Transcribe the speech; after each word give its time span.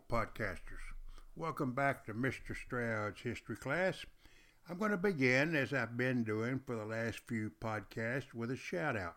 Podcasters. 0.00 0.84
Welcome 1.36 1.72
back 1.72 2.04
to 2.06 2.14
Mr. 2.14 2.56
Stroud's 2.56 3.20
history 3.20 3.56
class. 3.56 4.06
I'm 4.68 4.78
going 4.78 4.92
to 4.92 4.96
begin, 4.96 5.54
as 5.54 5.72
I've 5.72 5.96
been 5.96 6.24
doing 6.24 6.60
for 6.64 6.76
the 6.76 6.84
last 6.84 7.20
few 7.26 7.50
podcasts, 7.60 8.32
with 8.32 8.50
a 8.50 8.56
shout 8.56 8.96
out. 8.96 9.16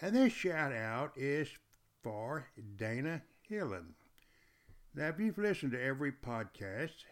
And 0.00 0.14
this 0.14 0.32
shout 0.32 0.72
out 0.72 1.12
is 1.16 1.48
for 2.02 2.46
Dana 2.76 3.22
Hillen. 3.50 3.94
Now, 4.94 5.08
if 5.08 5.18
you've 5.18 5.38
listened 5.38 5.72
to 5.72 5.82
every 5.82 6.12
podcast, 6.12 7.04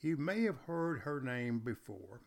you 0.00 0.16
may 0.16 0.42
have 0.42 0.58
heard 0.66 1.00
her 1.00 1.20
name 1.20 1.58
before. 1.58 2.20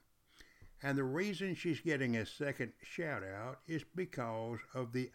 And 0.81 0.97
the 0.97 1.05
reason 1.05 1.55
she's 1.55 1.79
getting 1.79 2.17
a 2.17 2.25
second 2.25 2.73
shout 2.81 3.23
out 3.23 3.59
is 3.67 3.85
because 3.95 4.59
of 4.73 4.91
the 4.91 5.09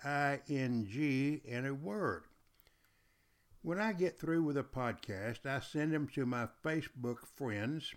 ing 0.48 0.88
in 1.44 1.66
a 1.66 1.74
word. 1.74 2.24
When 3.68 3.78
I 3.78 3.92
get 3.92 4.18
through 4.18 4.44
with 4.44 4.56
a 4.56 4.62
podcast, 4.62 5.44
I 5.44 5.60
send 5.60 5.92
them 5.92 6.08
to 6.14 6.24
my 6.24 6.48
Facebook 6.64 7.26
friends 7.36 7.92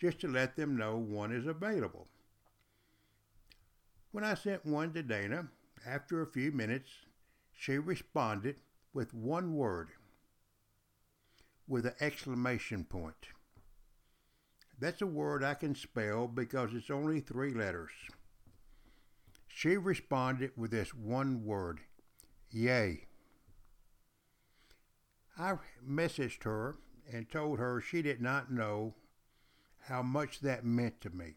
just 0.00 0.20
to 0.20 0.28
let 0.28 0.54
them 0.54 0.76
know 0.76 0.98
one 0.98 1.32
is 1.32 1.48
available. 1.48 2.06
When 4.12 4.22
I 4.22 4.34
sent 4.34 4.64
one 4.64 4.92
to 4.92 5.02
Dana, 5.02 5.48
after 5.84 6.22
a 6.22 6.30
few 6.30 6.52
minutes, 6.52 6.90
she 7.50 7.76
responded 7.76 8.60
with 8.94 9.12
one 9.12 9.56
word, 9.56 9.88
with 11.66 11.86
an 11.86 11.94
exclamation 11.98 12.84
point. 12.84 13.30
That's 14.78 15.02
a 15.02 15.08
word 15.08 15.42
I 15.42 15.54
can 15.54 15.74
spell 15.74 16.28
because 16.28 16.72
it's 16.72 16.88
only 16.88 17.18
three 17.18 17.52
letters. 17.52 17.90
She 19.48 19.76
responded 19.76 20.52
with 20.56 20.70
this 20.70 20.94
one 20.94 21.44
word, 21.44 21.80
yay. 22.52 23.08
I 25.40 25.54
messaged 25.88 26.44
her 26.44 26.76
and 27.10 27.30
told 27.30 27.58
her 27.58 27.80
she 27.80 28.02
did 28.02 28.20
not 28.20 28.52
know 28.52 28.94
how 29.84 30.02
much 30.02 30.40
that 30.40 30.66
meant 30.66 31.00
to 31.00 31.08
me. 31.08 31.36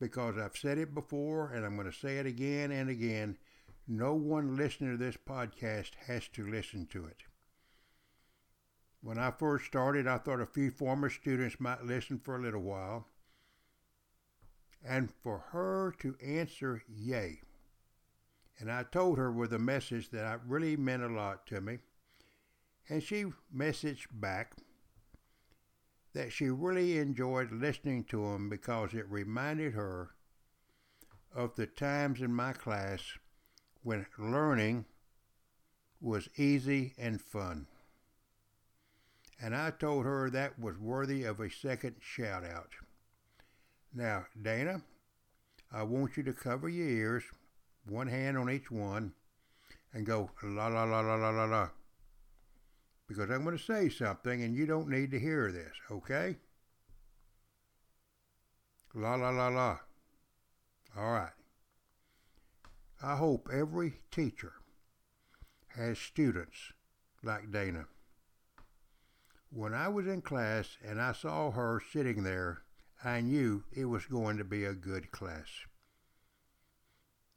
Because 0.00 0.38
I've 0.38 0.56
said 0.56 0.78
it 0.78 0.94
before 0.94 1.52
and 1.52 1.66
I'm 1.66 1.76
going 1.76 1.90
to 1.90 1.96
say 1.96 2.16
it 2.16 2.24
again 2.24 2.72
and 2.72 2.88
again. 2.88 3.36
No 3.86 4.14
one 4.14 4.56
listening 4.56 4.92
to 4.92 4.96
this 4.96 5.18
podcast 5.18 5.90
has 6.06 6.28
to 6.28 6.50
listen 6.50 6.86
to 6.92 7.04
it. 7.04 7.24
When 9.02 9.18
I 9.18 9.32
first 9.32 9.66
started, 9.66 10.06
I 10.06 10.16
thought 10.16 10.40
a 10.40 10.46
few 10.46 10.70
former 10.70 11.10
students 11.10 11.60
might 11.60 11.84
listen 11.84 12.18
for 12.18 12.36
a 12.36 12.42
little 12.42 12.62
while. 12.62 13.06
And 14.82 15.10
for 15.22 15.44
her 15.50 15.94
to 15.98 16.16
answer 16.24 16.82
yay. 16.88 17.42
And 18.58 18.72
I 18.72 18.84
told 18.84 19.18
her 19.18 19.30
with 19.30 19.52
a 19.52 19.58
message 19.58 20.08
that 20.10 20.40
really 20.46 20.76
meant 20.76 21.02
a 21.02 21.08
lot 21.08 21.46
to 21.48 21.60
me. 21.60 21.78
And 22.88 23.02
she 23.02 23.26
messaged 23.54 24.06
back 24.12 24.54
that 26.14 26.32
she 26.32 26.50
really 26.50 26.98
enjoyed 26.98 27.50
listening 27.50 28.04
to 28.04 28.24
him 28.26 28.48
because 28.48 28.92
it 28.92 29.08
reminded 29.08 29.72
her 29.74 30.10
of 31.34 31.56
the 31.56 31.66
times 31.66 32.20
in 32.20 32.34
my 32.34 32.52
class 32.52 33.00
when 33.82 34.06
learning 34.18 34.84
was 36.00 36.28
easy 36.36 36.92
and 36.98 37.20
fun. 37.20 37.66
And 39.40 39.56
I 39.56 39.70
told 39.70 40.04
her 40.04 40.30
that 40.30 40.58
was 40.58 40.78
worthy 40.78 41.24
of 41.24 41.40
a 41.40 41.50
second 41.50 41.96
shout 42.00 42.44
out. 42.44 42.70
Now, 43.94 44.26
Dana, 44.40 44.82
I 45.72 45.82
want 45.84 46.16
you 46.16 46.22
to 46.24 46.32
cover 46.32 46.68
your 46.68 46.88
ears, 46.88 47.24
one 47.86 48.08
hand 48.08 48.36
on 48.36 48.50
each 48.50 48.70
one, 48.70 49.14
and 49.92 50.06
go 50.06 50.30
la 50.42 50.68
la 50.68 50.84
la 50.84 51.00
la 51.00 51.14
la 51.16 51.30
la 51.30 51.44
la 51.44 51.68
because 53.12 53.30
I'm 53.30 53.44
going 53.44 53.56
to 53.56 53.62
say 53.62 53.88
something 53.88 54.42
and 54.42 54.54
you 54.54 54.66
don't 54.66 54.88
need 54.88 55.10
to 55.10 55.20
hear 55.20 55.52
this, 55.52 55.72
okay? 55.90 56.36
La 58.94 59.14
la 59.16 59.30
la 59.30 59.48
la. 59.48 59.78
All 60.96 61.12
right. 61.12 61.32
I 63.02 63.16
hope 63.16 63.48
every 63.52 63.94
teacher 64.10 64.52
has 65.76 65.98
students 65.98 66.72
like 67.22 67.50
Dana. 67.50 67.86
When 69.50 69.74
I 69.74 69.88
was 69.88 70.06
in 70.06 70.22
class 70.22 70.78
and 70.86 71.00
I 71.00 71.12
saw 71.12 71.50
her 71.50 71.82
sitting 71.92 72.22
there, 72.22 72.62
I 73.04 73.20
knew 73.20 73.64
it 73.72 73.86
was 73.86 74.06
going 74.06 74.38
to 74.38 74.44
be 74.44 74.64
a 74.64 74.74
good 74.74 75.10
class. 75.10 75.48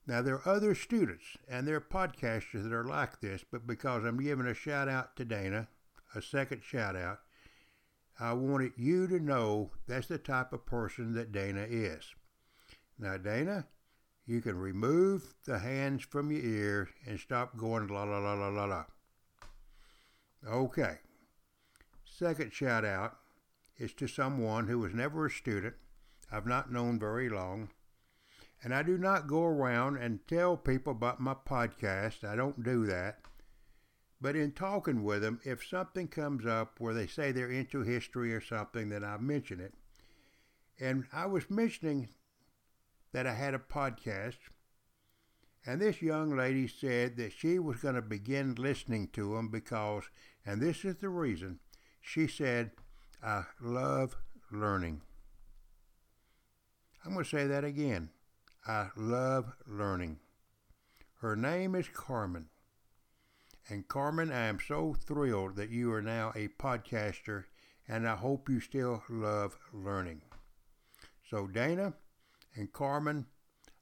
Now, 0.07 0.21
there 0.21 0.35
are 0.35 0.55
other 0.55 0.75
students 0.75 1.25
and 1.49 1.67
there 1.67 1.77
are 1.77 1.81
podcasters 1.81 2.63
that 2.63 2.73
are 2.73 2.83
like 2.83 3.21
this, 3.21 3.43
but 3.49 3.65
because 3.65 4.05
I'm 4.05 4.21
giving 4.21 4.45
a 4.45 4.53
shout 4.53 4.87
out 4.87 5.15
to 5.15 5.25
Dana, 5.25 5.67
a 6.15 6.21
second 6.21 6.61
shout 6.63 6.95
out, 6.95 7.19
I 8.19 8.33
wanted 8.33 8.73
you 8.77 9.07
to 9.07 9.19
know 9.19 9.71
that's 9.87 10.07
the 10.07 10.17
type 10.17 10.53
of 10.53 10.65
person 10.65 11.13
that 11.15 11.31
Dana 11.31 11.65
is. 11.69 12.15
Now, 12.97 13.17
Dana, 13.17 13.67
you 14.25 14.41
can 14.41 14.57
remove 14.57 15.33
the 15.45 15.59
hands 15.59 16.03
from 16.03 16.31
your 16.31 16.41
ears 16.41 16.89
and 17.05 17.19
stop 17.19 17.57
going 17.57 17.87
la 17.87 18.03
la 18.03 18.19
la 18.19 18.33
la 18.33 18.47
la 18.47 18.65
la. 18.65 18.85
Okay. 20.47 20.99
Second 22.05 22.53
shout 22.53 22.85
out 22.85 23.17
is 23.77 23.93
to 23.93 24.07
someone 24.07 24.67
who 24.67 24.79
was 24.79 24.93
never 24.93 25.25
a 25.25 25.29
student, 25.29 25.75
I've 26.31 26.47
not 26.47 26.71
known 26.71 26.97
very 26.97 27.29
long, 27.29 27.69
and 28.63 28.73
I 28.73 28.81
do 28.83 28.97
not 28.97 29.27
go 29.27 29.43
around 29.43 29.97
and 29.97 30.25
tell 30.27 30.55
people 30.55 30.91
about 30.91 31.19
my 31.19 31.33
podcast. 31.33 32.23
I 32.23 32.35
don't 32.35 32.63
do 32.63 32.85
that. 32.85 33.19
But 34.21 34.35
in 34.35 34.51
talking 34.53 35.03
with 35.03 35.21
them, 35.21 35.39
if 35.43 35.65
something 35.65 36.07
comes 36.07 36.45
up 36.45 36.79
where 36.79 36.93
they 36.93 37.07
say 37.07 37.31
they're 37.31 37.51
into 37.51 37.81
history 37.81 38.33
or 38.33 38.41
something, 38.41 38.89
then 38.89 39.03
I 39.03 39.17
mention 39.17 39.59
it. 39.59 39.73
And 40.79 41.05
I 41.13 41.25
was 41.25 41.49
mentioning 41.49 42.09
that 43.11 43.27
I 43.27 43.33
had 43.33 43.53
a 43.53 43.59
podcast, 43.59 44.37
and 45.65 45.81
this 45.81 46.01
young 46.01 46.35
lady 46.35 46.67
said 46.67 47.17
that 47.17 47.33
she 47.33 47.59
was 47.59 47.77
going 47.77 47.95
to 47.95 48.01
begin 48.01 48.55
listening 48.55 49.09
to 49.13 49.35
them 49.35 49.49
because, 49.49 50.03
and 50.45 50.61
this 50.61 50.83
is 50.85 50.95
the 50.97 51.09
reason, 51.09 51.59
she 52.01 52.27
said, 52.27 52.71
I 53.23 53.43
love 53.61 54.17
learning. 54.51 55.01
I'm 57.05 57.13
going 57.13 57.23
to 57.23 57.29
say 57.29 57.47
that 57.47 57.63
again. 57.63 58.09
I 58.67 58.89
love 58.95 59.53
learning. 59.67 60.19
Her 61.21 61.35
name 61.35 61.75
is 61.75 61.87
Carmen. 61.87 62.49
And 63.67 63.87
Carmen, 63.87 64.31
I 64.31 64.45
am 64.45 64.59
so 64.59 64.93
thrilled 64.93 65.55
that 65.55 65.71
you 65.71 65.91
are 65.91 66.01
now 66.01 66.31
a 66.35 66.49
podcaster, 66.49 67.45
and 67.87 68.07
I 68.07 68.15
hope 68.15 68.47
you 68.47 68.59
still 68.59 69.03
love 69.09 69.57
learning. 69.73 70.21
So, 71.29 71.47
Dana 71.47 71.93
and 72.55 72.71
Carmen, 72.71 73.25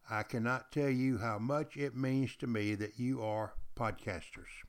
I 0.10 0.24
cannot 0.24 0.72
tell 0.72 0.90
you 0.90 1.18
how 1.18 1.38
much 1.38 1.76
it 1.76 1.96
means 1.96 2.36
to 2.38 2.48
me 2.48 2.76
that 2.76 2.98
you 2.98 3.22
are 3.22 3.56
podcasters. 3.76 4.64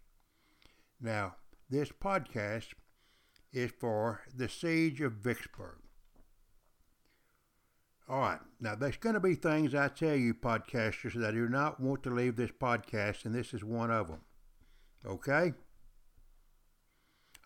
Now, 1.00 1.36
this 1.70 1.90
podcast 1.90 2.74
is 3.52 3.70
for 3.70 4.22
the 4.34 4.48
Siege 4.48 5.00
of 5.00 5.12
Vicksburg. 5.12 5.78
All 8.08 8.20
right. 8.20 8.40
Now, 8.60 8.74
there's 8.74 8.96
going 8.96 9.14
to 9.14 9.20
be 9.20 9.34
things 9.34 9.74
I 9.74 9.88
tell 9.88 10.16
you, 10.16 10.34
podcasters, 10.34 11.14
that 11.14 11.28
I 11.28 11.32
do 11.32 11.48
not 11.48 11.80
want 11.80 12.02
to 12.02 12.10
leave 12.10 12.36
this 12.36 12.50
podcast, 12.50 13.24
and 13.24 13.34
this 13.34 13.54
is 13.54 13.64
one 13.64 13.90
of 13.90 14.08
them. 14.08 14.20
Okay? 15.06 15.52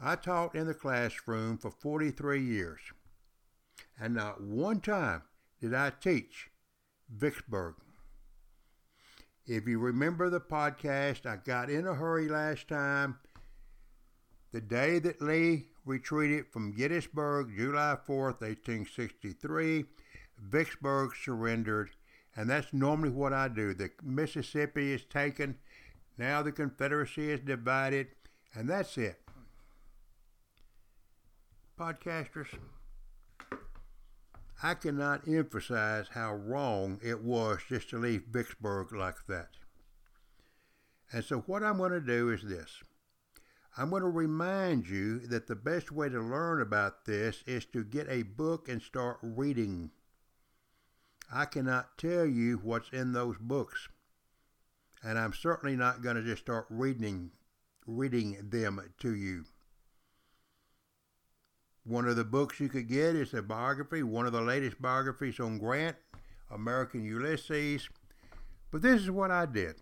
I 0.00 0.14
taught 0.14 0.54
in 0.54 0.66
the 0.66 0.74
classroom 0.74 1.58
for 1.58 1.70
43 1.70 2.40
years, 2.40 2.80
and 4.00 4.14
not 4.14 4.40
one 4.40 4.80
time 4.80 5.22
did 5.60 5.74
I 5.74 5.90
teach 5.90 6.50
Vicksburg. 7.10 7.74
If 9.46 9.66
you 9.66 9.78
remember 9.78 10.30
the 10.30 10.40
podcast, 10.40 11.26
I 11.26 11.36
got 11.36 11.70
in 11.70 11.86
a 11.86 11.94
hurry 11.94 12.28
last 12.28 12.68
time. 12.68 13.18
The 14.52 14.60
day 14.60 14.98
that 15.00 15.20
Lee 15.20 15.68
retreated 15.84 16.46
from 16.52 16.72
Gettysburg, 16.72 17.50
July 17.56 17.96
4th, 18.06 18.40
1863, 18.42 19.84
Vicksburg 20.38 21.10
surrendered, 21.16 21.90
and 22.36 22.48
that's 22.48 22.72
normally 22.72 23.10
what 23.10 23.32
I 23.32 23.48
do. 23.48 23.74
The 23.74 23.90
Mississippi 24.02 24.92
is 24.92 25.04
taken, 25.04 25.56
now 26.18 26.42
the 26.42 26.52
Confederacy 26.52 27.30
is 27.30 27.40
divided, 27.40 28.08
and 28.54 28.68
that's 28.68 28.98
it. 28.98 29.20
Podcasters, 31.78 32.48
I 34.62 34.74
cannot 34.74 35.28
emphasize 35.28 36.08
how 36.12 36.34
wrong 36.34 36.98
it 37.02 37.22
was 37.22 37.60
just 37.68 37.90
to 37.90 37.98
leave 37.98 38.24
Vicksburg 38.30 38.92
like 38.92 39.26
that. 39.28 39.50
And 41.12 41.24
so, 41.24 41.38
what 41.46 41.62
I'm 41.62 41.78
going 41.78 41.92
to 41.92 42.00
do 42.00 42.30
is 42.30 42.42
this 42.42 42.82
I'm 43.76 43.90
going 43.90 44.02
to 44.02 44.08
remind 44.08 44.88
you 44.88 45.20
that 45.20 45.46
the 45.46 45.54
best 45.54 45.92
way 45.92 46.08
to 46.08 46.20
learn 46.20 46.60
about 46.60 47.04
this 47.04 47.44
is 47.46 47.64
to 47.66 47.84
get 47.84 48.08
a 48.08 48.24
book 48.24 48.68
and 48.68 48.82
start 48.82 49.18
reading. 49.22 49.92
I 51.32 51.44
cannot 51.44 51.96
tell 51.96 52.26
you 52.26 52.56
what's 52.56 52.90
in 52.90 53.12
those 53.12 53.36
books. 53.38 53.88
And 55.02 55.18
I'm 55.18 55.32
certainly 55.32 55.76
not 55.76 56.02
going 56.02 56.16
to 56.16 56.22
just 56.22 56.42
start 56.42 56.66
reading 56.68 57.30
reading 57.88 58.36
them 58.50 58.80
to 59.00 59.14
you. 59.14 59.44
One 61.84 62.06
of 62.06 62.16
the 62.16 62.24
books 62.24 62.60
you 62.60 62.68
could 62.68 62.86
get 62.86 63.16
is 63.16 63.32
a 63.32 63.40
biography, 63.40 64.02
one 64.02 64.26
of 64.26 64.32
the 64.32 64.42
latest 64.42 64.80
biographies 64.80 65.40
on 65.40 65.58
Grant, 65.58 65.96
American 66.50 67.02
Ulysses. 67.02 67.88
But 68.70 68.82
this 68.82 69.00
is 69.00 69.10
what 69.10 69.30
I 69.30 69.46
did. 69.46 69.76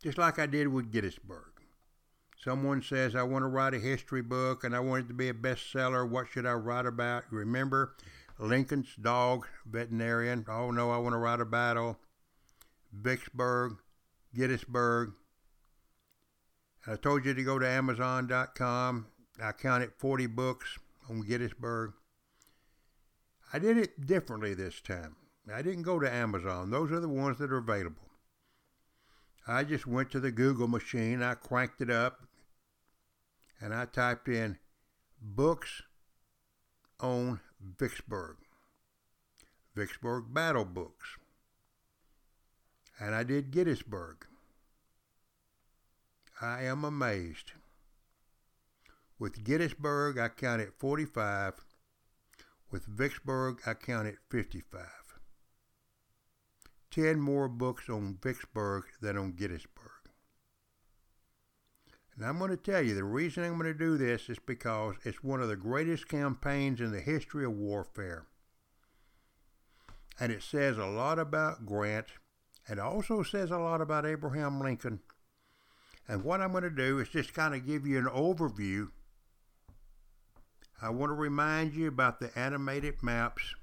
Just 0.00 0.16
like 0.16 0.38
I 0.38 0.46
did 0.46 0.68
with 0.68 0.92
Gettysburg. 0.92 1.50
Someone 2.36 2.82
says, 2.82 3.16
I 3.16 3.24
want 3.24 3.42
to 3.42 3.48
write 3.48 3.74
a 3.74 3.80
history 3.80 4.22
book 4.22 4.62
and 4.62 4.76
I 4.76 4.78
want 4.78 5.06
it 5.06 5.08
to 5.08 5.14
be 5.14 5.28
a 5.28 5.34
bestseller. 5.34 6.08
What 6.08 6.28
should 6.28 6.46
I 6.46 6.52
write 6.52 6.86
about? 6.86 7.24
Remember 7.32 7.96
Lincoln's 8.38 8.94
dog, 8.94 9.48
veterinarian. 9.66 10.46
Oh 10.48 10.70
no, 10.70 10.92
I 10.92 10.98
want 10.98 11.14
to 11.14 11.18
write 11.18 11.40
a 11.40 11.44
battle. 11.44 11.98
Oh, 11.98 12.07
Vicksburg, 12.92 13.78
Gettysburg. 14.34 15.12
I 16.86 16.96
told 16.96 17.24
you 17.24 17.34
to 17.34 17.42
go 17.42 17.58
to 17.58 17.68
Amazon.com. 17.68 19.06
I 19.42 19.52
counted 19.52 19.92
40 19.98 20.26
books 20.26 20.78
on 21.08 21.20
Gettysburg. 21.20 21.92
I 23.52 23.58
did 23.58 23.78
it 23.78 24.06
differently 24.06 24.54
this 24.54 24.80
time. 24.80 25.16
I 25.52 25.62
didn't 25.62 25.82
go 25.82 25.98
to 25.98 26.12
Amazon. 26.12 26.70
Those 26.70 26.92
are 26.92 27.00
the 27.00 27.08
ones 27.08 27.38
that 27.38 27.50
are 27.50 27.58
available. 27.58 28.08
I 29.46 29.64
just 29.64 29.86
went 29.86 30.10
to 30.10 30.20
the 30.20 30.30
Google 30.30 30.68
machine, 30.68 31.22
I 31.22 31.34
cranked 31.34 31.80
it 31.80 31.88
up, 31.88 32.26
and 33.60 33.72
I 33.74 33.86
typed 33.86 34.28
in 34.28 34.58
books 35.22 35.82
on 37.00 37.40
Vicksburg, 37.60 38.36
Vicksburg 39.74 40.34
battle 40.34 40.66
books. 40.66 41.16
And 43.00 43.14
I 43.14 43.22
did 43.22 43.50
Gettysburg. 43.50 44.26
I 46.40 46.62
am 46.62 46.84
amazed. 46.84 47.52
With 49.18 49.44
Gettysburg, 49.44 50.18
I 50.18 50.28
counted 50.28 50.72
45. 50.78 51.64
With 52.70 52.86
Vicksburg, 52.86 53.60
I 53.66 53.74
counted 53.74 54.18
55. 54.30 54.86
10 56.90 57.20
more 57.20 57.48
books 57.48 57.88
on 57.88 58.18
Vicksburg 58.22 58.84
than 59.00 59.16
on 59.16 59.32
Gettysburg. 59.32 59.90
And 62.16 62.26
I'm 62.26 62.38
going 62.38 62.50
to 62.50 62.56
tell 62.56 62.82
you 62.82 62.94
the 62.94 63.04
reason 63.04 63.44
I'm 63.44 63.58
going 63.58 63.72
to 63.72 63.78
do 63.78 63.96
this 63.96 64.28
is 64.28 64.38
because 64.44 64.96
it's 65.04 65.22
one 65.22 65.40
of 65.40 65.48
the 65.48 65.56
greatest 65.56 66.08
campaigns 66.08 66.80
in 66.80 66.90
the 66.90 67.00
history 67.00 67.44
of 67.44 67.52
warfare. 67.52 68.26
And 70.18 70.32
it 70.32 70.42
says 70.42 70.78
a 70.78 70.86
lot 70.86 71.20
about 71.20 71.64
Grant. 71.64 72.06
It 72.68 72.78
also 72.78 73.22
says 73.22 73.50
a 73.50 73.58
lot 73.58 73.80
about 73.80 74.06
Abraham 74.06 74.60
Lincoln. 74.60 75.00
And 76.06 76.24
what 76.24 76.40
I'm 76.40 76.52
going 76.52 76.64
to 76.64 76.70
do 76.70 76.98
is 76.98 77.08
just 77.08 77.34
kind 77.34 77.54
of 77.54 77.66
give 77.66 77.86
you 77.86 77.98
an 77.98 78.06
overview. 78.06 78.88
I 80.80 80.90
want 80.90 81.10
to 81.10 81.14
remind 81.14 81.74
you 81.74 81.88
about 81.88 82.20
the 82.20 82.36
animated 82.38 83.02
maps 83.02 83.54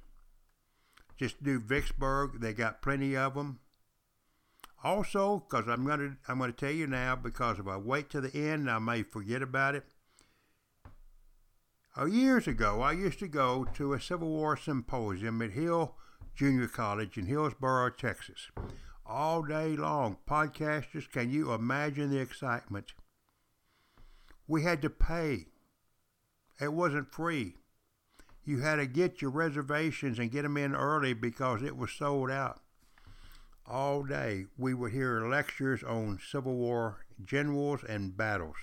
just 1.17 1.41
do 1.43 1.59
Vicksburg. 1.59 2.41
They 2.41 2.53
got 2.53 2.81
plenty 2.81 3.15
of 3.15 3.35
them. 3.35 3.59
Also, 4.83 5.45
because 5.49 5.67
I'm 5.67 5.85
going 5.85 5.99
to 5.99 6.17
I'm 6.27 6.37
going 6.37 6.51
to 6.51 6.57
tell 6.57 6.71
you 6.71 6.87
now, 6.87 7.15
because 7.15 7.57
if 7.59 7.67
I 7.67 7.77
wait 7.77 8.09
to 8.11 8.21
the 8.21 8.35
end, 8.35 8.69
I 8.69 8.79
may 8.79 9.03
forget 9.03 9.41
about 9.41 9.75
it. 9.75 9.85
Uh, 11.97 12.05
years 12.05 12.47
ago, 12.47 12.81
I 12.81 12.91
used 12.91 13.19
to 13.19 13.27
go 13.27 13.65
to 13.75 13.93
a 13.93 14.01
Civil 14.01 14.27
War 14.27 14.57
symposium 14.57 15.41
at 15.41 15.51
Hill 15.51 15.95
Junior 16.35 16.67
College 16.67 17.17
in 17.17 17.25
Hillsboro, 17.25 17.89
Texas. 17.91 18.51
All 19.05 19.43
day 19.43 19.75
long, 19.75 20.17
podcasters, 20.27 21.09
can 21.11 21.29
you 21.29 21.51
imagine 21.51 22.09
the 22.09 22.19
excitement? 22.19 22.93
We 24.47 24.63
had 24.63 24.81
to 24.81 24.89
pay. 24.89 25.47
It 26.59 26.73
wasn't 26.73 27.11
free 27.11 27.55
you 28.45 28.59
had 28.59 28.75
to 28.75 28.85
get 28.85 29.21
your 29.21 29.31
reservations 29.31 30.19
and 30.19 30.31
get 30.31 30.43
them 30.43 30.55
in 30.55 30.75
early 30.75 31.13
because 31.13 31.63
it 31.63 31.75
was 31.75 31.91
sold 31.91 32.29
out. 32.29 32.61
All 33.65 34.03
day 34.03 34.45
we 34.57 34.75
would 34.75 34.91
hear 34.91 35.27
lectures 35.27 35.83
on 35.83 36.19
Civil 36.23 36.53
War 36.53 37.05
generals 37.23 37.83
and 37.83 38.15
battles. 38.15 38.57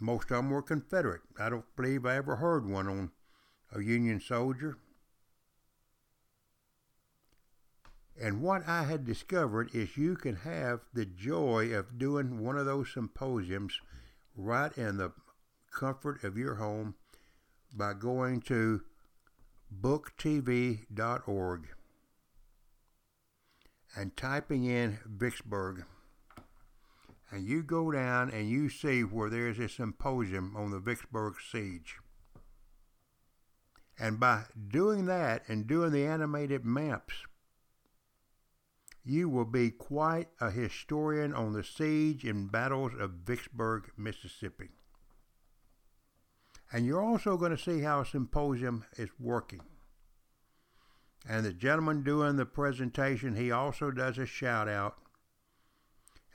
Most 0.00 0.24
of 0.24 0.38
them 0.38 0.50
were 0.50 0.62
Confederate. 0.62 1.22
I 1.38 1.48
don't 1.48 1.64
believe 1.76 2.04
I 2.04 2.16
ever 2.16 2.36
heard 2.36 2.68
one 2.68 2.88
on 2.88 3.10
a 3.72 3.80
Union 3.80 4.20
soldier. 4.20 4.78
And 8.20 8.42
what 8.42 8.66
I 8.66 8.82
had 8.82 9.04
discovered 9.04 9.70
is 9.74 9.96
you 9.96 10.16
can 10.16 10.36
have 10.36 10.80
the 10.92 11.06
joy 11.06 11.72
of 11.72 11.98
doing 11.98 12.42
one 12.42 12.58
of 12.58 12.66
those 12.66 12.92
symposiums 12.92 13.80
right 14.36 14.76
in 14.76 14.96
the 14.96 15.12
comfort 15.72 16.24
of 16.24 16.36
your 16.36 16.56
home 16.56 16.96
by 17.72 17.94
going 17.94 18.40
to 18.42 18.82
booktv.org 19.80 21.68
and 23.94 24.16
typing 24.16 24.64
in 24.64 24.98
Vicksburg. 25.06 25.84
And 27.30 27.46
you 27.46 27.62
go 27.62 27.92
down 27.92 28.30
and 28.30 28.48
you 28.48 28.68
see 28.68 29.02
where 29.02 29.30
there's 29.30 29.58
a 29.58 29.68
symposium 29.68 30.56
on 30.56 30.70
the 30.70 30.80
Vicksburg 30.80 31.34
siege. 31.52 31.98
And 33.98 34.18
by 34.18 34.44
doing 34.68 35.06
that 35.06 35.42
and 35.48 35.66
doing 35.66 35.92
the 35.92 36.06
animated 36.06 36.64
maps, 36.64 37.26
you 39.08 39.26
will 39.26 39.46
be 39.46 39.70
quite 39.70 40.28
a 40.38 40.50
historian 40.50 41.32
on 41.32 41.54
the 41.54 41.64
siege 41.64 42.24
and 42.24 42.52
battles 42.52 42.92
of 42.98 43.10
Vicksburg, 43.24 43.90
Mississippi. 43.96 44.68
And 46.70 46.84
you're 46.84 47.02
also 47.02 47.38
going 47.38 47.56
to 47.56 47.62
see 47.62 47.80
how 47.80 48.00
a 48.00 48.06
symposium 48.06 48.84
is 48.98 49.08
working. 49.18 49.62
And 51.26 51.46
the 51.46 51.54
gentleman 51.54 52.02
doing 52.02 52.36
the 52.36 52.44
presentation, 52.44 53.34
he 53.34 53.50
also 53.50 53.90
does 53.90 54.18
a 54.18 54.26
shout 54.26 54.68
out. 54.68 54.96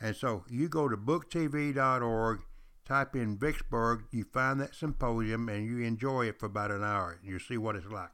And 0.01 0.15
so 0.15 0.43
you 0.49 0.67
go 0.67 0.89
to 0.89 0.97
booktv.org, 0.97 2.39
type 2.85 3.15
in 3.15 3.37
Vicksburg, 3.37 4.05
you 4.11 4.25
find 4.33 4.59
that 4.59 4.73
symposium, 4.73 5.47
and 5.47 5.63
you 5.63 5.85
enjoy 5.85 6.25
it 6.25 6.39
for 6.39 6.47
about 6.47 6.71
an 6.71 6.83
hour. 6.83 7.19
You 7.23 7.37
see 7.37 7.57
what 7.57 7.75
it's 7.75 7.85
like. 7.85 8.09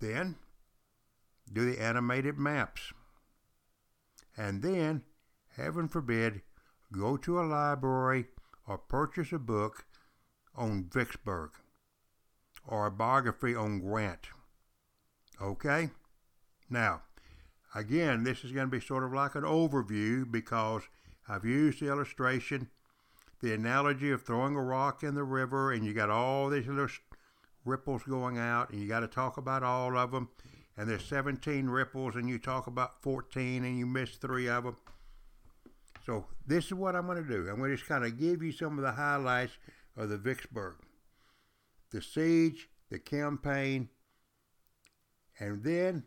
Then 0.00 0.36
do 1.52 1.70
the 1.70 1.80
animated 1.80 2.38
maps. 2.38 2.92
And 4.36 4.62
then, 4.62 5.02
heaven 5.56 5.88
forbid, 5.88 6.42
go 6.92 7.16
to 7.18 7.40
a 7.40 7.42
library 7.42 8.26
or 8.66 8.78
purchase 8.78 9.32
a 9.32 9.38
book 9.38 9.84
on 10.54 10.88
Vicksburg 10.92 11.50
or 12.66 12.86
a 12.86 12.90
biography 12.90 13.54
on 13.54 13.80
Grant. 13.80 14.28
Okay? 15.40 15.90
Now, 16.70 17.02
again, 17.74 18.24
this 18.24 18.44
is 18.44 18.52
going 18.52 18.66
to 18.66 18.76
be 18.76 18.84
sort 18.84 19.04
of 19.04 19.12
like 19.12 19.34
an 19.34 19.42
overview 19.42 20.30
because 20.30 20.82
I've 21.28 21.44
used 21.44 21.80
the 21.80 21.88
illustration, 21.88 22.70
the 23.40 23.52
analogy 23.52 24.10
of 24.10 24.22
throwing 24.22 24.56
a 24.56 24.62
rock 24.62 25.02
in 25.02 25.14
the 25.14 25.24
river, 25.24 25.72
and 25.72 25.84
you 25.84 25.92
got 25.92 26.10
all 26.10 26.48
these 26.48 26.66
little 26.66 26.88
ripples 27.64 28.02
going 28.04 28.38
out, 28.38 28.70
and 28.70 28.80
you 28.80 28.88
got 28.88 29.00
to 29.00 29.08
talk 29.08 29.36
about 29.36 29.62
all 29.62 29.96
of 29.96 30.12
them. 30.12 30.28
And 30.76 30.88
there's 30.88 31.04
17 31.04 31.68
ripples, 31.68 32.16
and 32.16 32.28
you 32.28 32.38
talk 32.38 32.66
about 32.66 33.02
14, 33.02 33.64
and 33.64 33.78
you 33.78 33.86
miss 33.86 34.16
three 34.16 34.48
of 34.48 34.64
them. 34.64 34.76
So 36.04 36.26
this 36.46 36.66
is 36.66 36.74
what 36.74 36.96
I'm 36.96 37.06
going 37.06 37.22
to 37.22 37.28
do. 37.28 37.48
I'm 37.48 37.58
going 37.58 37.70
to 37.70 37.76
just 37.76 37.88
kind 37.88 38.04
of 38.04 38.18
give 38.18 38.42
you 38.42 38.52
some 38.52 38.78
of 38.78 38.84
the 38.84 38.92
highlights 38.92 39.56
of 39.96 40.08
the 40.08 40.18
Vicksburg. 40.18 40.76
The 41.90 42.02
siege, 42.02 42.68
the 42.90 42.98
campaign, 42.98 43.88
and 45.38 45.62
then 45.62 46.04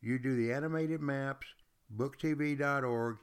you 0.00 0.18
do 0.18 0.36
the 0.36 0.52
animated 0.52 1.00
maps, 1.00 1.46
booktv.org, 1.94 3.16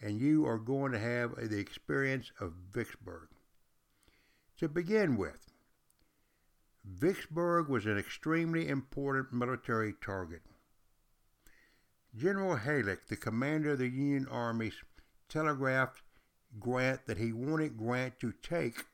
and 0.00 0.20
you 0.20 0.46
are 0.46 0.58
going 0.58 0.92
to 0.92 0.98
have 0.98 1.34
the 1.36 1.58
experience 1.58 2.30
of 2.40 2.52
Vicksburg. 2.72 3.28
To 4.58 4.68
begin 4.68 5.16
with, 5.16 5.51
Vicksburg 6.84 7.68
was 7.68 7.86
an 7.86 7.96
extremely 7.96 8.68
important 8.68 9.32
military 9.32 9.94
target. 10.04 10.42
General 12.14 12.56
Halleck, 12.56 13.06
the 13.06 13.16
commander 13.16 13.70
of 13.70 13.78
the 13.78 13.88
Union 13.88 14.26
armies, 14.28 14.74
telegraphed 15.28 16.02
Grant 16.58 17.06
that 17.06 17.18
he 17.18 17.32
wanted 17.32 17.78
Grant 17.78 18.18
to 18.20 18.32
take 18.42 18.84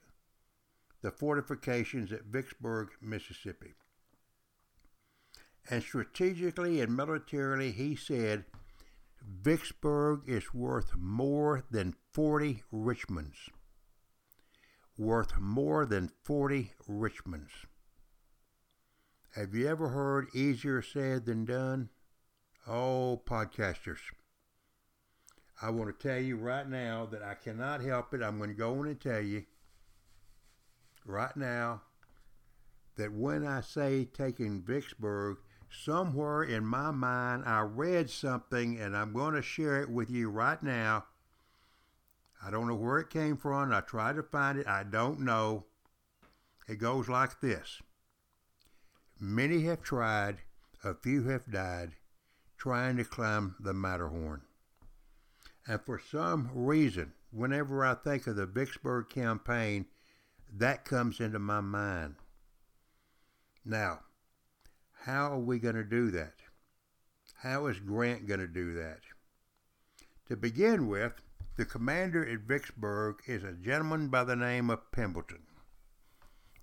the 1.02 1.11
fortifications 1.11 2.12
at 2.12 2.25
Vicksburg, 2.25 2.90
Mississippi. 3.00 3.75
And 5.71 5.83
strategically 5.83 6.80
and 6.80 6.97
militarily, 6.97 7.73
he 7.73 7.97
said, 7.97 8.45
Vicksburg 9.23 10.23
is 10.26 10.54
worth 10.54 10.95
more 10.97 11.64
than 11.71 11.95
40 12.12 12.62
Richmonds. 12.73 13.49
Worth 14.97 15.38
more 15.38 15.85
than 15.85 16.11
40 16.25 16.73
Richmonds. 16.88 17.50
Have 19.38 19.54
you 19.54 19.68
ever 19.68 19.90
heard 19.90 20.35
easier 20.35 20.83
said 20.83 21.25
than 21.25 21.45
done? 21.45 21.90
Oh, 22.66 23.23
podcasters. 23.25 24.00
I 25.62 25.71
want 25.71 25.97
to 25.97 26.09
tell 26.09 26.18
you 26.18 26.37
right 26.37 26.68
now 26.68 27.07
that 27.12 27.23
I 27.23 27.35
cannot 27.35 27.80
help 27.80 28.12
it. 28.12 28.21
I'm 28.21 28.38
going 28.38 28.50
to 28.50 28.57
go 28.57 28.76
on 28.80 28.88
and 28.88 29.00
tell 29.00 29.21
you 29.21 29.45
right 31.07 31.37
now 31.37 31.83
that 32.97 33.12
when 33.12 33.47
I 33.47 33.61
say 33.61 34.07
taking 34.07 34.61
Vicksburg, 34.61 35.37
somewhere 35.71 36.42
in 36.42 36.66
my 36.66 36.90
mind 36.90 37.45
I 37.47 37.61
read 37.61 38.11
something 38.11 38.80
and 38.80 38.97
I'm 38.97 39.12
going 39.12 39.35
to 39.35 39.42
share 39.42 39.80
it 39.80 39.88
with 39.88 40.11
you 40.11 40.30
right 40.30 40.61
now. 40.61 41.04
I 42.45 42.50
don't 42.50 42.66
know 42.66 42.75
where 42.75 42.99
it 42.99 43.09
came 43.09 43.37
from. 43.37 43.73
I 43.73 43.83
tried 43.83 44.16
to 44.16 44.25
find 44.25 44.59
it. 44.59 44.66
I 44.66 44.83
don't 44.83 45.21
know. 45.21 45.66
It 46.66 46.80
goes 46.80 47.09
like 47.09 47.40
this 47.40 47.80
Many 49.20 49.62
have 49.64 49.82
tried, 49.82 50.38
a 50.84 50.94
few 50.94 51.25
have 51.25 51.50
died, 51.50 51.96
trying 52.56 52.96
to 52.98 53.04
climb 53.04 53.56
the 53.58 53.75
Matterhorn. 53.75 54.42
And 55.66 55.80
for 55.80 55.98
some 55.98 56.50
reason, 56.54 57.12
whenever 57.32 57.84
I 57.84 57.94
think 57.94 58.26
of 58.26 58.37
the 58.37 58.46
Vicksburg 58.46 59.08
campaign, 59.08 59.87
that 60.52 60.84
comes 60.84 61.20
into 61.20 61.38
my 61.38 61.60
mind. 61.60 62.14
Now, 63.64 64.00
how 65.02 65.32
are 65.32 65.38
we 65.38 65.58
going 65.58 65.75
to 65.75 65.84
do 65.84 66.10
that? 66.12 66.34
How 67.42 67.66
is 67.66 67.80
Grant 67.80 68.26
going 68.26 68.40
to 68.40 68.46
do 68.46 68.72
that? 68.75 69.00
To 70.28 70.37
begin 70.37 70.87
with, 70.87 71.12
the 71.56 71.64
commander 71.64 72.25
at 72.25 72.40
Vicksburg 72.40 73.16
is 73.26 73.42
a 73.42 73.52
gentleman 73.52 74.08
by 74.08 74.22
the 74.22 74.37
name 74.37 74.70
of 74.70 74.90
Pemberton, 74.92 75.42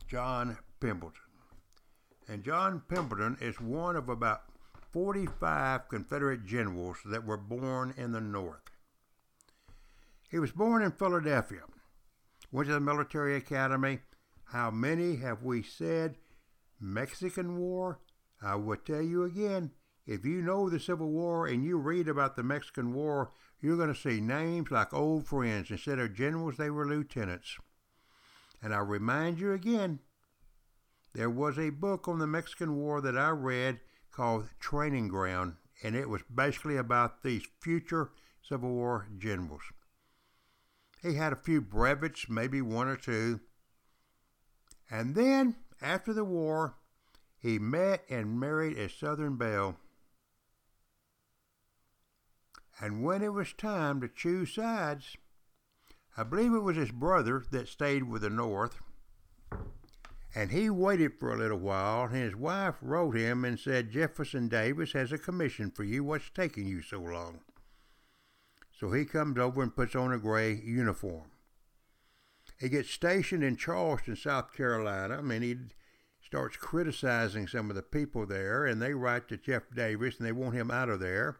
John 0.08 0.58
Pemberton. 0.80 1.25
And 2.28 2.44
John 2.44 2.82
Pemberton 2.88 3.38
is 3.40 3.60
one 3.62 3.96
of 3.96 4.10
about 4.10 4.44
45 4.92 5.88
Confederate 5.90 6.46
generals 6.46 6.98
that 7.06 7.26
were 7.26 7.38
born 7.38 7.94
in 7.98 8.12
the 8.12 8.22
North. 8.22 8.62
He 10.30 10.40
was 10.40 10.52
born 10.52 10.82
in 10.82 10.92
Philadelphia, 10.92 11.62
went 12.52 12.68
to 12.68 12.74
the 12.74 12.80
military 12.80 13.36
academy. 13.36 14.00
How 14.46 14.72
many 14.72 15.18
have 15.18 15.44
we 15.44 15.62
said? 15.62 16.16
Mexican 16.80 17.58
War? 17.58 18.00
I 18.42 18.56
will 18.56 18.78
tell 18.78 19.02
you 19.02 19.24
again, 19.24 19.72
if 20.06 20.26
you 20.26 20.42
know 20.42 20.70
the 20.70 20.80
Civil 20.80 21.10
War 21.10 21.48
and 21.48 21.64
you 21.64 21.78
read 21.78 22.08
about 22.08 22.36
the 22.36 22.44
Mexican 22.44 22.94
War, 22.94 23.32
you're 23.62 23.78
going 23.78 23.94
to 23.94 24.00
see 24.00 24.22
names 24.22 24.72
like 24.72 24.94
old 24.94 25.28
friends. 25.28 25.72
Instead 25.72 26.00
of 26.00 26.14
generals, 26.14 26.58
they 26.58 26.70
were 26.70 26.88
lieutenants. 26.88 27.58
And 28.62 28.74
I 28.74 28.80
remind 28.80 29.40
you 29.40 29.54
again, 29.54 30.00
there 31.16 31.30
was 31.30 31.58
a 31.58 31.70
book 31.70 32.10
on 32.10 32.20
the 32.20 32.28
Mexican 32.28 32.76
War 32.76 33.00
that 33.00 33.18
I 33.18 33.30
read 33.30 33.80
called 34.12 34.50
Training 34.60 35.08
Ground, 35.08 35.56
and 35.82 35.96
it 35.96 36.10
was 36.10 36.22
basically 36.24 36.76
about 36.76 37.24
these 37.24 37.48
future 37.62 38.12
Civil 38.42 38.72
War 38.72 39.08
generals. 39.18 39.62
He 41.02 41.14
had 41.14 41.32
a 41.32 41.38
few 41.38 41.62
brevets, 41.62 42.28
maybe 42.28 42.62
one 42.62 42.90
or 42.90 42.98
two. 42.98 43.40
And 44.92 45.16
then, 45.16 45.56
after 45.82 46.14
the 46.14 46.26
war, 46.26 46.76
he 47.38 47.60
met 47.60 48.04
and 48.10 48.38
married 48.38 48.78
a 48.78 48.90
Southern 48.90 49.38
belle. 49.38 49.78
And 52.82 53.04
when 53.04 53.22
it 53.22 53.32
was 53.32 53.54
time 53.54 54.02
to 54.02 54.10
choose 54.10 54.54
sides, 54.54 55.16
I 56.18 56.24
believe 56.24 56.54
it 56.54 56.60
was 56.60 56.76
his 56.76 56.92
brother 56.92 57.46
that 57.52 57.70
stayed 57.70 58.04
with 58.04 58.22
the 58.22 58.30
North. 58.30 58.82
And 60.38 60.52
he 60.52 60.70
waited 60.70 61.14
for 61.18 61.34
a 61.34 61.38
little 61.38 61.60
while, 61.60 62.04
and 62.04 62.16
his 62.16 62.36
wife 62.36 62.76
wrote 62.82 63.16
him 63.16 63.46
and 63.46 63.58
said, 63.58 63.92
Jefferson 63.92 64.50
Davis 64.50 64.92
has 64.92 65.14
a 65.14 65.18
commission 65.18 65.72
for 65.72 65.86
you. 65.86 66.04
What's 66.04 66.30
taking 66.30 66.68
you 66.68 66.82
so 66.82 67.00
long? 67.00 67.40
So 68.78 68.92
he 68.92 69.06
comes 69.06 69.40
over 69.40 69.64
and 69.64 69.74
puts 69.74 69.96
on 69.96 70.12
a 70.12 70.18
gray 70.18 70.54
uniform. 70.54 71.32
He 72.60 72.68
gets 72.68 72.90
stationed 72.90 73.46
in 73.46 73.56
Charleston, 73.56 74.18
South 74.18 74.54
Carolina. 74.54 75.20
I 75.20 75.22
mean, 75.22 75.42
he 75.42 75.56
starts 76.22 76.58
criticizing 76.58 77.48
some 77.48 77.70
of 77.70 77.78
the 77.78 77.82
people 77.82 78.26
there, 78.26 78.66
and 78.66 78.82
they 78.82 78.94
write 78.94 79.30
to 79.30 79.38
Jeff 79.38 79.64
Davis, 79.74 80.18
and 80.18 80.28
they 80.28 80.34
want 80.34 80.56
him 80.56 80.70
out 80.70 80.90
of 80.90 81.00
there. 81.00 81.38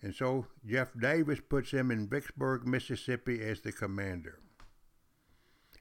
And 0.00 0.14
so 0.14 0.46
Jeff 0.64 0.90
Davis 0.96 1.40
puts 1.48 1.72
him 1.72 1.90
in 1.90 2.08
Vicksburg, 2.08 2.64
Mississippi 2.64 3.42
as 3.42 3.60
the 3.60 3.72
commander. 3.72 4.38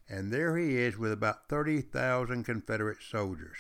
And 0.10 0.32
there 0.32 0.58
he 0.58 0.78
is 0.78 0.98
with 0.98 1.12
about 1.12 1.50
30,000 1.50 2.44
Confederate 2.44 3.02
soldiers. 3.02 3.58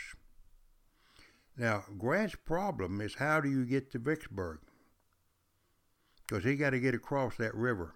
Now, 1.58 1.84
Grant's 1.98 2.36
problem 2.36 3.02
is 3.02 3.16
how 3.16 3.42
do 3.42 3.50
you 3.50 3.66
get 3.66 3.92
to 3.92 4.00
Vicksburg? 4.00 4.60
Because 6.28 6.44
he 6.44 6.56
got 6.56 6.70
to 6.70 6.80
get 6.80 6.94
across 6.94 7.36
that 7.38 7.56
river. 7.56 7.96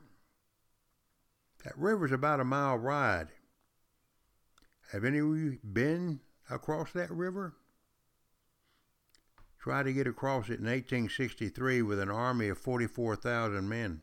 That 1.63 1.77
river's 1.77 2.11
about 2.11 2.39
a 2.39 2.45
mile 2.45 2.79
wide. 2.79 3.27
Have 4.91 5.05
any 5.05 5.19
of 5.19 5.27
you 5.37 5.59
been 5.63 6.19
across 6.49 6.91
that 6.93 7.11
river? 7.11 7.53
Tried 9.59 9.83
to 9.83 9.93
get 9.93 10.07
across 10.07 10.45
it 10.45 10.59
in 10.59 10.65
1863 10.65 11.83
with 11.83 11.99
an 11.99 12.09
army 12.09 12.49
of 12.49 12.57
44,000 12.57 13.69
men. 13.69 14.01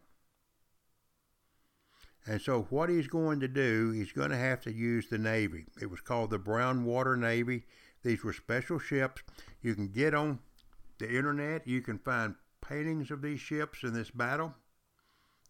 And 2.29 2.43
so, 2.43 2.67
what 2.69 2.91
he's 2.91 3.07
going 3.07 3.41
to 3.41 3.49
do, 3.49 3.91
he's 3.91 4.13
going 4.13 4.29
to 4.29 4.37
have 4.37 4.61
to 4.63 4.73
use 4.73 5.09
the 5.09 5.17
Navy. 5.17 5.65
It 5.81 5.91
was 5.91 6.03
called 6.03 6.29
the 6.29 6.39
Brown 6.39 6.85
Water 6.85 7.17
Navy. 7.17 7.65
These 8.03 8.23
were 8.23 8.35
special 8.35 8.79
ships. 8.79 9.23
You 9.63 9.75
can 9.75 9.89
get 9.89 10.13
on 10.13 10.39
the 10.99 11.09
internet, 11.09 11.67
you 11.67 11.81
can 11.81 11.99
find 11.99 12.35
paintings 12.61 13.11
of 13.11 13.23
these 13.23 13.41
ships 13.41 13.83
in 13.83 13.95
this 13.95 14.11
battle, 14.11 14.55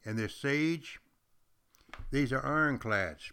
and 0.05 0.17
this 0.17 0.37
siege. 0.37 1.01
These 2.13 2.33
are 2.33 2.47
ironclads. 2.47 3.33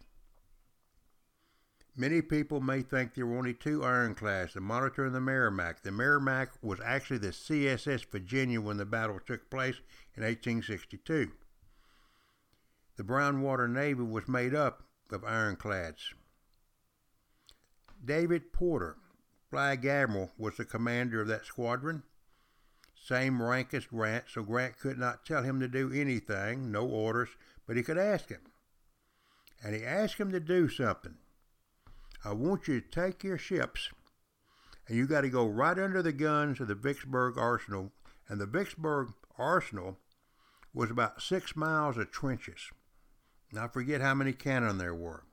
Many 1.96 2.24
people 2.24 2.62
may 2.62 2.82
think 2.82 3.14
there 3.14 3.28
were 3.28 3.38
only 3.38 3.54
two 3.54 3.84
ironclads, 3.84 4.56
the 4.56 4.62
Monitor 4.62 5.06
and 5.06 5.14
the 5.14 5.22
Merrimac. 5.22 5.84
The 5.84 5.92
Merrimac 5.92 6.50
was 6.64 6.80
actually 6.84 7.20
the 7.20 7.28
CSS 7.28 8.06
Virginia 8.12 8.60
when 8.60 8.78
the 8.78 8.86
battle 8.86 9.20
took 9.24 9.52
place 9.52 9.76
in 10.16 10.24
1862. 10.24 11.32
The 12.98 13.04
Brown 13.04 13.42
Water 13.42 13.68
Navy 13.68 14.04
was 14.04 14.28
made 14.28 14.56
up 14.56 14.84
of 15.12 15.26
ironclads. 15.26 16.14
David 18.04 18.54
Porter, 18.54 18.96
Flag 19.50 19.86
Admiral, 19.86 20.32
was 20.38 20.56
the 20.56 20.66
commander 20.66 21.22
of 21.22 21.28
that 21.28 21.46
squadron. 21.46 22.04
Same 22.96 23.42
rank 23.42 23.74
as 23.74 23.86
Grant, 23.86 24.26
so 24.30 24.44
Grant 24.44 24.80
could 24.80 24.98
not 24.98 25.26
tell 25.26 25.44
him 25.44 25.60
to 25.60 25.68
do 25.68 25.92
anything, 25.92 26.72
no 26.72 26.88
orders, 26.88 27.30
but 27.68 27.76
he 27.76 27.84
could 27.84 27.98
ask 27.98 28.30
him. 28.30 28.42
And 29.62 29.76
he 29.76 29.84
asked 29.84 30.18
him 30.18 30.32
to 30.32 30.40
do 30.40 30.70
something. 30.70 31.16
I 32.24 32.32
want 32.34 32.68
you 32.68 32.80
to 32.80 32.90
take 32.90 33.24
your 33.24 33.38
ships, 33.38 33.90
and 34.88 34.98
you 34.98 35.06
got 35.06 35.22
to 35.22 35.30
go 35.30 35.46
right 35.46 35.78
under 35.78 36.02
the 36.02 36.14
guns 36.14 36.60
of 36.60 36.68
the 36.68 36.76
Vicksburg 36.76 37.38
Arsenal. 37.38 37.92
And 38.28 38.40
the 38.40 38.46
Vicksburg 38.46 39.10
Arsenal 39.38 40.00
was 40.74 40.90
about 40.90 41.22
six 41.22 41.56
miles 41.56 41.98
of 41.98 42.12
trenches. 42.12 42.72
Now, 43.52 43.68
forget 43.68 44.02
how 44.02 44.14
many 44.14 44.34
cannon 44.34 44.78
there 44.78 44.96
were. 44.96 45.24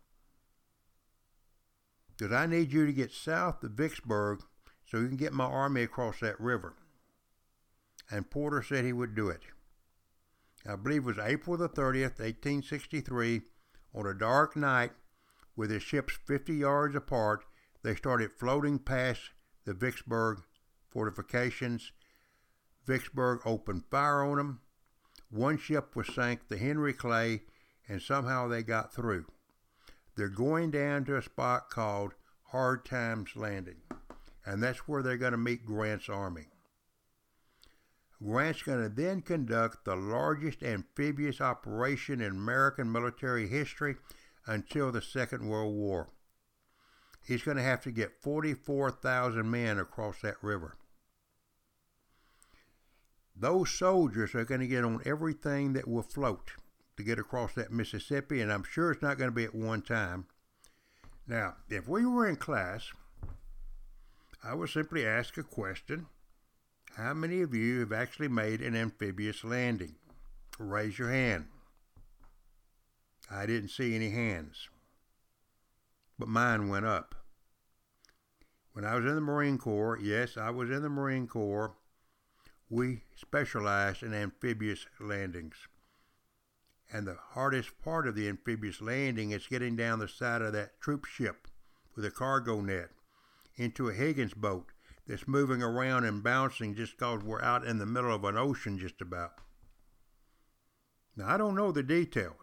Because 2.08 2.32
I 2.32 2.46
need 2.46 2.72
you 2.72 2.86
to 2.86 2.92
get 2.92 3.12
south 3.12 3.64
of 3.64 3.72
Vicksburg 3.72 4.42
so 4.84 4.98
you 4.98 5.08
can 5.08 5.16
get 5.16 5.32
my 5.32 5.44
army 5.44 5.82
across 5.82 6.20
that 6.20 6.38
river. 6.40 6.74
And 8.10 8.30
Porter 8.30 8.62
said 8.62 8.84
he 8.84 8.92
would 8.92 9.14
do 9.14 9.28
it. 9.28 9.42
I 10.68 10.76
believe 10.76 11.02
it 11.02 11.06
was 11.06 11.18
April 11.18 11.56
the 11.56 11.68
30th, 11.68 12.20
1863, 12.20 13.42
on 13.94 14.06
a 14.06 14.14
dark 14.14 14.54
night, 14.54 14.92
with 15.56 15.70
his 15.70 15.82
ships 15.82 16.18
50 16.26 16.54
yards 16.54 16.94
apart, 16.94 17.44
they 17.82 17.94
started 17.94 18.30
floating 18.38 18.78
past 18.78 19.30
the 19.64 19.74
Vicksburg 19.74 20.42
fortifications. 20.88 21.92
Vicksburg 22.86 23.40
opened 23.44 23.84
fire 23.90 24.22
on 24.22 24.36
them. 24.36 24.60
One 25.30 25.58
ship 25.58 25.96
was 25.96 26.06
sank, 26.14 26.48
the 26.48 26.58
Henry 26.58 26.92
Clay, 26.92 27.42
and 27.88 28.00
somehow 28.00 28.48
they 28.48 28.62
got 28.62 28.94
through. 28.94 29.26
They're 30.16 30.28
going 30.28 30.70
down 30.70 31.04
to 31.06 31.16
a 31.16 31.22
spot 31.22 31.70
called 31.70 32.14
Hard 32.48 32.84
Times 32.84 33.30
Landing, 33.34 33.80
and 34.44 34.62
that's 34.62 34.86
where 34.86 35.02
they're 35.02 35.16
going 35.16 35.32
to 35.32 35.38
meet 35.38 35.64
Grant's 35.64 36.08
army. 36.08 36.48
Grant's 38.22 38.62
going 38.62 38.82
to 38.82 38.88
then 38.88 39.20
conduct 39.20 39.84
the 39.84 39.96
largest 39.96 40.62
amphibious 40.62 41.40
operation 41.40 42.20
in 42.20 42.32
American 42.32 42.92
military 42.92 43.48
history 43.48 43.96
until 44.46 44.92
the 44.92 45.02
Second 45.02 45.48
World 45.48 45.74
War. 45.74 46.10
He's 47.26 47.42
going 47.42 47.56
to 47.56 47.62
have 47.62 47.82
to 47.82 47.90
get 47.90 48.20
44,000 48.20 49.50
men 49.50 49.78
across 49.78 50.20
that 50.22 50.36
river. 50.42 50.74
Those 53.34 53.70
soldiers 53.70 54.34
are 54.34 54.44
going 54.44 54.60
to 54.60 54.66
get 54.66 54.84
on 54.84 55.00
everything 55.04 55.72
that 55.72 55.88
will 55.88 56.02
float 56.02 56.52
to 56.96 57.02
get 57.02 57.18
across 57.18 57.54
that 57.54 57.72
Mississippi, 57.72 58.40
and 58.40 58.52
I'm 58.52 58.64
sure 58.64 58.90
it's 58.90 59.02
not 59.02 59.18
going 59.18 59.30
to 59.30 59.34
be 59.34 59.44
at 59.44 59.54
one 59.54 59.82
time. 59.82 60.26
Now, 61.26 61.56
if 61.68 61.88
we 61.88 62.04
were 62.04 62.26
in 62.26 62.36
class, 62.36 62.92
I 64.44 64.54
would 64.54 64.70
simply 64.70 65.06
ask 65.06 65.36
a 65.38 65.42
question 65.42 66.06
How 66.96 67.14
many 67.14 67.40
of 67.42 67.54
you 67.54 67.80
have 67.80 67.92
actually 67.92 68.28
made 68.28 68.60
an 68.60 68.74
amphibious 68.76 69.44
landing? 69.44 69.94
Raise 70.58 70.98
your 70.98 71.10
hand. 71.10 71.46
I 73.30 73.46
didn't 73.46 73.70
see 73.70 73.94
any 73.94 74.10
hands. 74.10 74.68
but 76.18 76.28
mine 76.28 76.68
went 76.68 76.86
up. 76.86 77.14
When 78.72 78.84
I 78.84 78.94
was 78.94 79.04
in 79.04 79.14
the 79.14 79.20
Marine 79.20 79.58
Corps, 79.58 79.98
yes, 80.00 80.36
I 80.36 80.50
was 80.50 80.70
in 80.70 80.82
the 80.82 80.88
Marine 80.88 81.26
Corps, 81.26 81.74
we 82.70 83.02
specialized 83.16 84.02
in 84.02 84.14
amphibious 84.14 84.86
landings. 85.00 85.68
And 86.92 87.06
the 87.06 87.16
hardest 87.30 87.80
part 87.82 88.06
of 88.06 88.14
the 88.14 88.28
amphibious 88.28 88.82
landing 88.82 89.30
is 89.30 89.46
getting 89.46 89.76
down 89.76 89.98
the 89.98 90.08
side 90.08 90.42
of 90.42 90.52
that 90.52 90.78
troop 90.80 91.06
ship 91.06 91.48
with 91.96 92.04
a 92.04 92.10
cargo 92.10 92.60
net 92.60 92.90
into 93.56 93.88
a 93.88 93.94
Higgins 93.94 94.34
boat 94.34 94.72
that's 95.06 95.26
moving 95.26 95.62
around 95.62 96.04
and 96.04 96.22
bouncing 96.22 96.74
just 96.74 96.98
because 96.98 97.22
we're 97.22 97.42
out 97.42 97.64
in 97.64 97.78
the 97.78 97.86
middle 97.86 98.14
of 98.14 98.24
an 98.24 98.36
ocean 98.36 98.78
just 98.78 99.00
about. 99.00 99.32
Now, 101.16 101.28
I 101.28 101.36
don't 101.36 101.56
know 101.56 101.72
the 101.72 101.82
details, 101.82 102.36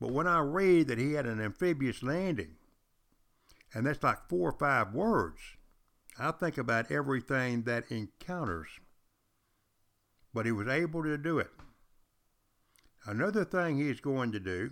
but 0.00 0.10
when 0.10 0.26
I 0.26 0.40
read 0.40 0.88
that 0.88 0.98
he 0.98 1.12
had 1.12 1.26
an 1.26 1.40
amphibious 1.40 2.02
landing, 2.02 2.56
and 3.72 3.86
that's 3.86 4.02
like 4.02 4.28
four 4.28 4.50
or 4.50 4.58
five 4.58 4.92
words, 4.92 5.40
I 6.18 6.32
think 6.32 6.58
about 6.58 6.90
everything 6.90 7.62
that 7.62 7.90
encounters. 7.90 8.68
But 10.34 10.46
he 10.46 10.52
was 10.52 10.68
able 10.68 11.02
to 11.04 11.16
do 11.16 11.38
it. 11.38 11.50
Another 13.04 13.44
thing 13.44 13.76
he's 13.76 14.00
going 14.00 14.30
to 14.32 14.40
do, 14.40 14.70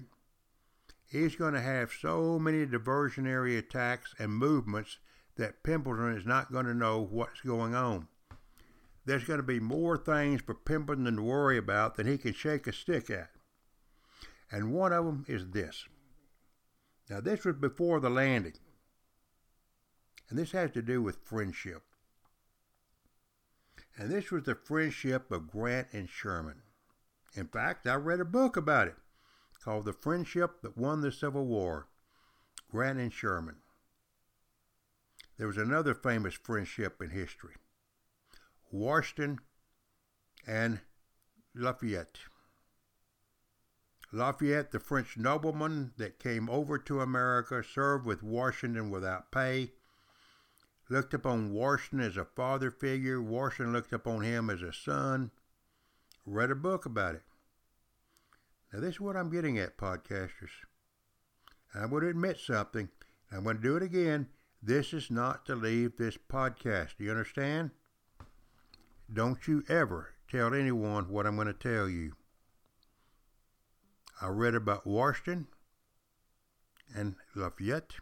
he's 1.09 1.35
going 1.35 1.55
to 1.55 1.61
have 1.61 1.91
so 1.93 2.39
many 2.39 2.65
diversionary 2.65 3.59
attacks 3.59 4.15
and 4.19 4.33
movements 4.33 4.99
that 5.37 5.63
Pemberton 5.63 6.17
is 6.17 6.27
not 6.27 6.53
going 6.53 6.67
to 6.67 6.75
know 6.75 7.01
what's 7.01 7.41
going 7.41 7.75
on. 7.75 8.09
There's 9.05 9.25
going 9.25 9.39
to 9.39 9.47
be 9.47 9.59
more 9.59 9.97
things 9.97 10.43
for 10.43 10.55
Pemberton 10.55 11.17
to 11.17 11.23
worry 11.23 11.57
about 11.57 11.97
than 11.97 12.07
he 12.07 12.19
can 12.19 12.33
shake 12.33 12.67
a 12.67 12.73
stick 12.73 13.11
at. 13.11 13.31
And 14.53 14.73
one 14.73 14.93
of 14.93 15.05
them 15.05 15.25
is 15.27 15.51
this. 15.51 15.87
Now, 17.09 17.21
this 17.21 17.45
was 17.45 17.57
before 17.57 17.99
the 17.99 18.11
landing. 18.11 18.55
And 20.29 20.39
this 20.39 20.53
has 20.53 20.71
to 20.73 20.83
do 20.83 21.03
with 21.03 21.25
friendship. 21.25 21.83
And 23.97 24.11
this 24.11 24.31
was 24.31 24.45
the 24.45 24.55
friendship 24.55 25.33
of 25.33 25.51
Grant 25.51 25.89
and 25.93 26.09
Sherman. 26.09 26.63
In 27.33 27.47
fact, 27.47 27.87
I 27.87 27.95
read 27.95 28.21
a 28.21 28.25
book 28.25 28.57
about 28.57 28.89
it 28.89 28.97
called 29.63 29.85
The 29.85 29.93
Friendship 29.93 30.63
That 30.63 30.77
Won 30.77 31.01
the 31.01 31.13
Civil 31.13 31.47
War 31.47 31.87
Grant 32.71 32.99
and 32.99 33.13
Sherman. 33.13 33.57
There 35.37 35.47
was 35.47 35.57
another 35.57 35.95
famous 35.95 36.35
friendship 36.35 37.01
in 37.01 37.11
history 37.11 37.55
Washington 38.71 39.41
and 40.47 40.81
Lafayette. 41.55 42.19
Lafayette, 44.13 44.73
the 44.73 44.81
French 44.81 45.17
nobleman 45.17 45.93
that 45.97 46.19
came 46.19 46.51
over 46.51 46.79
to 46.79 47.01
America, 47.01 47.63
served 47.63 48.07
with 48.07 48.25
Washington 48.25 48.91
without 48.91 49.31
pay, 49.31 49.73
looked 50.89 51.15
upon 51.15 51.53
Washington 51.53 52.01
as 52.01 52.17
a 52.17 52.25
father 52.25 52.73
figure. 52.73 53.23
Washington 53.23 53.73
looked 53.73 53.93
upon 53.93 54.23
him 54.23 54.51
as 54.51 54.63
a 54.63 54.73
son 54.73 55.31
read 56.27 56.51
a 56.51 56.55
book 56.55 56.87
about 56.87 57.15
it. 57.15 57.23
Now, 58.73 58.81
this 58.81 58.95
is 58.95 59.01
what 59.01 59.17
I'm 59.17 59.31
getting 59.31 59.59
at, 59.59 59.77
podcasters. 59.77 60.51
I'm 61.75 61.91
going 61.91 62.03
to 62.03 62.09
admit 62.09 62.39
something. 62.39 62.89
I'm 63.33 63.45
going 63.45 63.57
to 63.57 63.63
do 63.63 63.77
it 63.77 63.83
again. 63.83 64.29
This 64.63 64.93
is 64.93 65.11
not 65.11 65.47
to 65.47 65.55
leave 65.55 65.97
this 65.97 66.17
podcast. 66.17 66.97
Do 66.99 67.05
you 67.05 67.11
understand? 67.11 67.71
Don't 69.13 69.47
you 69.49 69.65
ever 69.69 70.15
tell 70.31 70.55
anyone 70.55 71.09
what 71.09 71.27
I'm 71.27 71.35
going 71.35 71.49
to 71.49 71.53
tell 71.53 71.89
you. 71.89 72.13
I 74.21 74.29
read 74.29 74.55
about 74.55 74.87
Washington 74.87 75.47
and 76.95 77.17
Lafayette, 77.35 77.95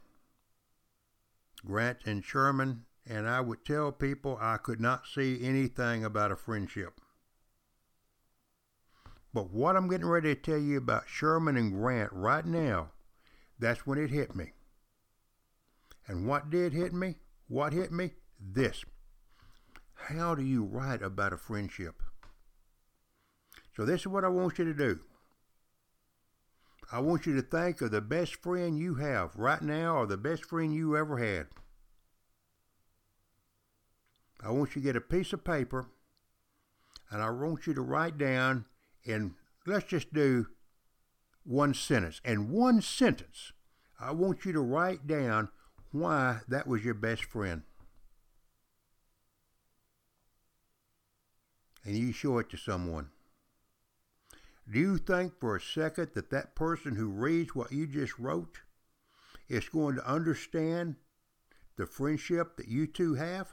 Grant 1.65 1.99
and 2.05 2.25
Sherman, 2.25 2.85
and 3.07 3.29
I 3.29 3.41
would 3.41 3.65
tell 3.65 3.93
people 3.93 4.37
I 4.41 4.57
could 4.57 4.81
not 4.81 5.07
see 5.07 5.43
anything 5.43 6.05
about 6.05 6.33
a 6.33 6.37
friendship. 6.37 7.01
But 9.39 9.53
what 9.53 9.77
I'm 9.77 9.89
getting 9.89 10.09
ready 10.09 10.35
to 10.35 10.41
tell 10.41 10.59
you 10.59 10.79
about 10.79 11.05
Sherman 11.07 11.57
and 11.57 11.73
Grant 11.73 12.13
right 12.13 12.45
now, 12.45 12.91
that's 13.57 13.87
when 13.87 13.97
it 13.97 14.11
hit 14.11 14.35
me. 14.35 14.51
And 16.09 16.27
what 16.27 16.51
did 16.51 16.73
hit 16.73 16.93
me? 16.93 17.19
What 17.47 17.73
hit 17.73 17.93
me? 17.93 18.15
This. 18.41 18.85
How 19.95 20.35
do 20.35 20.43
you 20.43 20.65
write 20.65 21.03
about 21.03 21.33
a 21.33 21.37
friendship? 21.37 22.03
So, 23.77 23.85
this 23.85 24.01
is 24.01 24.07
what 24.09 24.25
I 24.25 24.29
want 24.29 24.59
you 24.59 24.65
to 24.65 24.75
do. 24.75 24.99
I 26.91 26.99
want 26.99 27.25
you 27.25 27.37
to 27.37 27.43
think 27.43 27.81
of 27.81 27.93
the 27.93 28.01
best 28.01 28.43
friend 28.43 28.77
you 28.77 28.97
have 28.97 29.37
right 29.37 29.63
now 29.63 29.99
or 29.99 30.07
the 30.09 30.17
best 30.17 30.47
friend 30.47 30.75
you 30.75 30.97
ever 30.97 31.17
had. 31.17 31.47
I 34.43 34.51
want 34.51 34.75
you 34.75 34.83
to 34.83 34.87
get 34.87 34.97
a 34.97 35.01
piece 35.01 35.33
of 35.33 35.45
paper 35.45 35.87
and 37.09 37.23
I 37.23 37.31
want 37.31 37.69
you 37.69 37.75
to 37.75 37.83
write 37.83 38.19
down 38.19 38.65
and 39.07 39.35
let's 39.67 39.87
just 39.87 40.13
do 40.13 40.47
one 41.45 41.75
sentence. 41.75 42.21
And 42.25 42.51
one 42.51 42.83
sentence, 42.83 43.53
I 43.99 44.13
want 44.13 44.45
you 44.45 44.53
to 44.53 44.61
write 44.61 45.07
down 45.07 45.49
why 45.91 46.41
that 46.49 46.67
was 46.67 46.85
your 46.85 46.95
best 46.95 47.25
friend. 47.25 47.63
And 51.85 51.97
you 51.97 52.13
show 52.13 52.39
it 52.39 52.51
to 52.51 52.57
someone. 52.57 53.09
Do 54.71 54.79
you 54.79 54.99
think 54.99 55.41
for 55.41 55.57
a 55.57 55.61
second 55.61 56.11
that 56.15 56.31
that 56.31 56.55
person 56.55 56.97
who 56.97 57.09
reads 57.09 57.55
what 57.55 57.73
you 57.73 57.87
just 57.87 58.19
wrote 58.19 58.61
is 59.49 59.69
going 59.71 59.97
to 59.97 60.07
understand 60.07 60.97
the 61.77 61.87
friendship 61.87 62.59
that 62.59 62.69
you 62.69 62.87
two 62.87 63.15
have? 63.15 63.49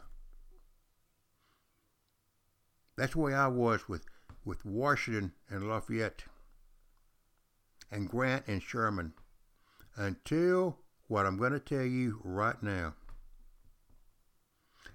That's 2.97 3.13
the 3.13 3.19
way 3.19 3.34
I 3.34 3.47
was 3.47 3.88
with 3.88 4.05
with 4.45 4.63
Washington 4.63 5.34
and 5.49 5.67
Lafayette 5.67 6.23
and 7.91 8.08
Grant 8.08 8.47
and 8.47 8.62
Sherman 8.62 9.13
until 9.95 10.77
what 11.08 11.25
I'm 11.25 11.38
going 11.38 11.53
to 11.53 11.60
tell 11.60 11.86
you 11.86 12.19
right 12.23 12.62
now. 12.62 12.93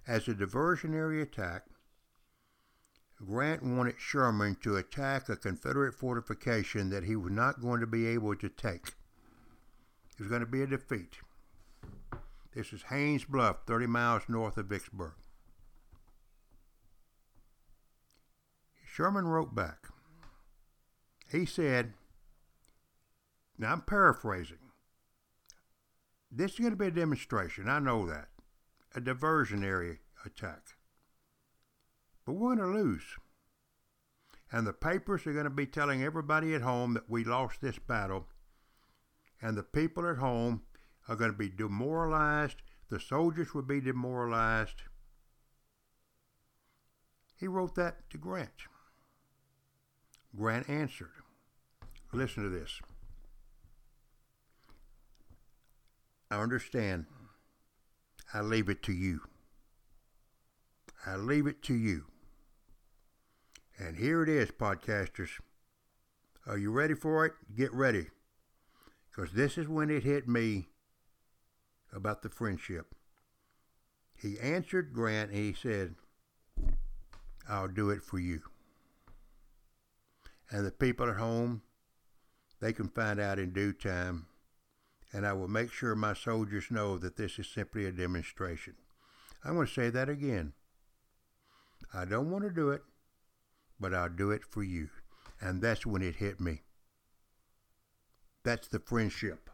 As 0.06 0.28
a 0.28 0.34
diversionary 0.34 1.22
attack, 1.22 1.66
Grant 3.24 3.62
wanted 3.62 3.96
Sherman 3.98 4.56
to 4.62 4.76
attack 4.76 5.28
a 5.28 5.36
Confederate 5.36 5.94
fortification 5.94 6.88
that 6.90 7.04
he 7.04 7.16
was 7.16 7.32
not 7.32 7.60
going 7.60 7.80
to 7.80 7.86
be 7.86 8.06
able 8.06 8.34
to 8.36 8.48
take. 8.48 8.94
It 10.12 10.20
was 10.20 10.28
going 10.28 10.40
to 10.40 10.46
be 10.46 10.62
a 10.62 10.66
defeat. 10.66 11.18
This 12.54 12.72
is 12.72 12.82
Haines 12.84 13.24
Bluff, 13.24 13.58
30 13.66 13.86
miles 13.86 14.22
north 14.28 14.56
of 14.56 14.66
Vicksburg. 14.66 15.12
Sherman 18.92 19.28
wrote 19.28 19.54
back. 19.54 19.86
He 21.30 21.46
said, 21.46 21.92
now 23.56 23.72
I'm 23.72 23.82
paraphrasing. 23.82 24.58
This 26.32 26.54
is 26.54 26.58
going 26.58 26.72
to 26.72 26.76
be 26.76 26.86
a 26.86 26.90
demonstration. 26.90 27.68
I 27.68 27.78
know 27.78 28.06
that. 28.06 28.28
A 28.94 29.00
diversionary 29.00 29.98
attack. 30.26 30.76
But 32.26 32.32
we're 32.32 32.56
going 32.56 32.72
to 32.72 32.78
lose. 32.78 33.04
And 34.50 34.66
the 34.66 34.72
papers 34.72 35.24
are 35.26 35.32
going 35.32 35.44
to 35.44 35.50
be 35.50 35.66
telling 35.66 36.02
everybody 36.02 36.54
at 36.54 36.62
home 36.62 36.94
that 36.94 37.08
we 37.08 37.22
lost 37.22 37.60
this 37.60 37.78
battle. 37.78 38.26
And 39.40 39.56
the 39.56 39.62
people 39.62 40.08
at 40.08 40.16
home 40.16 40.62
are 41.06 41.16
going 41.16 41.30
to 41.30 41.38
be 41.38 41.48
demoralized. 41.48 42.56
The 42.88 42.98
soldiers 42.98 43.54
will 43.54 43.62
be 43.62 43.80
demoralized. 43.80 44.82
He 47.36 47.46
wrote 47.46 47.76
that 47.76 48.10
to 48.10 48.18
Grant. 48.18 48.50
Grant 50.36 50.68
answered. 50.68 51.10
Listen 52.12 52.44
to 52.44 52.48
this. 52.48 52.80
I 56.30 56.40
understand. 56.40 57.06
I 58.32 58.40
leave 58.40 58.68
it 58.68 58.82
to 58.84 58.92
you. 58.92 59.22
I 61.04 61.16
leave 61.16 61.46
it 61.46 61.62
to 61.64 61.74
you. 61.74 62.04
And 63.78 63.96
here 63.96 64.22
it 64.22 64.28
is, 64.28 64.50
podcasters. 64.50 65.30
Are 66.46 66.58
you 66.58 66.70
ready 66.70 66.94
for 66.94 67.26
it? 67.26 67.32
Get 67.56 67.72
ready. 67.72 68.06
Because 69.10 69.32
this 69.32 69.58
is 69.58 69.66
when 69.66 69.90
it 69.90 70.04
hit 70.04 70.28
me 70.28 70.68
about 71.92 72.22
the 72.22 72.28
friendship. 72.28 72.94
He 74.14 74.38
answered 74.38 74.92
Grant 74.92 75.30
and 75.30 75.38
he 75.38 75.52
said, 75.54 75.94
I'll 77.48 77.68
do 77.68 77.90
it 77.90 78.02
for 78.02 78.20
you 78.20 78.42
and 80.50 80.66
the 80.66 80.70
people 80.70 81.08
at 81.08 81.16
home, 81.16 81.62
they 82.60 82.72
can 82.72 82.88
find 82.88 83.20
out 83.20 83.38
in 83.38 83.52
due 83.52 83.72
time. 83.72 84.26
And 85.12 85.26
I 85.26 85.32
will 85.32 85.48
make 85.48 85.72
sure 85.72 85.94
my 85.94 86.14
soldiers 86.14 86.70
know 86.70 86.96
that 86.98 87.16
this 87.16 87.38
is 87.38 87.48
simply 87.48 87.84
a 87.84 87.92
demonstration. 87.92 88.74
I'm 89.44 89.54
going 89.54 89.66
to 89.66 89.72
say 89.72 89.90
that 89.90 90.08
again. 90.08 90.52
I 91.92 92.04
don't 92.04 92.30
want 92.30 92.44
to 92.44 92.50
do 92.50 92.70
it, 92.70 92.82
but 93.80 93.92
I'll 93.92 94.08
do 94.08 94.30
it 94.30 94.44
for 94.44 94.62
you. 94.62 94.90
And 95.40 95.62
that's 95.62 95.86
when 95.86 96.02
it 96.02 96.16
hit 96.16 96.40
me. 96.40 96.62
That's 98.44 98.68
the 98.68 98.78
friendship. 98.78 99.50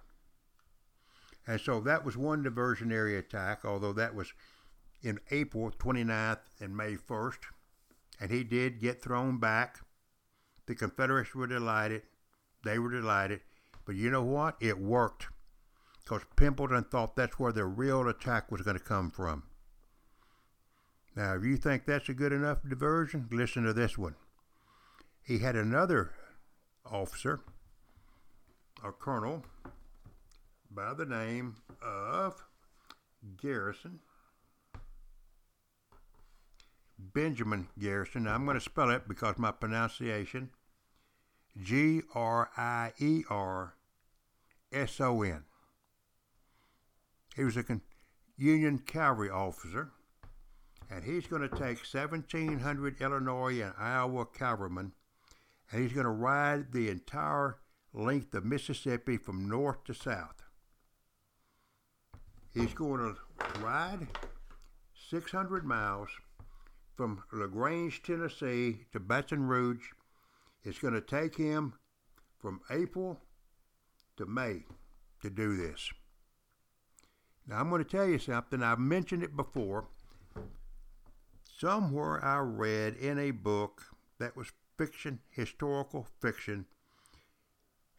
And 1.47 1.61
so 1.61 1.81
that 1.81 2.05
was 2.05 2.17
one 2.17 2.43
diversionary 2.45 3.19
attack, 3.19 3.65
although 3.65 3.93
that 3.93 4.15
was 4.15 4.33
in 5.03 5.21
April 5.31 5.71
29th 5.71 6.41
and 6.61 6.77
May 6.77 6.97
1st. 6.97 7.39
And 8.21 8.31
he 8.31 8.43
did 8.43 8.81
get 8.81 9.01
thrown 9.01 9.39
back. 9.39 9.81
The 10.67 10.75
Confederates 10.75 11.35
were 11.35 11.47
delighted. 11.47 12.03
They 12.65 12.79
were 12.79 12.91
delighted. 12.91 13.41
But 13.85 13.95
you 13.95 14.11
know 14.11 14.23
what? 14.23 14.57
It 14.61 14.79
worked. 14.79 15.29
Because 16.03 16.23
Pemberton 16.37 16.85
thought 16.85 17.17
that's 17.17 17.39
where 17.39 17.53
the 17.53 17.65
real 17.65 18.09
attack 18.09 18.51
was 18.51 18.63
going 18.63 18.77
to 18.77 18.83
come 18.83 19.11
from. 19.11 19.45
Now, 21.17 21.35
if 21.35 21.45
you 21.45 21.57
think 21.57 21.87
that's 21.87 22.09
a 22.09 22.15
good 22.15 22.33
enough 22.33 22.59
diversion, 22.69 23.29
listen 23.31 23.65
to 23.65 23.73
this 23.73 23.97
one. 23.97 24.17
He 25.23 25.39
had 25.39 25.57
another 25.57 26.13
officer, 26.85 27.41
a 28.85 28.93
colonel, 28.93 29.45
by 30.71 30.95
the 30.95 31.07
name 31.07 31.57
of 31.83 32.45
Grierson. 33.37 34.01
Benjamin 36.99 37.69
Grierson. 37.79 38.27
I'm 38.27 38.45
going 38.45 38.57
to 38.57 38.61
spell 38.61 38.91
it 38.91 39.09
because 39.09 39.39
my 39.39 39.53
pronunciation 39.53 40.51
G 41.61 42.03
R 42.15 42.51
I 42.57 42.93
E 42.99 43.23
R 43.31 43.75
S 44.73 45.01
O 45.01 45.23
N. 45.23 45.45
He 47.35 47.45
was 47.45 47.57
a 47.57 47.65
Union 48.39 48.79
cavalry 48.79 49.31
officer, 49.31 49.91
and 50.91 51.05
he's 51.05 51.27
going 51.27 51.43
to 51.43 51.49
take 51.49 51.79
1,700 51.79 53.01
Illinois 53.01 53.61
and 53.63 53.73
Iowa 53.79 54.27
cavalrymen, 54.27 54.93
and 55.71 55.83
he's 55.83 55.93
going 55.93 56.05
to 56.05 56.11
ride 56.11 56.73
the 56.73 56.89
entire 56.89 57.59
length 57.93 58.35
of 58.35 58.45
Mississippi 58.45 59.17
from 59.17 59.49
north 59.49 59.85
to 59.85 59.95
south. 59.95 60.43
He's 62.53 62.75
going 62.75 63.01
to 63.01 63.61
ride 63.61 64.07
600 65.11 65.65
miles 65.65 66.09
from 66.97 67.23
LaGrange, 67.33 68.03
Tennessee 68.03 68.87
to 68.93 69.01
Baton 69.01 69.47
Rouge. 69.47 69.91
It's 70.65 70.79
going 70.79 70.95
to 70.95 71.01
take 71.01 71.37
him 71.37 71.75
from 72.41 72.61
April 72.71 73.21
to 74.17 74.27
May 74.27 74.65
to 75.23 75.31
do 75.31 75.57
this. 75.57 75.91
Now, 77.47 77.61
I'm 77.61 77.69
going 77.71 77.85
to 77.85 77.89
tell 77.89 78.09
you 78.09 78.19
something. 78.19 78.63
I've 78.63 78.79
mentioned 78.79 79.23
it 79.23 79.37
before. 79.37 79.87
Somewhere 81.59 82.25
I 82.25 82.39
read 82.39 82.97
in 82.97 83.19
a 83.19 83.31
book 83.31 83.83
that 84.19 84.37
was 84.37 84.53
fiction, 84.77 85.21
historical 85.31 86.07
fiction, 86.21 86.67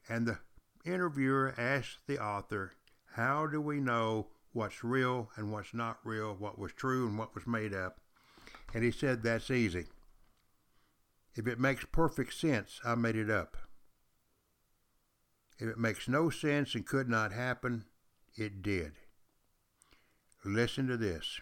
and 0.10 0.27
the 0.27 0.39
interviewer 0.86 1.53
asked 1.57 1.99
the 2.07 2.21
author, 2.21 2.73
How 3.13 3.47
do 3.47 3.62
we 3.62 3.79
know 3.79 4.27
what's 4.57 4.83
real 4.83 5.29
and 5.36 5.51
what's 5.51 5.73
not 5.73 5.99
real, 6.03 6.33
what 6.33 6.57
was 6.57 6.73
true 6.73 7.07
and 7.07 7.17
what 7.17 7.36
was 7.36 7.45
made 7.45 7.73
up. 7.73 7.99
And 8.73 8.84
he 8.84 8.91
said, 8.91 9.23
That's 9.23 9.49
easy. 9.49 9.88
If 11.36 11.47
it 11.47 11.60
makes 11.60 11.86
perfect 11.91 12.34
sense, 12.34 12.80
I 12.84 12.95
made 12.95 13.15
it 13.15 13.30
up. 13.30 13.58
If 15.60 15.67
it 15.67 15.77
makes 15.77 16.08
no 16.08 16.30
sense 16.30 16.75
and 16.75 16.86
could 16.86 17.10
not 17.10 17.32
happen, 17.32 17.86
it 18.36 18.62
did. 18.62 18.93
Listen 20.43 20.88
to 20.88 20.97
this. 20.97 21.39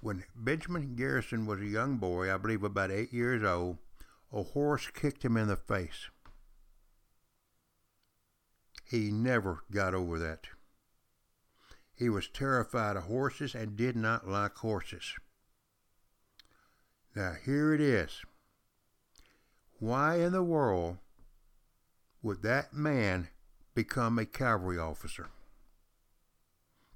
When 0.00 0.24
Benjamin 0.34 0.96
Grierson 0.96 1.46
was 1.46 1.60
a 1.60 1.66
young 1.66 1.98
boy, 1.98 2.32
I 2.32 2.36
believe 2.36 2.64
about 2.64 2.90
eight 2.90 3.12
years 3.12 3.44
old, 3.44 3.78
a 4.32 4.42
horse 4.42 4.88
kicked 4.92 5.24
him 5.24 5.36
in 5.36 5.48
the 5.48 5.56
face. 5.56 6.08
He 8.84 9.10
never 9.10 9.62
got 9.70 9.94
over 9.94 10.18
that. 10.18 10.48
He 11.94 12.08
was 12.08 12.28
terrified 12.28 12.96
of 12.96 13.04
horses 13.04 13.54
and 13.54 13.76
did 13.76 13.96
not 13.96 14.28
like 14.28 14.56
horses. 14.56 15.14
Now, 17.14 17.34
here 17.44 17.74
it 17.74 17.80
is. 17.80 18.22
Why 19.78 20.16
in 20.16 20.32
the 20.32 20.42
world 20.42 20.98
would 22.22 22.42
that 22.42 22.72
man 22.72 23.28
become 23.74 24.18
a 24.18 24.24
cavalry 24.24 24.78
officer? 24.78 25.28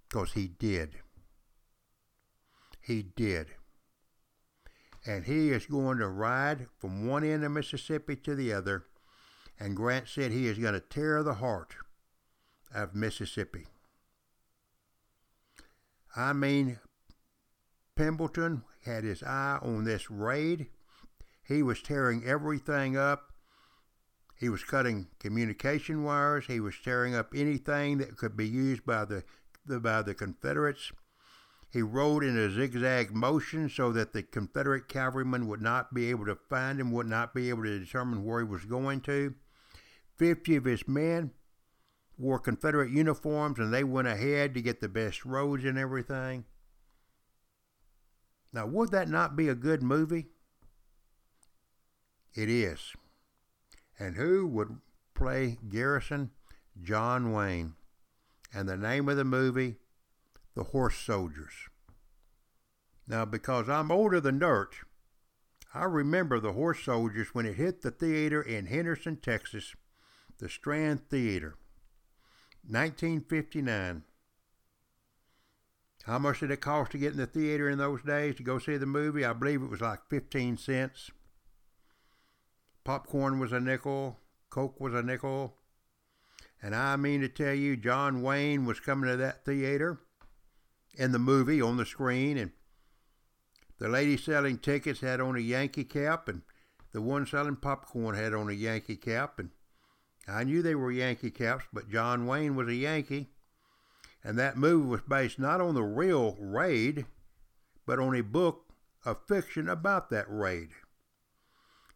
Because 0.08 0.32
he 0.32 0.46
did. 0.46 1.00
He 2.80 3.02
did. 3.02 3.48
And 5.04 5.24
he 5.24 5.50
is 5.50 5.66
going 5.66 5.98
to 5.98 6.08
ride 6.08 6.66
from 6.78 7.06
one 7.06 7.24
end 7.24 7.44
of 7.44 7.52
Mississippi 7.52 8.16
to 8.16 8.34
the 8.34 8.52
other. 8.52 8.84
And 9.58 9.76
Grant 9.76 10.08
said 10.08 10.30
he 10.30 10.46
is 10.46 10.58
going 10.58 10.74
to 10.74 10.80
tear 10.80 11.22
the 11.22 11.34
heart 11.34 11.74
of 12.74 12.94
Mississippi. 12.94 13.66
I 16.14 16.32
mean, 16.32 16.78
Pemberton 17.94 18.62
had 18.86 19.04
his 19.04 19.22
eye 19.22 19.58
on 19.60 19.84
this 19.84 20.10
raid. 20.10 20.68
He 21.46 21.62
was 21.62 21.82
tearing 21.82 22.24
everything 22.24 22.96
up. 22.96 23.32
He 24.38 24.48
was 24.48 24.64
cutting 24.64 25.08
communication 25.20 26.02
wires. 26.02 26.46
He 26.46 26.60
was 26.60 26.74
tearing 26.82 27.14
up 27.14 27.32
anything 27.34 27.98
that 27.98 28.16
could 28.16 28.36
be 28.36 28.48
used 28.48 28.84
by 28.84 29.04
the, 29.04 29.22
the 29.64 29.78
by 29.78 30.02
the 30.02 30.14
Confederates. 30.14 30.92
He 31.70 31.82
rode 31.82 32.24
in 32.24 32.38
a 32.38 32.50
zigzag 32.50 33.14
motion 33.14 33.68
so 33.68 33.92
that 33.92 34.12
the 34.12 34.22
Confederate 34.22 34.88
cavalrymen 34.88 35.46
would 35.46 35.60
not 35.60 35.92
be 35.92 36.10
able 36.10 36.26
to 36.26 36.38
find 36.48 36.80
him, 36.80 36.90
would 36.92 37.08
not 37.08 37.34
be 37.34 37.48
able 37.48 37.64
to 37.64 37.78
determine 37.78 38.24
where 38.24 38.40
he 38.40 38.46
was 38.46 38.64
going 38.64 39.00
to. 39.02 39.34
Fifty 40.16 40.56
of 40.56 40.64
his 40.64 40.88
men 40.88 41.32
wore 42.18 42.38
Confederate 42.38 42.90
uniforms 42.90 43.58
and 43.58 43.72
they 43.72 43.84
went 43.84 44.08
ahead 44.08 44.54
to 44.54 44.62
get 44.62 44.80
the 44.80 44.88
best 44.88 45.24
roads 45.24 45.64
and 45.64 45.78
everything. 45.78 46.44
Now, 48.56 48.64
would 48.64 48.90
that 48.92 49.10
not 49.10 49.36
be 49.36 49.50
a 49.50 49.54
good 49.54 49.82
movie? 49.82 50.28
It 52.34 52.48
is. 52.48 52.94
And 53.98 54.16
who 54.16 54.46
would 54.46 54.78
play 55.12 55.58
Grierson? 55.68 56.30
John 56.80 57.32
Wayne. 57.32 57.74
And 58.54 58.66
the 58.66 58.78
name 58.78 59.10
of 59.10 59.18
the 59.18 59.24
movie, 59.24 59.76
The 60.54 60.64
Horse 60.64 60.96
Soldiers. 60.96 61.52
Now, 63.06 63.26
because 63.26 63.68
I'm 63.68 63.90
older 63.90 64.20
than 64.20 64.38
dirt, 64.38 64.76
I 65.74 65.84
remember 65.84 66.40
The 66.40 66.54
Horse 66.54 66.82
Soldiers 66.82 67.34
when 67.34 67.44
it 67.44 67.56
hit 67.56 67.82
the 67.82 67.90
theater 67.90 68.40
in 68.40 68.64
Henderson, 68.64 69.16
Texas, 69.16 69.74
the 70.38 70.48
Strand 70.48 71.10
Theater. 71.10 71.58
1959. 72.66 74.04
How 76.06 76.20
much 76.20 76.38
did 76.38 76.52
it 76.52 76.60
cost 76.60 76.92
to 76.92 76.98
get 76.98 77.12
in 77.12 77.18
the 77.18 77.26
theater 77.26 77.68
in 77.68 77.78
those 77.78 78.00
days 78.00 78.36
to 78.36 78.44
go 78.44 78.60
see 78.60 78.76
the 78.76 78.86
movie? 78.86 79.24
I 79.24 79.32
believe 79.32 79.60
it 79.60 79.70
was 79.70 79.80
like 79.80 80.08
15 80.08 80.56
cents. 80.56 81.10
Popcorn 82.84 83.40
was 83.40 83.50
a 83.50 83.58
nickel, 83.58 84.20
Coke 84.48 84.80
was 84.80 84.94
a 84.94 85.02
nickel. 85.02 85.56
And 86.62 86.76
I 86.76 86.94
mean 86.94 87.22
to 87.22 87.28
tell 87.28 87.54
you, 87.54 87.76
John 87.76 88.22
Wayne 88.22 88.66
was 88.66 88.78
coming 88.78 89.10
to 89.10 89.16
that 89.16 89.44
theater 89.44 89.98
in 90.96 91.10
the 91.10 91.18
movie 91.18 91.60
on 91.60 91.76
the 91.76 91.84
screen, 91.84 92.38
and 92.38 92.52
the 93.78 93.88
lady 93.88 94.16
selling 94.16 94.58
tickets 94.58 95.00
had 95.00 95.20
on 95.20 95.34
a 95.34 95.40
Yankee 95.40 95.84
cap, 95.84 96.28
and 96.28 96.42
the 96.92 97.02
one 97.02 97.26
selling 97.26 97.56
popcorn 97.56 98.14
had 98.14 98.32
on 98.32 98.48
a 98.48 98.52
Yankee 98.52 98.96
cap, 98.96 99.40
and 99.40 99.50
I 100.28 100.44
knew 100.44 100.62
they 100.62 100.76
were 100.76 100.92
Yankee 100.92 101.32
caps, 101.32 101.64
but 101.72 101.90
John 101.90 102.26
Wayne 102.26 102.54
was 102.54 102.68
a 102.68 102.74
Yankee. 102.74 103.32
And 104.26 104.36
that 104.40 104.56
movie 104.56 104.88
was 104.88 105.02
based 105.02 105.38
not 105.38 105.60
on 105.60 105.76
the 105.76 105.84
real 105.84 106.36
raid, 106.40 107.06
but 107.86 108.00
on 108.00 108.12
a 108.16 108.24
book 108.24 108.64
of 109.04 109.24
fiction 109.28 109.68
about 109.68 110.10
that 110.10 110.26
raid. 110.28 110.70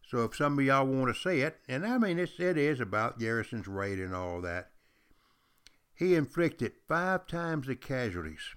So 0.07 0.23
if 0.23 0.37
some 0.37 0.57
of 0.57 0.63
y'all 0.63 0.85
want 0.85 1.13
to 1.13 1.21
see 1.21 1.41
it, 1.41 1.57
and 1.67 1.85
I 1.85 1.97
mean 1.97 2.17
it's, 2.17 2.39
it 2.39 2.57
is 2.57 2.79
about 2.79 3.19
Grierson's 3.19 3.67
raid 3.67 3.99
and 3.99 4.15
all 4.15 4.39
that, 4.43 4.69
he 5.93 6.15
inflicted 6.15 6.71
five 6.87 7.27
times 7.27 7.67
the 7.67 7.75
casualties. 7.75 8.55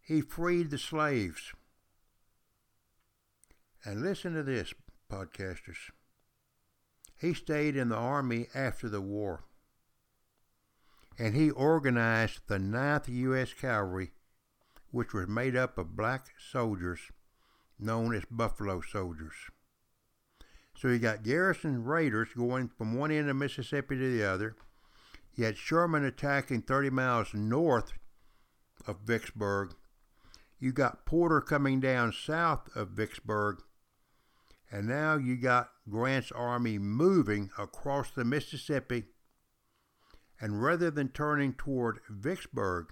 He 0.00 0.22
freed 0.22 0.70
the 0.70 0.78
slaves. 0.78 1.52
And 3.84 4.00
listen 4.00 4.32
to 4.32 4.42
this, 4.42 4.72
podcasters. 5.12 5.90
He 7.20 7.34
stayed 7.34 7.76
in 7.76 7.90
the 7.90 7.96
Army 7.96 8.48
after 8.54 8.88
the 8.88 9.02
war. 9.02 9.44
And 11.18 11.34
he 11.34 11.50
organized 11.50 12.40
the 12.46 12.58
9th 12.58 13.08
U.S. 13.08 13.52
Cavalry, 13.54 14.12
which 14.90 15.14
was 15.14 15.28
made 15.28 15.56
up 15.56 15.78
of 15.78 15.96
black 15.96 16.26
soldiers 16.50 17.00
known 17.78 18.14
as 18.14 18.24
Buffalo 18.30 18.80
Soldiers. 18.80 19.34
So 20.76 20.88
you 20.88 20.98
got 20.98 21.22
Grierson 21.22 21.84
Raiders 21.84 22.28
going 22.36 22.68
from 22.68 22.94
one 22.94 23.10
end 23.10 23.30
of 23.30 23.36
Mississippi 23.36 23.96
to 23.96 24.18
the 24.18 24.24
other. 24.24 24.56
You 25.34 25.44
had 25.44 25.56
Sherman 25.56 26.04
attacking 26.04 26.62
30 26.62 26.90
miles 26.90 27.34
north 27.34 27.92
of 28.86 29.00
Vicksburg. 29.04 29.74
You 30.58 30.72
got 30.72 31.06
Porter 31.06 31.40
coming 31.40 31.80
down 31.80 32.12
south 32.12 32.74
of 32.74 32.88
Vicksburg 32.90 33.62
and 34.70 34.88
now 34.88 35.16
you 35.16 35.36
got 35.36 35.70
Grant's 35.88 36.32
army 36.32 36.78
moving 36.78 37.50
across 37.58 38.10
the 38.10 38.24
Mississippi 38.24 39.04
and 40.40 40.62
rather 40.62 40.90
than 40.90 41.08
turning 41.08 41.54
toward 41.54 42.00
Vicksburg, 42.08 42.88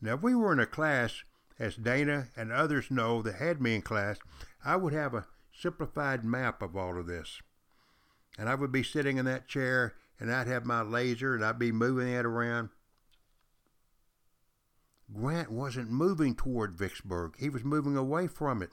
now 0.00 0.14
if 0.14 0.22
we 0.22 0.34
were 0.34 0.52
in 0.52 0.60
a 0.60 0.66
class, 0.66 1.24
as 1.58 1.76
Dana 1.76 2.28
and 2.36 2.50
others 2.50 2.90
know 2.90 3.22
that 3.22 3.36
had 3.36 3.60
me 3.60 3.74
in 3.74 3.82
class, 3.82 4.18
I 4.64 4.76
would 4.76 4.92
have 4.92 5.14
a 5.14 5.26
simplified 5.52 6.24
map 6.24 6.62
of 6.62 6.76
all 6.76 6.98
of 6.98 7.06
this. 7.06 7.40
And 8.38 8.48
I 8.48 8.54
would 8.54 8.72
be 8.72 8.82
sitting 8.82 9.18
in 9.18 9.24
that 9.26 9.46
chair 9.46 9.94
and 10.18 10.32
I'd 10.32 10.46
have 10.46 10.64
my 10.64 10.82
laser 10.82 11.34
and 11.34 11.44
I'd 11.44 11.58
be 11.58 11.72
moving 11.72 12.08
it 12.08 12.24
around. 12.24 12.70
Grant 15.12 15.50
wasn't 15.50 15.90
moving 15.90 16.34
toward 16.34 16.74
Vicksburg, 16.74 17.34
he 17.38 17.48
was 17.48 17.64
moving 17.64 17.96
away 17.96 18.26
from 18.26 18.62
it. 18.62 18.70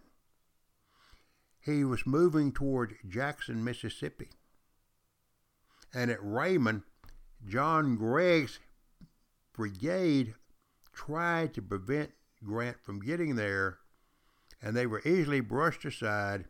He 1.60 1.84
was 1.84 2.06
moving 2.06 2.52
toward 2.54 2.96
Jackson, 3.08 3.64
Mississippi. 3.64 4.30
And 5.94 6.10
at 6.10 6.20
Raymond, 6.22 6.84
John 7.48 7.96
Gregg's 7.96 8.60
brigade 9.54 10.36
tried 10.94 11.54
to 11.54 11.62
prevent 11.62 12.12
Grant 12.44 12.78
from 12.84 13.02
getting 13.02 13.36
there, 13.36 13.80
and 14.62 14.76
they 14.76 14.86
were 14.86 15.02
easily 15.06 15.40
brushed 15.42 15.86
aside. 15.86 16.46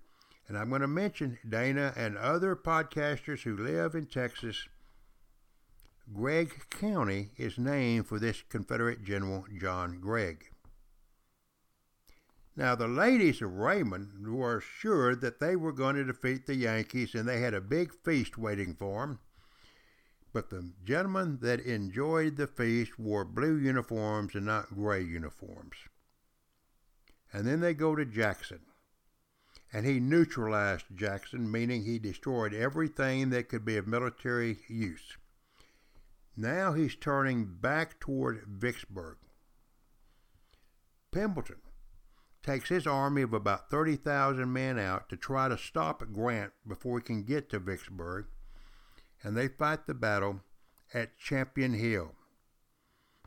And 0.48 0.58
I'm 0.58 0.70
going 0.70 0.82
to 0.82 0.88
mention 0.88 1.38
Dana 1.48 1.94
and 1.96 2.18
other 2.18 2.56
podcasters 2.56 3.44
who 3.44 3.56
live 3.56 3.94
in 3.94 4.08
Texas 4.08 4.68
Gregg 6.12 6.70
County 6.72 7.30
is 7.38 7.60
named 7.60 8.08
for 8.08 8.18
this 8.18 8.42
Confederate 8.50 9.04
General 9.04 9.46
John 9.60 10.00
Gregg. 10.00 10.46
Now, 12.56 12.74
the 12.76 12.88
ladies 12.88 13.42
of 13.42 13.54
Raymond 13.54 14.28
were 14.28 14.58
assured 14.58 15.22
that 15.22 15.40
they 15.40 15.56
were 15.56 15.72
going 15.72 15.96
to 15.96 16.04
defeat 16.04 16.46
the 16.46 16.56
Yankees, 16.56 17.14
and 17.14 17.28
they 17.28 17.42
had 17.42 17.54
a 17.54 17.62
big 17.62 17.94
feast 18.04 18.38
waiting 18.38 18.74
for 18.74 19.02
them. 19.02 19.20
But 20.32 20.50
the 20.50 20.72
gentlemen 20.84 21.40
that 21.42 21.62
enjoyed 21.62 22.36
the 22.36 22.48
feast 22.48 23.00
wore 23.00 23.26
blue 23.26 23.58
uniforms 23.58 24.36
and 24.36 24.46
not 24.46 24.76
gray 24.76 25.02
uniforms. 25.02 25.76
And 27.34 27.48
then 27.48 27.60
they 27.60 27.74
go 27.74 27.96
to 27.96 28.06
Jackson. 28.06 28.62
And 29.72 29.86
he 29.86 30.00
neutralized 30.00 30.86
Jackson, 30.96 31.52
meaning 31.52 31.84
he 31.84 32.00
destroyed 32.00 32.54
everything 32.54 33.30
that 33.30 33.50
could 33.50 33.66
be 33.66 33.78
of 33.78 33.88
military 33.88 34.58
use. 34.68 35.18
Now 36.36 36.74
he's 36.74 36.96
turning 36.96 37.46
back 37.46 38.00
toward 38.00 38.46
Vicksburg. 38.48 39.18
Pemberton 41.12 41.62
takes 42.44 42.70
his 42.70 42.88
army 42.88 43.22
of 43.22 43.34
about 43.34 43.70
30,000 43.70 44.52
men 44.52 44.80
out 44.80 45.10
to 45.10 45.18
try 45.18 45.50
to 45.50 45.58
stop 45.58 46.04
Grant 46.14 46.54
before 46.68 47.00
he 47.00 47.04
can 47.04 47.24
get 47.24 47.50
to 47.50 47.60
Vicksburg, 47.60 48.28
and 49.24 49.36
they 49.36 49.48
fight 49.48 49.86
the 49.86 49.94
battle 49.94 50.42
at 50.94 51.18
Champion 51.18 51.74
Hill. 51.74 52.14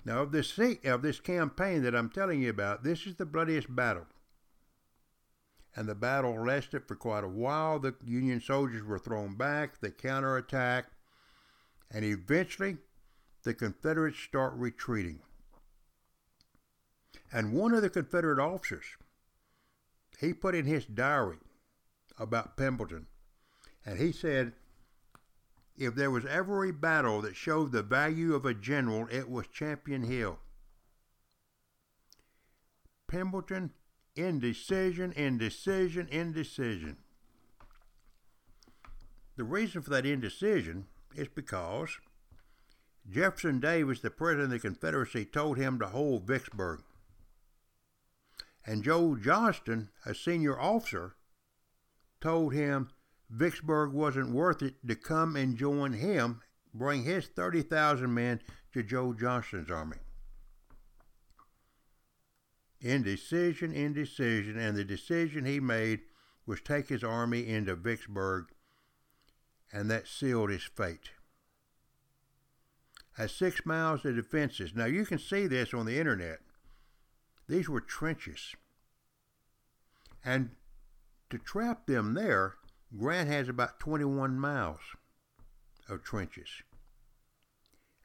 Now, 0.04 0.22
of 0.22 0.32
this, 0.32 0.58
of 0.84 1.02
this 1.02 1.20
campaign 1.20 1.82
that 1.82 1.94
I'm 1.94 2.10
telling 2.10 2.42
you 2.42 2.50
about, 2.50 2.82
this 2.82 3.06
is 3.06 3.16
the 3.16 3.26
bloodiest 3.26 3.74
battle. 3.74 4.06
And 5.76 5.88
the 5.88 5.94
battle 5.94 6.44
lasted 6.44 6.86
for 6.86 6.96
quite 6.96 7.24
a 7.24 7.28
while. 7.28 7.78
The 7.78 7.94
Union 8.04 8.40
soldiers 8.40 8.82
were 8.82 8.98
thrown 8.98 9.36
back, 9.36 9.80
they 9.80 9.90
counterattacked, 9.90 10.90
and 11.90 12.04
eventually 12.04 12.78
the 13.44 13.54
Confederates 13.54 14.18
start 14.18 14.54
retreating. 14.54 15.20
And 17.32 17.52
one 17.52 17.72
of 17.72 17.82
the 17.82 17.90
Confederate 17.90 18.38
officers, 18.38 18.84
he 20.18 20.34
put 20.34 20.54
in 20.54 20.66
his 20.66 20.84
diary 20.84 21.38
about 22.18 22.56
Pemberton, 22.56 23.06
and 23.86 23.98
he 23.98 24.12
said, 24.12 24.52
if 25.76 25.94
there 25.94 26.10
was 26.10 26.26
ever 26.26 26.64
a 26.64 26.72
battle 26.72 27.20
that 27.22 27.36
showed 27.36 27.72
the 27.72 27.82
value 27.82 28.34
of 28.34 28.44
a 28.44 28.54
general, 28.54 29.08
it 29.10 29.28
was 29.30 29.46
Champion 29.48 30.02
Hill. 30.02 30.38
Pemberton, 33.08 33.72
indecision, 34.14 35.12
indecision, 35.12 36.08
indecision. 36.10 36.96
The 39.36 39.44
reason 39.44 39.82
for 39.82 39.90
that 39.90 40.06
indecision 40.06 40.86
is 41.14 41.28
because 41.28 41.98
Jefferson 43.10 43.60
Davis, 43.60 44.00
the 44.00 44.10
president 44.10 44.46
of 44.46 44.50
the 44.50 44.58
Confederacy, 44.68 45.24
told 45.24 45.58
him 45.58 45.78
to 45.78 45.88
hold 45.88 46.26
Vicksburg. 46.26 46.82
And 48.64 48.84
Joe 48.84 49.16
Johnston, 49.16 49.90
a 50.06 50.14
senior 50.14 50.58
officer, 50.58 51.16
told 52.20 52.54
him 52.54 52.90
Vicksburg 53.32 53.92
wasn't 53.92 54.30
worth 54.30 54.62
it 54.62 54.74
to 54.86 54.94
come 54.94 55.36
and 55.36 55.56
join 55.56 55.94
him, 55.94 56.40
bring 56.74 57.02
his 57.02 57.26
30,000 57.26 58.12
men 58.12 58.40
to 58.72 58.82
Joe 58.82 59.12
Johnston's 59.12 59.70
army. 59.70 59.96
Indecision, 62.80 63.72
indecision, 63.72 64.58
and 64.58 64.76
the 64.76 64.84
decision 64.84 65.44
he 65.44 65.60
made 65.60 66.00
was 66.46 66.60
take 66.60 66.88
his 66.88 67.02
army 67.02 67.48
into 67.48 67.74
Vicksburg, 67.74 68.46
and 69.72 69.90
that 69.90 70.06
sealed 70.06 70.50
his 70.50 70.64
fate 70.64 71.10
has 73.12 73.32
six 73.32 73.64
miles 73.66 74.04
of 74.04 74.16
defenses. 74.16 74.72
Now 74.74 74.86
you 74.86 75.04
can 75.04 75.18
see 75.18 75.46
this 75.46 75.74
on 75.74 75.86
the 75.86 75.98
internet. 75.98 76.40
These 77.48 77.68
were 77.68 77.80
trenches. 77.80 78.54
And 80.24 80.50
to 81.30 81.38
trap 81.38 81.86
them 81.86 82.14
there, 82.14 82.54
Grant 82.98 83.28
has 83.28 83.48
about 83.48 83.80
21 83.80 84.38
miles 84.38 84.80
of 85.88 86.02
trenches. 86.02 86.48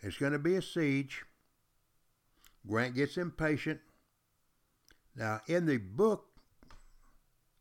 It's 0.01 0.17
going 0.17 0.31
to 0.31 0.39
be 0.39 0.55
a 0.55 0.61
siege. 0.61 1.23
Grant 2.67 2.95
gets 2.95 3.17
impatient. 3.17 3.79
Now, 5.15 5.41
in 5.47 5.65
the 5.65 5.77
book, 5.77 6.25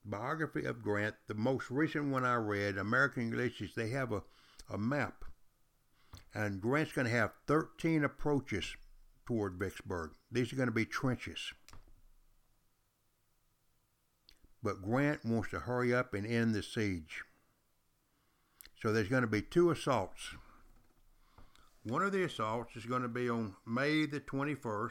biography 0.04 0.64
of 0.64 0.82
Grant, 0.82 1.14
the 1.26 1.34
most 1.34 1.70
recent 1.70 2.06
one 2.12 2.24
I 2.24 2.34
read, 2.34 2.76
American 2.76 3.30
Ulysses, 3.30 3.74
they 3.74 3.88
have 3.90 4.12
a, 4.12 4.22
a 4.70 4.78
map 4.78 5.24
and 6.36 6.60
Grant's 6.60 6.92
going 6.92 7.06
to 7.06 7.12
have 7.12 7.32
13 7.46 8.04
approaches 8.04 8.76
toward 9.24 9.54
Vicksburg. 9.58 10.10
These 10.30 10.52
are 10.52 10.56
going 10.56 10.68
to 10.68 10.74
be 10.74 10.84
trenches. 10.84 11.52
But 14.62 14.82
Grant 14.82 15.24
wants 15.24 15.50
to 15.50 15.60
hurry 15.60 15.94
up 15.94 16.14
and 16.14 16.26
end 16.26 16.54
the 16.54 16.62
siege. 16.62 17.22
So 18.80 18.92
there's 18.92 19.08
going 19.08 19.22
to 19.22 19.28
be 19.28 19.42
two 19.42 19.70
assaults. 19.70 20.34
One 21.84 22.02
of 22.02 22.12
the 22.12 22.24
assaults 22.24 22.74
is 22.76 22.84
going 22.84 23.02
to 23.02 23.08
be 23.08 23.30
on 23.30 23.54
May 23.66 24.06
the 24.06 24.20
21st. 24.20 24.90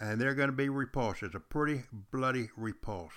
And 0.00 0.20
they're 0.20 0.34
going 0.34 0.50
to 0.50 0.56
be 0.56 0.68
repulsed. 0.68 1.22
It's 1.22 1.34
a 1.34 1.40
pretty 1.40 1.84
bloody 2.10 2.50
repulse. 2.56 3.12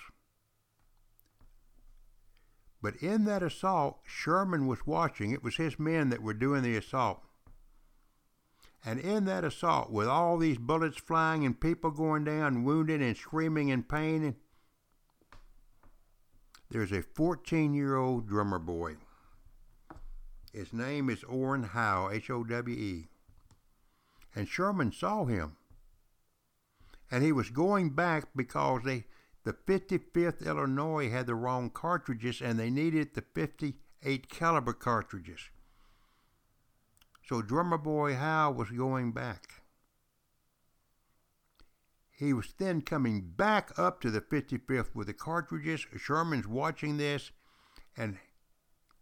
But 2.80 2.96
in 2.96 3.24
that 3.24 3.42
assault, 3.42 3.98
Sherman 4.06 4.66
was 4.66 4.86
watching. 4.86 5.32
It 5.32 5.42
was 5.42 5.56
his 5.56 5.78
men 5.78 6.10
that 6.10 6.22
were 6.22 6.34
doing 6.34 6.62
the 6.62 6.76
assault. 6.76 7.25
And 8.84 9.00
in 9.00 9.24
that 9.24 9.44
assault, 9.44 9.90
with 9.90 10.06
all 10.06 10.38
these 10.38 10.58
bullets 10.58 10.98
flying 10.98 11.44
and 11.44 11.60
people 11.60 11.90
going 11.90 12.24
down, 12.24 12.64
wounded 12.64 13.02
and 13.02 13.16
screaming 13.16 13.68
in 13.68 13.82
pain, 13.82 14.36
there's 16.70 16.92
a 16.92 17.02
14 17.02 17.74
year 17.74 17.96
old 17.96 18.28
drummer 18.28 18.58
boy. 18.58 18.96
His 20.52 20.72
name 20.72 21.10
is 21.10 21.22
Orrin 21.24 21.64
Howe, 21.64 22.10
H 22.10 22.30
O 22.30 22.42
W 22.42 22.76
E. 22.76 23.08
And 24.34 24.48
Sherman 24.48 24.92
saw 24.92 25.24
him. 25.24 25.56
And 27.10 27.22
he 27.22 27.32
was 27.32 27.50
going 27.50 27.90
back 27.90 28.28
because 28.34 28.82
they 28.84 29.04
the 29.44 29.52
55th 29.52 30.44
Illinois 30.44 31.08
had 31.08 31.26
the 31.26 31.36
wrong 31.36 31.70
cartridges 31.70 32.40
and 32.40 32.58
they 32.58 32.68
needed 32.68 33.14
the 33.14 33.22
58 33.32 34.28
caliber 34.28 34.72
cartridges. 34.72 35.50
So 37.26 37.42
drummer 37.42 37.78
boy 37.78 38.14
Howe 38.14 38.52
was 38.52 38.70
going 38.70 39.10
back. 39.10 39.62
He 42.12 42.32
was 42.32 42.54
then 42.56 42.82
coming 42.82 43.20
back 43.20 43.76
up 43.76 44.00
to 44.02 44.12
the 44.12 44.20
55th 44.20 44.94
with 44.94 45.08
the 45.08 45.12
cartridges. 45.12 45.86
Sherman's 45.96 46.46
watching 46.46 46.96
this, 46.96 47.32
and 47.96 48.18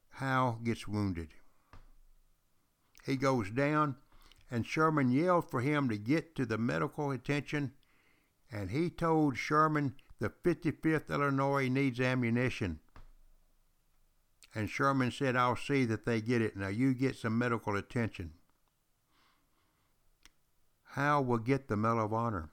Howe 0.09 0.59
gets 0.65 0.89
wounded. 0.89 1.35
He 3.05 3.17
goes 3.17 3.51
down, 3.51 3.97
and 4.51 4.67
Sherman 4.67 5.11
yelled 5.11 5.51
for 5.51 5.61
him 5.61 5.91
to 5.91 5.99
get 5.99 6.35
to 6.37 6.47
the 6.47 6.57
medical 6.57 7.11
attention, 7.11 7.75
and 8.51 8.71
he 8.71 8.89
told 8.89 9.37
Sherman 9.37 9.97
the 10.19 10.31
55th 10.31 11.11
Illinois 11.11 11.69
needs 11.69 12.01
ammunition. 12.01 12.81
And 14.55 14.71
Sherman 14.71 15.11
said, 15.11 15.37
I'll 15.37 15.57
see 15.57 15.85
that 15.87 16.05
they 16.05 16.21
get 16.21 16.41
it. 16.41 16.57
Now 16.57 16.69
you 16.69 16.95
get 16.95 17.17
some 17.17 17.37
medical 17.37 17.77
attention. 17.77 18.33
Howe 20.93 21.23
will 21.23 21.39
get 21.39 21.67
the 21.67 21.77
Medal 21.77 22.05
of 22.05 22.13
Honor. 22.13 22.51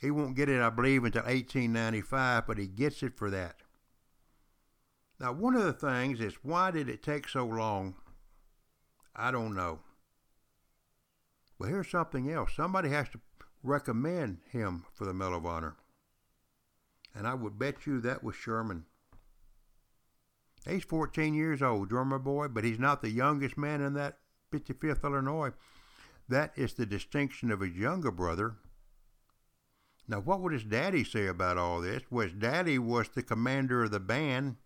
He 0.00 0.10
won't 0.10 0.36
get 0.36 0.48
it, 0.48 0.60
I 0.60 0.70
believe, 0.70 1.04
until 1.04 1.22
1895, 1.22 2.46
but 2.46 2.58
he 2.58 2.66
gets 2.66 3.02
it 3.02 3.16
for 3.16 3.30
that. 3.30 3.56
Now, 5.18 5.32
one 5.32 5.56
of 5.56 5.64
the 5.64 5.72
things 5.72 6.20
is 6.20 6.34
why 6.42 6.70
did 6.70 6.88
it 6.88 7.02
take 7.02 7.28
so 7.28 7.44
long 7.44 7.94
I 9.16 9.30
don't 9.30 9.54
know. 9.54 9.80
But 11.58 11.68
here's 11.68 11.90
something 11.90 12.30
else. 12.30 12.52
Somebody 12.54 12.88
has 12.88 13.08
to 13.10 13.20
recommend 13.62 14.38
him 14.50 14.86
for 14.92 15.04
the 15.04 15.14
Medal 15.14 15.38
of 15.38 15.46
Honor. 15.46 15.76
And 17.14 17.26
I 17.26 17.34
would 17.34 17.58
bet 17.58 17.86
you 17.86 18.00
that 18.00 18.24
was 18.24 18.34
Sherman. 18.34 18.86
He's 20.66 20.84
14 20.84 21.34
years 21.34 21.60
old, 21.60 21.90
drummer 21.90 22.18
boy, 22.18 22.48
but 22.48 22.64
he's 22.64 22.78
not 22.78 23.02
the 23.02 23.10
youngest 23.10 23.58
man 23.58 23.82
in 23.82 23.94
that 23.94 24.18
55th 24.52 25.04
Illinois. 25.04 25.52
That 26.28 26.52
is 26.56 26.74
the 26.74 26.86
distinction 26.86 27.50
of 27.50 27.60
his 27.60 27.76
younger 27.76 28.10
brother. 28.10 28.56
Now, 30.08 30.20
what 30.20 30.40
would 30.40 30.52
his 30.52 30.64
daddy 30.64 31.04
say 31.04 31.26
about 31.26 31.58
all 31.58 31.80
this? 31.80 32.02
Well, 32.10 32.26
his 32.26 32.34
daddy 32.34 32.78
was 32.78 33.08
the 33.08 33.22
commander 33.22 33.84
of 33.84 33.90
the 33.90 34.00
band. 34.00 34.56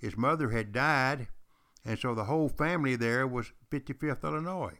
His 0.00 0.16
mother 0.16 0.50
had 0.50 0.72
died, 0.72 1.28
and 1.84 1.98
so 1.98 2.14
the 2.14 2.24
whole 2.24 2.48
family 2.48 2.94
there 2.96 3.26
was 3.26 3.52
55th 3.70 4.22
Illinois. 4.22 4.78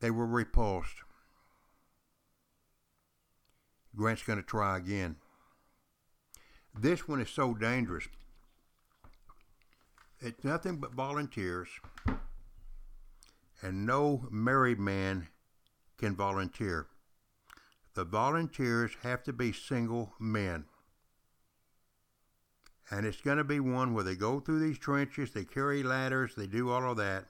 They 0.00 0.10
were 0.10 0.26
repulsed. 0.26 0.96
Grant's 3.94 4.22
going 4.22 4.38
to 4.38 4.44
try 4.44 4.76
again. 4.76 5.16
This 6.78 7.08
one 7.08 7.20
is 7.20 7.30
so 7.30 7.54
dangerous. 7.54 8.06
It's 10.20 10.44
nothing 10.44 10.76
but 10.76 10.92
volunteers, 10.92 11.68
and 13.62 13.86
no 13.86 14.28
married 14.30 14.78
man 14.78 15.28
can 15.98 16.14
volunteer. 16.14 16.86
The 17.94 18.04
volunteers 18.04 18.92
have 19.02 19.22
to 19.24 19.32
be 19.32 19.52
single 19.52 20.12
men. 20.18 20.66
And 22.90 23.06
it's 23.06 23.20
going 23.20 23.38
to 23.38 23.44
be 23.44 23.58
one 23.58 23.94
where 23.94 24.04
they 24.04 24.14
go 24.14 24.38
through 24.38 24.60
these 24.60 24.78
trenches, 24.78 25.32
they 25.32 25.44
carry 25.44 25.82
ladders, 25.82 26.34
they 26.34 26.46
do 26.46 26.70
all 26.70 26.90
of 26.90 26.98
that. 26.98 27.26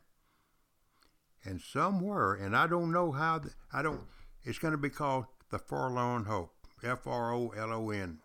And 1.44 1.60
somewhere, 1.60 2.34
and 2.34 2.56
I 2.56 2.66
don't 2.66 2.92
know 2.92 3.12
how, 3.12 3.40
I 3.72 3.82
don't, 3.82 4.00
it's 4.44 4.58
going 4.58 4.72
to 4.72 4.78
be 4.78 4.90
called 4.90 5.26
the 5.50 5.58
Forlorn 5.58 6.24
Hope. 6.24 6.52
F 6.82 7.06
R 7.06 7.32
O 7.32 7.48
L 7.56 7.72
O 7.72 7.90
N. 7.90 8.18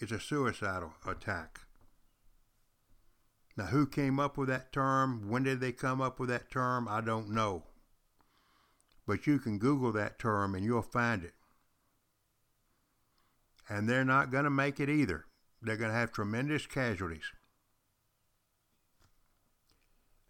It's 0.00 0.12
a 0.12 0.20
suicidal 0.20 0.92
attack. 1.06 1.60
Now, 3.56 3.66
who 3.66 3.86
came 3.86 4.20
up 4.20 4.38
with 4.38 4.48
that 4.48 4.72
term? 4.72 5.28
When 5.28 5.42
did 5.42 5.60
they 5.60 5.72
come 5.72 6.00
up 6.00 6.20
with 6.20 6.28
that 6.28 6.50
term? 6.50 6.86
I 6.88 7.00
don't 7.00 7.30
know. 7.30 7.64
But 9.06 9.26
you 9.26 9.40
can 9.40 9.58
Google 9.58 9.90
that 9.92 10.18
term 10.18 10.54
and 10.54 10.64
you'll 10.64 10.82
find 10.82 11.24
it. 11.24 11.34
And 13.68 13.88
they're 13.88 14.04
not 14.04 14.30
going 14.30 14.44
to 14.44 14.50
make 14.50 14.78
it 14.78 14.88
either. 14.88 15.24
They're 15.60 15.76
going 15.76 15.90
to 15.90 15.96
have 15.96 16.12
tremendous 16.12 16.66
casualties. 16.66 17.32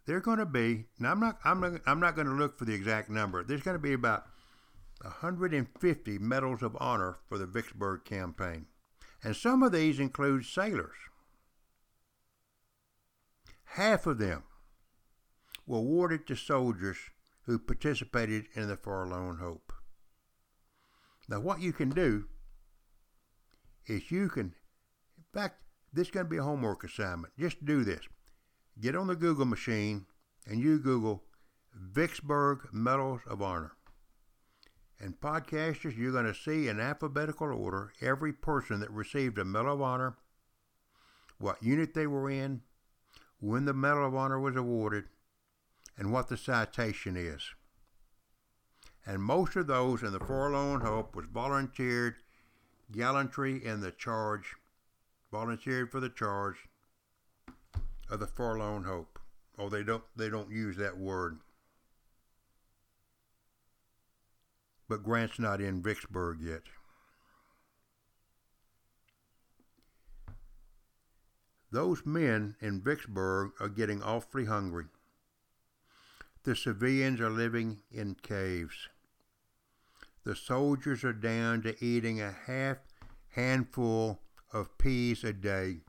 They're 0.06 0.20
going 0.20 0.38
to 0.38 0.46
be, 0.46 0.86
now 0.98 1.10
I'm 1.10 1.20
not, 1.20 1.38
I'm 1.44 1.60
not, 1.60 1.72
I'm 1.86 2.00
not 2.00 2.16
going 2.16 2.28
to 2.28 2.32
look 2.32 2.58
for 2.58 2.64
the 2.64 2.72
exact 2.72 3.10
number. 3.10 3.44
There's 3.44 3.62
going 3.62 3.76
to 3.76 3.82
be 3.82 3.92
about 3.92 4.24
150 5.02 6.18
medals 6.18 6.62
of 6.62 6.76
honor 6.80 7.18
for 7.28 7.36
the 7.36 7.46
Vicksburg 7.46 8.06
campaign. 8.06 8.66
And 9.22 9.34
some 9.34 9.62
of 9.62 9.72
these 9.72 9.98
include 9.98 10.44
sailors. 10.44 10.96
Half 13.64 14.06
of 14.06 14.18
them 14.18 14.44
were 15.66 15.78
awarded 15.78 16.26
to 16.26 16.36
soldiers 16.36 16.98
who 17.42 17.58
participated 17.58 18.46
in 18.54 18.68
the 18.68 18.76
Forlorn 18.76 19.38
Hope. 19.38 19.72
Now, 21.28 21.40
what 21.40 21.60
you 21.60 21.72
can 21.72 21.90
do 21.90 22.26
is 23.86 24.10
you 24.10 24.28
can, 24.28 24.54
in 25.16 25.24
fact, 25.32 25.62
this 25.92 26.08
is 26.08 26.10
going 26.10 26.26
to 26.26 26.30
be 26.30 26.38
a 26.38 26.42
homework 26.42 26.84
assignment. 26.84 27.32
Just 27.38 27.64
do 27.64 27.84
this. 27.84 28.00
Get 28.80 28.94
on 28.94 29.08
the 29.08 29.16
Google 29.16 29.46
machine 29.46 30.06
and 30.46 30.60
you 30.60 30.78
Google 30.78 31.24
Vicksburg 31.74 32.68
Medals 32.72 33.20
of 33.26 33.42
Honor. 33.42 33.72
And 35.00 35.20
podcasters, 35.20 35.96
you're 35.96 36.12
going 36.12 36.26
to 36.26 36.34
see 36.34 36.68
in 36.68 36.80
alphabetical 36.80 37.52
order 37.52 37.92
every 38.00 38.32
person 38.32 38.80
that 38.80 38.90
received 38.90 39.38
a 39.38 39.44
Medal 39.44 39.74
of 39.74 39.82
Honor, 39.82 40.16
what 41.38 41.62
unit 41.62 41.94
they 41.94 42.06
were 42.06 42.28
in, 42.28 42.62
when 43.40 43.64
the 43.64 43.72
Medal 43.72 44.06
of 44.06 44.14
Honor 44.16 44.40
was 44.40 44.56
awarded, 44.56 45.04
and 45.96 46.12
what 46.12 46.28
the 46.28 46.36
citation 46.36 47.16
is. 47.16 47.54
And 49.06 49.22
most 49.22 49.56
of 49.56 49.68
those 49.68 50.02
in 50.02 50.12
the 50.12 50.20
Forlorn 50.20 50.80
Hope 50.80 51.14
was 51.14 51.26
volunteered 51.26 52.16
gallantry 52.92 53.64
in 53.64 53.80
the 53.80 53.92
charge, 53.92 54.56
volunteered 55.30 55.90
for 55.90 56.00
the 56.00 56.08
charge 56.08 56.56
of 58.10 58.20
the 58.20 58.26
Forlorn 58.26 58.84
Hope. 58.84 59.18
Oh, 59.58 59.68
they 59.68 59.82
don't 59.82 60.04
they 60.16 60.28
don't 60.28 60.50
use 60.50 60.76
that 60.76 60.98
word. 60.98 61.38
But 64.88 65.04
Grant's 65.04 65.38
not 65.38 65.60
in 65.60 65.82
Vicksburg 65.82 66.40
yet. 66.40 66.62
Those 71.70 72.06
men 72.06 72.56
in 72.60 72.80
Vicksburg 72.80 73.52
are 73.60 73.68
getting 73.68 74.02
awfully 74.02 74.46
hungry. 74.46 74.86
The 76.44 76.56
civilians 76.56 77.20
are 77.20 77.28
living 77.28 77.82
in 77.90 78.14
caves. 78.14 78.88
The 80.24 80.34
soldiers 80.34 81.04
are 81.04 81.12
down 81.12 81.62
to 81.62 81.84
eating 81.84 82.20
a 82.20 82.32
half 82.32 82.78
handful 83.34 84.20
of 84.52 84.78
peas 84.78 85.24
a 85.24 85.32
day. 85.34 85.80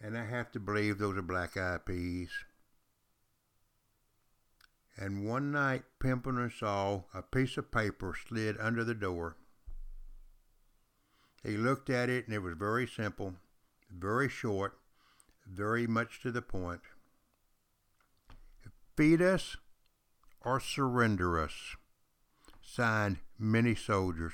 And 0.00 0.18
I 0.18 0.26
have 0.26 0.52
to 0.52 0.60
believe 0.60 0.98
those 0.98 1.16
are 1.16 1.22
black 1.22 1.56
eyed 1.56 1.86
peas. 1.86 2.30
And 4.96 5.26
one 5.26 5.50
night, 5.50 5.82
Pemberton 5.98 6.52
saw 6.56 7.02
a 7.12 7.22
piece 7.22 7.56
of 7.56 7.72
paper 7.72 8.14
slid 8.28 8.56
under 8.60 8.84
the 8.84 8.94
door. 8.94 9.36
He 11.42 11.56
looked 11.56 11.90
at 11.90 12.08
it, 12.08 12.26
and 12.26 12.34
it 12.34 12.38
was 12.38 12.54
very 12.56 12.86
simple, 12.86 13.34
very 13.90 14.28
short, 14.28 14.78
very 15.46 15.86
much 15.86 16.22
to 16.22 16.30
the 16.30 16.42
point. 16.42 16.80
Feed 18.96 19.20
us 19.20 19.56
or 20.40 20.60
surrender 20.60 21.40
us. 21.40 21.76
Signed, 22.62 23.18
many 23.38 23.74
soldiers. 23.74 24.32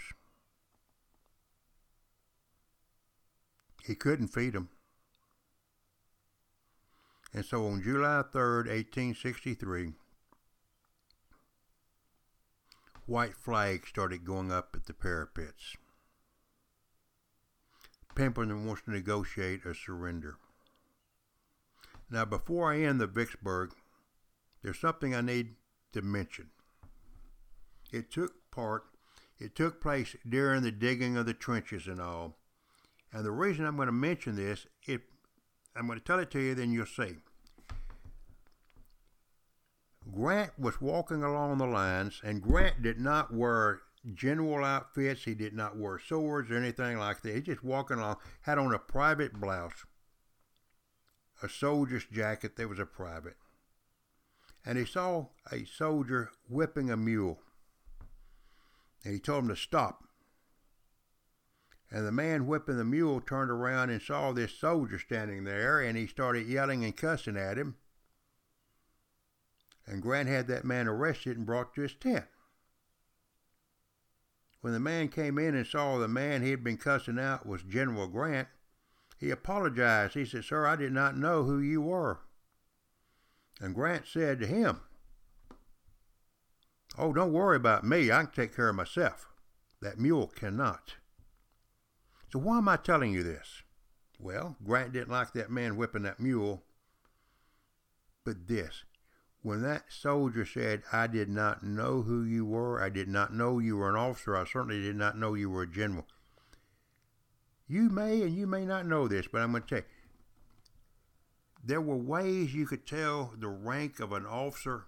He 3.85 3.95
couldn't 3.95 4.29
feed 4.29 4.53
them. 4.53 4.69
And 7.33 7.45
so 7.45 7.67
on 7.67 7.83
July 7.83 8.23
3rd, 8.33 8.67
1863, 8.67 9.93
white 13.11 13.35
flags 13.35 13.89
started 13.89 14.25
going 14.25 14.53
up 14.53 14.71
at 14.73 14.87
the 14.87 14.95
parapets. 14.95 15.77
Pemberton 18.15 18.65
wants 18.65 18.83
to 18.83 18.93
negotiate 18.93 19.67
a 19.67 19.75
surrender. 19.75 20.37
Now, 22.09 22.25
before 22.25 22.73
I 22.73 22.83
end 22.83 23.01
the 23.01 23.09
Vicksburg, 23.09 23.73
there's 24.63 24.79
something 24.79 25.13
I 25.13 25.23
need 25.23 25.57
to 25.93 26.03
mention. 26.03 26.51
It 27.93 28.13
took 28.13 28.49
part, 28.53 28.85
it 29.41 29.57
took 29.57 29.81
place 29.81 30.15
during 30.29 30.63
the 30.63 30.71
digging 30.71 31.17
of 31.17 31.27
the 31.27 31.35
trenches 31.35 31.89
and 31.89 32.01
all. 32.01 32.37
And 33.13 33.25
the 33.25 33.33
reason 33.33 33.65
I'm 33.65 33.75
going 33.75 33.87
to 33.87 33.93
mention 33.93 34.37
this, 34.37 34.69
if 34.87 35.01
I'm 35.75 35.89
going 35.89 35.99
to 35.99 36.05
tell 36.05 36.21
it 36.21 36.31
to 36.31 36.39
you, 36.39 36.55
then 36.55 36.71
you'll 36.71 36.87
see. 36.87 37.17
Grant 40.15 40.59
was 40.59 40.81
walking 40.81 41.23
along 41.23 41.59
the 41.59 41.67
lines, 41.67 42.21
and 42.25 42.43
Grant 42.43 42.83
did 42.83 42.99
not 42.99 43.33
wear 43.33 43.81
general 44.15 44.65
outfits. 44.65 45.25
He 45.25 45.35
did 45.35 45.55
not 45.55 45.77
wear 45.77 45.99
swords 45.99 46.51
or 46.51 46.57
anything 46.57 46.99
like 46.99 47.21
that. 47.23 47.35
He 47.35 47.41
just 47.41 47.63
walking 47.65 47.99
along, 47.99 48.17
had 48.43 48.59
on 48.59 48.75
a 48.75 48.79
private 48.79 49.35
blouse, 49.35 49.85
a 51.43 51.49
soldier's 51.49 52.07
jacket 52.07 52.57
that 52.57 52.69
was 52.69 52.79
a 52.79 52.87
private. 52.87 53.37
And 54.65 54.79
he 54.79 54.85
saw 54.85 55.27
a 55.51 55.65
soldier 55.65 56.31
whipping 56.49 56.91
a 56.91 56.97
mule. 56.97 57.41
And 59.05 59.15
he 59.15 59.21
told 59.21 59.45
him 59.45 59.49
to 59.49 59.57
stop. 59.57 60.05
And 61.91 62.07
the 62.07 62.13
man 62.13 62.47
whipping 62.47 62.77
the 62.77 62.85
mule 62.85 63.21
turned 63.21 63.51
around 63.51 63.91
and 63.91 64.01
saw 64.01 64.33
this 64.33 64.53
soldier 64.53 64.99
standing 64.99 65.45
there, 65.45 65.81
and 65.81 65.97
he 65.97 66.07
started 66.07 66.47
yelling 66.47 66.85
and 66.85 66.97
cussing 66.97 67.37
at 67.37 67.59
him 67.59 67.77
and 69.91 70.01
Grant 70.01 70.29
had 70.29 70.47
that 70.47 70.65
man 70.65 70.87
arrested 70.87 71.37
and 71.37 71.45
brought 71.45 71.75
to 71.75 71.81
his 71.81 71.95
tent. 71.95 72.25
When 74.61 74.73
the 74.73 74.79
man 74.79 75.09
came 75.09 75.37
in 75.37 75.57
and 75.57 75.67
saw 75.67 75.99
the 75.99 76.07
man 76.07 76.43
he 76.43 76.51
had 76.51 76.63
been 76.63 76.77
cussing 76.77 77.19
out 77.19 77.45
was 77.45 77.63
General 77.65 78.07
Grant, 78.07 78.47
he 79.19 79.31
apologized. 79.31 80.15
He 80.15 80.25
said, 80.25 80.45
Sir, 80.45 80.65
I 80.65 80.77
did 80.77 80.93
not 80.93 81.17
know 81.17 81.43
who 81.43 81.59
you 81.59 81.81
were. 81.83 82.21
And 83.61 83.75
Grant 83.75 84.07
said 84.07 84.39
to 84.41 84.47
him, 84.47 84.81
Oh, 86.97 87.13
don't 87.13 87.33
worry 87.33 87.57
about 87.57 87.85
me. 87.85 88.13
I 88.13 88.23
can 88.25 88.33
take 88.33 88.55
care 88.55 88.69
of 88.69 88.77
myself. 88.77 89.29
That 89.83 89.99
mule 89.99 90.29
cannot. 90.29 90.95
So 92.33 92.39
why 92.39 92.59
am 92.59 92.69
I 92.69 92.77
telling 92.77 93.13
you 93.13 93.25
this? 93.25 93.63
Well, 94.21 94.57
Grant 94.63 94.93
didn't 94.93 95.11
like 95.11 95.33
that 95.33 95.51
man 95.51 95.77
whipping 95.77 96.03
that 96.03 96.21
mule, 96.21 96.63
but 98.25 98.47
this. 98.47 98.85
When 99.43 99.63
that 99.63 99.85
soldier 99.89 100.45
said, 100.45 100.83
I 100.93 101.07
did 101.07 101.29
not 101.29 101.63
know 101.63 102.03
who 102.03 102.23
you 102.25 102.45
were, 102.45 102.83
I 102.83 102.91
did 102.91 103.09
not 103.09 103.33
know 103.33 103.59
you 103.59 103.77
were 103.77 103.89
an 103.89 103.97
officer, 103.97 104.37
I 104.37 104.45
certainly 104.45 104.83
did 104.83 104.97
not 104.97 105.17
know 105.17 105.35
you 105.35 105.49
were 105.49 105.63
a 105.63 105.67
general. 105.67 106.07
You 107.67 107.89
may 107.89 108.23
and 108.23 108.37
you 108.37 108.47
may 108.47 108.67
not 108.67 108.87
know 108.87 109.09
this, 109.09 109.29
but 109.29 109.41
I'm 109.41 109.53
going 109.53 109.63
to 109.63 109.69
tell 109.69 109.79
you. 109.79 109.85
There 111.65 111.81
were 111.81 111.97
ways 111.97 112.55
you 112.55 112.67
could 112.67 112.87
tell 112.87 113.33
the 113.39 113.49
rank 113.49 114.01
of 114.01 114.13
an 114.13 114.27
officer 114.27 114.87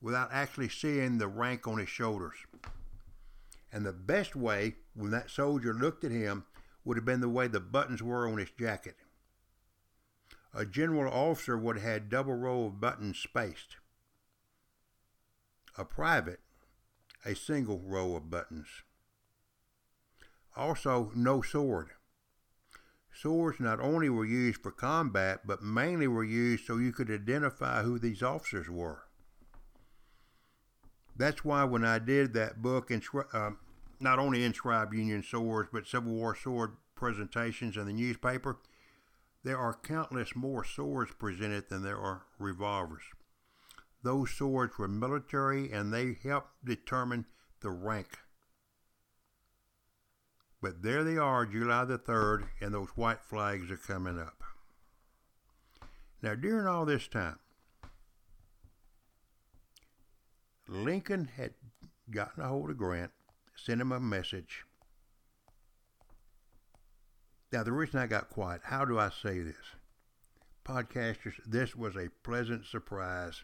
without 0.00 0.30
actually 0.32 0.68
seeing 0.68 1.18
the 1.18 1.28
rank 1.28 1.66
on 1.66 1.78
his 1.78 1.88
shoulders. 1.88 2.36
And 3.72 3.84
the 3.84 3.92
best 3.92 4.34
way, 4.34 4.76
when 4.94 5.10
that 5.10 5.30
soldier 5.30 5.74
looked 5.74 6.04
at 6.04 6.10
him, 6.10 6.44
would 6.84 6.96
have 6.96 7.04
been 7.04 7.20
the 7.20 7.28
way 7.28 7.46
the 7.46 7.60
buttons 7.60 8.02
were 8.02 8.28
on 8.28 8.38
his 8.38 8.50
jacket. 8.50 8.96
A 10.52 10.66
general 10.66 11.12
officer 11.12 11.56
would 11.56 11.76
have 11.76 11.84
had 11.84 12.08
double 12.08 12.34
row 12.34 12.64
of 12.64 12.80
buttons 12.80 13.18
spaced. 13.18 13.76
A 15.78 15.84
private, 15.84 16.40
a 17.24 17.34
single 17.34 17.78
row 17.78 18.16
of 18.16 18.30
buttons. 18.30 18.66
Also, 20.56 21.12
no 21.14 21.42
sword. 21.42 21.90
Swords 23.12 23.60
not 23.60 23.80
only 23.80 24.08
were 24.08 24.24
used 24.24 24.62
for 24.62 24.70
combat, 24.70 25.46
but 25.46 25.62
mainly 25.62 26.08
were 26.08 26.24
used 26.24 26.64
so 26.64 26.78
you 26.78 26.92
could 26.92 27.10
identify 27.10 27.82
who 27.82 27.98
these 27.98 28.22
officers 28.22 28.68
were. 28.68 29.04
That's 31.16 31.44
why 31.44 31.64
when 31.64 31.84
I 31.84 31.98
did 31.98 32.32
that 32.34 32.62
book, 32.62 32.90
uh, 33.32 33.50
not 34.00 34.18
only 34.18 34.42
inscribed 34.42 34.94
Union 34.94 35.22
swords, 35.22 35.68
but 35.72 35.86
Civil 35.86 36.12
War 36.12 36.34
sword 36.34 36.72
presentations 36.94 37.76
in 37.76 37.86
the 37.86 37.92
newspaper, 37.92 38.58
there 39.42 39.58
are 39.58 39.74
countless 39.82 40.36
more 40.36 40.64
swords 40.64 41.12
presented 41.18 41.68
than 41.68 41.82
there 41.82 41.98
are 41.98 42.26
revolvers. 42.38 43.02
Those 44.02 44.30
swords 44.30 44.78
were 44.78 44.88
military 44.88 45.70
and 45.72 45.92
they 45.92 46.18
helped 46.22 46.64
determine 46.64 47.26
the 47.60 47.70
rank. 47.70 48.18
But 50.62 50.82
there 50.82 51.04
they 51.04 51.16
are, 51.16 51.46
July 51.46 51.84
the 51.86 51.98
3rd, 51.98 52.48
and 52.60 52.74
those 52.74 52.90
white 52.90 53.22
flags 53.22 53.70
are 53.70 53.78
coming 53.78 54.18
up. 54.18 54.42
Now, 56.22 56.34
during 56.34 56.66
all 56.66 56.84
this 56.84 57.08
time, 57.08 57.38
Lincoln 60.68 61.30
had 61.36 61.54
gotten 62.10 62.42
a 62.42 62.48
hold 62.48 62.70
of 62.70 62.76
Grant, 62.76 63.10
sent 63.56 63.80
him 63.80 63.90
a 63.90 64.00
message. 64.00 64.64
Now, 67.52 67.64
the 67.64 67.72
reason 67.72 67.98
I 67.98 68.06
got 68.06 68.30
quiet, 68.30 68.60
how 68.64 68.84
do 68.84 68.98
I 68.98 69.10
say 69.10 69.40
this? 69.40 69.56
Podcasters, 70.64 71.34
this 71.44 71.74
was 71.74 71.96
a 71.96 72.10
pleasant 72.22 72.64
surprise. 72.64 73.42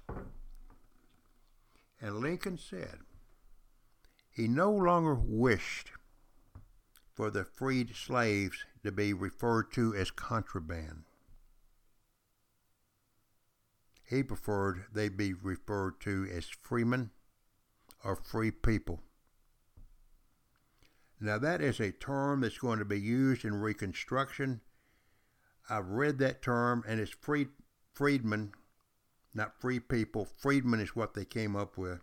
And 2.00 2.20
Lincoln 2.20 2.58
said 2.58 3.00
he 4.30 4.46
no 4.46 4.70
longer 4.70 5.14
wished 5.14 5.90
for 7.14 7.30
the 7.30 7.44
freed 7.44 7.96
slaves 7.96 8.64
to 8.84 8.92
be 8.92 9.12
referred 9.12 9.72
to 9.72 9.94
as 9.94 10.10
contraband. 10.10 11.04
He 14.04 14.22
preferred 14.22 14.84
they 14.92 15.08
be 15.08 15.32
referred 15.32 16.00
to 16.02 16.28
as 16.32 16.46
freemen 16.46 17.10
or 18.04 18.14
free 18.14 18.50
people. 18.52 19.00
Now, 21.20 21.38
that 21.38 21.60
is 21.62 21.80
a 21.80 21.92
term 21.92 22.42
that's 22.42 22.58
going 22.58 22.78
to 22.78 22.84
be 22.84 23.00
used 23.00 23.44
in 23.44 23.60
Reconstruction. 23.60 24.60
I've 25.68 25.88
read 25.88 26.18
that 26.18 26.42
term, 26.42 26.84
and 26.86 27.00
it's 27.00 27.10
free, 27.10 27.48
freedmen, 27.92 28.52
not 29.34 29.58
free 29.60 29.80
people. 29.80 30.26
Freedmen 30.26 30.80
is 30.80 30.94
what 30.94 31.14
they 31.14 31.24
came 31.24 31.56
up 31.56 31.78
with. 31.78 32.00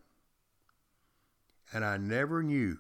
And 1.72 1.86
I 1.86 1.98
never 1.98 2.42
knew 2.42 2.80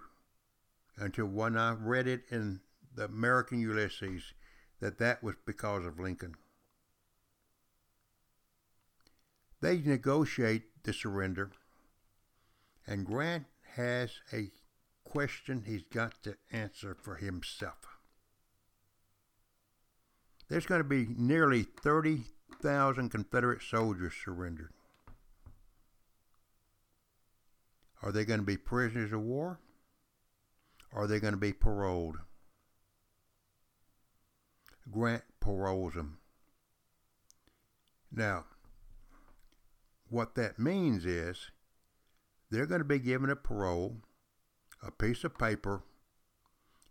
until 0.97 1.25
when 1.25 1.57
I 1.57 1.73
read 1.73 2.07
it 2.07 2.23
in 2.29 2.61
the 2.95 3.05
American 3.05 3.59
Ulysses 3.59 4.33
that 4.79 4.97
that 4.99 5.23
was 5.23 5.35
because 5.45 5.85
of 5.85 5.99
Lincoln. 5.99 6.35
They 9.61 9.77
negotiate 9.77 10.83
the 10.83 10.93
surrender, 10.93 11.51
and 12.85 13.05
Grant 13.05 13.45
has 13.75 14.19
a 14.33 14.51
question 15.13 15.61
he's 15.67 15.83
got 15.93 16.23
to 16.23 16.35
answer 16.51 16.97
for 16.99 17.17
himself. 17.17 17.99
There's 20.49 20.65
going 20.65 20.79
to 20.79 20.83
be 20.83 21.05
nearly 21.07 21.61
30,000 21.61 23.09
Confederate 23.09 23.61
soldiers 23.61 24.13
surrendered. 24.25 24.71
Are 28.01 28.11
they 28.11 28.25
going 28.25 28.39
to 28.39 28.45
be 28.45 28.57
prisoners 28.57 29.13
of 29.13 29.21
war? 29.21 29.59
Are 30.91 31.05
they 31.05 31.19
going 31.19 31.33
to 31.33 31.39
be 31.39 31.53
paroled? 31.53 32.17
Grant 34.89 35.23
paroles 35.39 35.93
them. 35.93 36.17
Now, 38.11 38.45
what 40.09 40.33
that 40.33 40.57
means 40.57 41.05
is 41.05 41.51
they're 42.49 42.65
going 42.65 42.81
to 42.81 42.85
be 42.85 42.97
given 42.97 43.29
a 43.29 43.35
parole 43.35 43.97
a 44.85 44.91
piece 44.91 45.23
of 45.23 45.37
paper, 45.37 45.83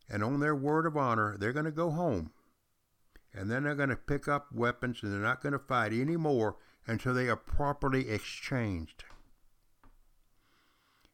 and 0.08 0.22
on 0.22 0.40
their 0.40 0.54
word 0.54 0.86
of 0.86 0.96
honor, 0.96 1.36
they're 1.38 1.52
going 1.52 1.64
to 1.64 1.70
go 1.70 1.90
home. 1.90 2.32
And 3.34 3.50
then 3.50 3.64
they're 3.64 3.74
going 3.74 3.88
to 3.88 3.96
pick 3.96 4.28
up 4.28 4.52
weapons 4.52 5.02
and 5.02 5.12
they're 5.12 5.20
not 5.20 5.42
going 5.42 5.54
to 5.54 5.58
fight 5.58 5.92
anymore 5.92 6.56
until 6.86 7.14
they 7.14 7.28
are 7.28 7.36
properly 7.36 8.10
exchanged. 8.10 9.04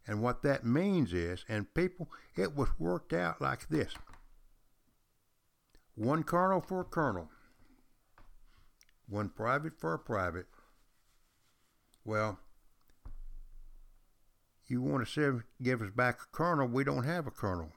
And 0.07 0.23
what 0.23 0.43
that 0.43 0.65
means 0.65 1.13
is, 1.13 1.45
and 1.49 1.73
people, 1.75 2.09
it 2.35 2.57
was 2.57 2.71
worked 2.79 3.13
out 3.13 3.41
like 3.41 3.69
this 3.69 3.95
one 5.95 6.23
colonel 6.23 6.61
for 6.61 6.81
a 6.81 6.85
colonel, 6.85 7.29
one 9.09 9.29
private 9.29 9.79
for 9.79 9.95
a 9.95 9.99
private. 9.99 10.47
Well, 12.05 12.39
you 14.69 14.83
want 14.83 15.09
to 15.09 15.43
give 15.63 15.83
us 15.83 15.91
back 15.95 16.21
a 16.23 16.37
colonel, 16.37 16.69
we 16.69 16.85
don't 16.85 17.05
have 17.05 17.27
a 17.27 17.31
colonel. 17.31 17.73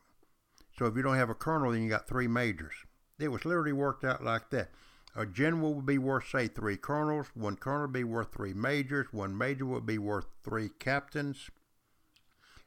So 0.78 0.86
if 0.86 0.96
you 0.96 1.02
don't 1.02 1.18
have 1.18 1.30
a 1.30 1.36
colonel, 1.36 1.72
then 1.72 1.84
you 1.84 1.90
got 1.90 2.08
three 2.08 2.28
majors. 2.28 2.74
It 3.20 3.30
was 3.30 3.46
literally 3.46 3.74
worked 3.74 4.04
out 4.04 4.24
like 4.24 4.50
that. 4.50 4.70
A 5.16 5.26
general 5.26 5.74
would 5.74 5.86
be 5.86 5.98
worth, 5.98 6.30
say, 6.30 6.48
three 6.48 6.78
colonels. 6.78 7.28
One 7.34 7.58
colonel 7.58 7.82
would 7.82 7.94
be 7.94 8.04
worth 8.04 8.34
three 8.34 8.54
majors. 8.54 9.08
One 9.12 9.38
major 9.38 9.66
would 9.66 9.86
be 9.86 9.98
worth 9.98 10.26
three 10.44 10.70
captains. 10.80 11.50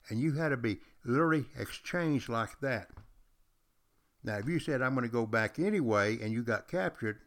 And 0.08 0.20
you 0.20 0.32
had 0.34 0.50
to 0.50 0.58
be 0.58 0.80
literally 1.04 1.46
exchanged 1.58 2.28
like 2.28 2.60
that. 2.60 2.90
Now, 4.22 4.36
if 4.38 4.46
you 4.46 4.58
said, 4.58 4.82
I'm 4.82 4.94
going 4.94 5.06
to 5.06 5.12
go 5.12 5.26
back 5.26 5.58
anyway, 5.58 6.18
and 6.20 6.32
you 6.32 6.42
got 6.42 6.68
captured, 6.68 7.20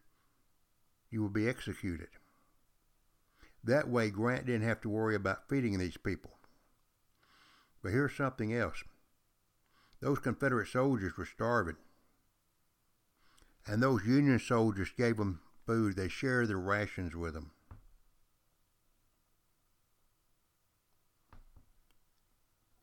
you 1.09 1.23
would 1.23 1.33
be 1.33 1.49
executed. 1.49 2.09
That 3.63 3.87
way, 3.89 4.09
Grant 4.09 4.45
didn't 4.45 4.67
have 4.67 4.81
to 4.81 4.89
worry 4.89 5.15
about 5.15 5.49
feeding 5.49 5.77
these 5.77 5.97
people. 5.97 6.36
But 7.87 7.93
here's 7.93 8.17
something 8.17 8.53
else. 8.53 8.83
Those 10.01 10.19
Confederate 10.19 10.67
soldiers 10.67 11.15
were 11.15 11.25
starving. 11.25 11.77
And 13.65 13.81
those 13.81 14.05
Union 14.05 14.39
soldiers 14.39 14.89
gave 14.97 15.15
them 15.15 15.39
food. 15.65 15.95
They 15.95 16.09
shared 16.09 16.49
their 16.49 16.57
rations 16.57 17.15
with 17.15 17.33
them. 17.33 17.51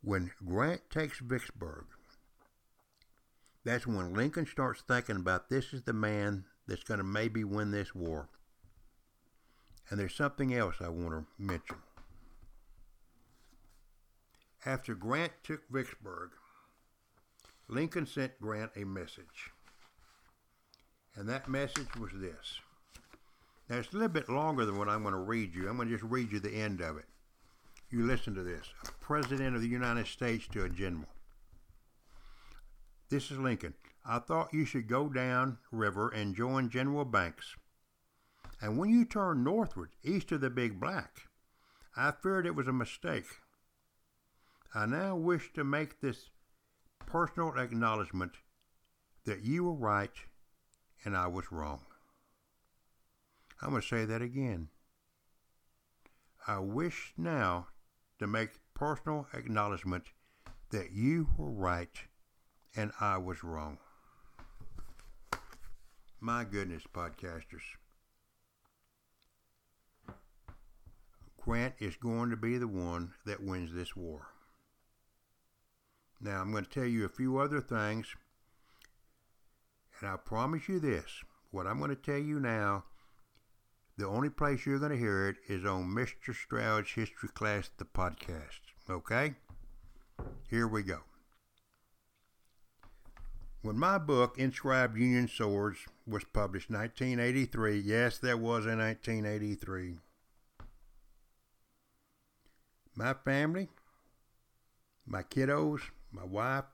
When 0.00 0.30
Grant 0.42 0.88
takes 0.88 1.18
Vicksburg, 1.18 1.84
that's 3.62 3.86
when 3.86 4.14
Lincoln 4.14 4.46
starts 4.46 4.82
thinking 4.88 5.16
about 5.16 5.50
this 5.50 5.74
is 5.74 5.82
the 5.82 5.92
man 5.92 6.46
that's 6.66 6.84
going 6.84 6.96
to 6.96 7.05
maybe 7.05 7.44
win 7.44 7.72
this 7.72 7.94
war. 7.94 8.30
And 9.90 10.00
there's 10.00 10.14
something 10.14 10.55
else 10.55 10.76
I 10.80 10.88
want 10.88 11.11
to 11.11 11.26
mention. 11.38 11.76
After 14.66 14.94
Grant 14.94 15.32
took 15.42 15.68
Vicksburg, 15.68 16.30
Lincoln 17.68 18.06
sent 18.06 18.40
Grant 18.40 18.70
a 18.76 18.84
message. 18.84 19.50
And 21.14 21.28
that 21.28 21.50
message 21.50 21.94
was 22.00 22.12
this. 22.14 22.60
Now, 23.68 23.76
it's 23.76 23.90
a 23.90 23.92
little 23.92 24.08
bit 24.08 24.30
longer 24.30 24.64
than 24.64 24.78
what 24.78 24.88
I'm 24.88 25.02
going 25.02 25.14
to 25.14 25.20
read 25.20 25.54
you. 25.54 25.68
I'm 25.68 25.76
going 25.76 25.88
to 25.88 25.94
just 25.94 26.10
read 26.10 26.32
you 26.32 26.40
the 26.40 26.54
end 26.54 26.80
of 26.80 26.96
it. 26.96 27.04
You 27.90 28.06
listen 28.06 28.34
to 28.34 28.42
this. 28.42 28.66
A 28.88 28.92
President 29.04 29.54
of 29.54 29.60
the 29.60 29.68
United 29.68 30.06
States 30.06 30.46
to 30.48 30.64
a 30.64 30.68
general. 30.70 31.08
This 33.10 33.30
is 33.30 33.38
Lincoln. 33.38 33.74
I 34.04 34.18
thought 34.18 34.54
you 34.54 34.64
should 34.64 34.88
go 34.88 35.08
down 35.08 35.58
river 35.72 36.08
and 36.08 36.34
join 36.34 36.70
General 36.70 37.04
Banks. 37.04 37.54
And 38.60 38.78
when 38.78 38.90
you 38.90 39.04
turned 39.04 39.44
northward, 39.44 39.90
east 40.02 40.32
of 40.32 40.40
the 40.40 40.50
Big 40.50 40.80
Black, 40.80 41.28
I 41.96 42.10
feared 42.12 42.46
it 42.46 42.56
was 42.56 42.66
a 42.66 42.72
mistake. 42.72 43.26
I 44.77 44.87
now 44.87 45.14
wish 45.14 45.53
to 45.53 45.62
make 45.62 46.01
this 46.01 46.31
personal 47.07 47.55
acknowledgement 47.57 48.33
that 49.25 49.45
you 49.45 49.62
were 49.62 49.75
right 49.75 50.11
and 51.05 51.16
I 51.16 51.29
was 51.29 51.53
wrong. 51.53 51.83
I'm 53.62 53.70
going 53.70 53.83
to 53.83 53.87
say 53.87 54.05
that 54.05 54.20
again. 54.20 54.70
I 56.49 56.59
wish 56.59 57.12
now 57.16 57.68
to 58.18 58.27
make 58.27 58.51
personal 58.75 59.29
acknowledgement 59.33 60.05
that 60.70 60.91
you 60.91 61.29
were 61.39 61.53
right 61.53 61.97
and 62.75 62.91
I 63.01 63.18
was 63.18 63.45
wrong. 63.45 63.79
My 66.20 66.43
goodness, 66.43 66.83
podcasters. 66.93 67.62
Grant 71.41 71.75
is 71.79 71.95
going 71.95 72.31
to 72.31 72.37
be 72.37 72.59
the 72.59 72.66
one 72.66 73.12
that 73.25 73.41
wins 73.41 73.72
this 73.72 73.95
war. 73.95 74.34
Now, 76.25 76.41
I'm 76.41 76.51
going 76.53 76.64
to 76.64 76.70
tell 76.70 76.87
you 76.87 77.05
a 77.05 77.11
few 77.11 77.37
other 77.37 77.61
things, 77.61 78.07
and 80.01 80.09
I 80.09 80.16
promise 80.16 80.68
you 80.68 80.81
this 80.81 81.22
what 81.51 81.66
I'm 81.66 81.79
going 81.79 81.91
to 81.91 81.97
tell 81.97 82.18
you 82.18 82.41
now, 82.41 82.85
the 83.99 84.09
only 84.09 84.31
place 84.31 84.64
you're 84.64 84.79
going 84.79 84.91
to 84.91 84.99
hear 84.99 85.29
it 85.29 85.37
is 85.49 85.66
on 85.66 85.85
Mr. 85.85 86.35
Stroud's 86.35 86.91
History 86.91 87.29
Class, 87.29 87.70
the 87.77 87.85
podcast. 87.85 88.61
Okay? 88.91 89.35
Here 90.49 90.66
we 90.66 90.83
go. 90.83 91.01
When 93.61 93.79
my 93.79 93.99
book, 93.99 94.39
Inscribed 94.39 94.97
Union 94.97 95.29
Swords, 95.29 95.79
was 96.07 96.25
published 96.25 96.70
1983, 96.70 97.79
yes, 97.79 98.18
that 98.18 98.41
was 98.41 98.66
in 98.66 98.79
1983, 98.79 99.99
my 102.97 103.14
family, 103.14 103.68
my 105.07 105.22
kiddos, 105.22 105.81
my 106.14 106.24
wife, 106.24 106.64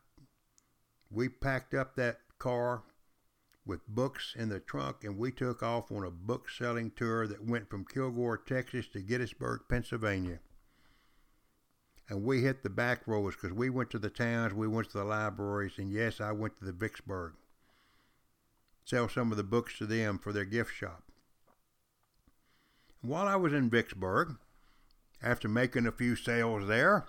we 1.10 1.28
packed 1.28 1.74
up 1.74 1.96
that 1.96 2.18
car 2.38 2.82
with 3.66 3.86
books 3.88 4.34
in 4.36 4.48
the 4.48 4.60
trunk 4.60 5.04
and 5.04 5.16
we 5.16 5.30
took 5.32 5.62
off 5.62 5.90
on 5.90 6.04
a 6.04 6.10
book 6.10 6.48
selling 6.48 6.90
tour 6.94 7.26
that 7.26 7.44
went 7.44 7.68
from 7.68 7.84
Kilgore, 7.84 8.38
Texas 8.38 8.86
to 8.88 9.00
Gettysburg, 9.00 9.62
Pennsylvania 9.68 10.40
and 12.10 12.24
we 12.24 12.42
hit 12.42 12.64
the 12.64 12.68
back 12.68 13.06
roads 13.06 13.36
because 13.36 13.56
we 13.56 13.70
went 13.70 13.88
to 13.90 13.98
the 13.98 14.10
towns, 14.10 14.52
we 14.52 14.66
went 14.66 14.90
to 14.90 14.98
the 14.98 15.04
libraries, 15.04 15.78
and 15.78 15.92
yes, 15.92 16.20
I 16.20 16.32
went 16.32 16.58
to 16.58 16.64
the 16.64 16.72
Vicksburg. 16.72 17.34
Sell 18.84 19.08
some 19.08 19.30
of 19.30 19.36
the 19.36 19.44
books 19.44 19.78
to 19.78 19.86
them 19.86 20.18
for 20.18 20.32
their 20.32 20.44
gift 20.44 20.74
shop. 20.74 21.04
While 23.00 23.28
I 23.28 23.36
was 23.36 23.52
in 23.52 23.70
Vicksburg, 23.70 24.36
after 25.22 25.48
making 25.48 25.86
a 25.86 25.92
few 25.92 26.16
sales 26.16 26.66
there, 26.66 27.06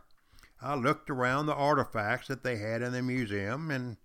I 0.61 0.75
looked 0.75 1.09
around 1.09 1.47
the 1.47 1.55
artifacts 1.55 2.27
that 2.27 2.43
they 2.43 2.57
had 2.57 2.83
in 2.83 2.91
the 2.93 3.01
museum, 3.01 3.71
and 3.71 3.97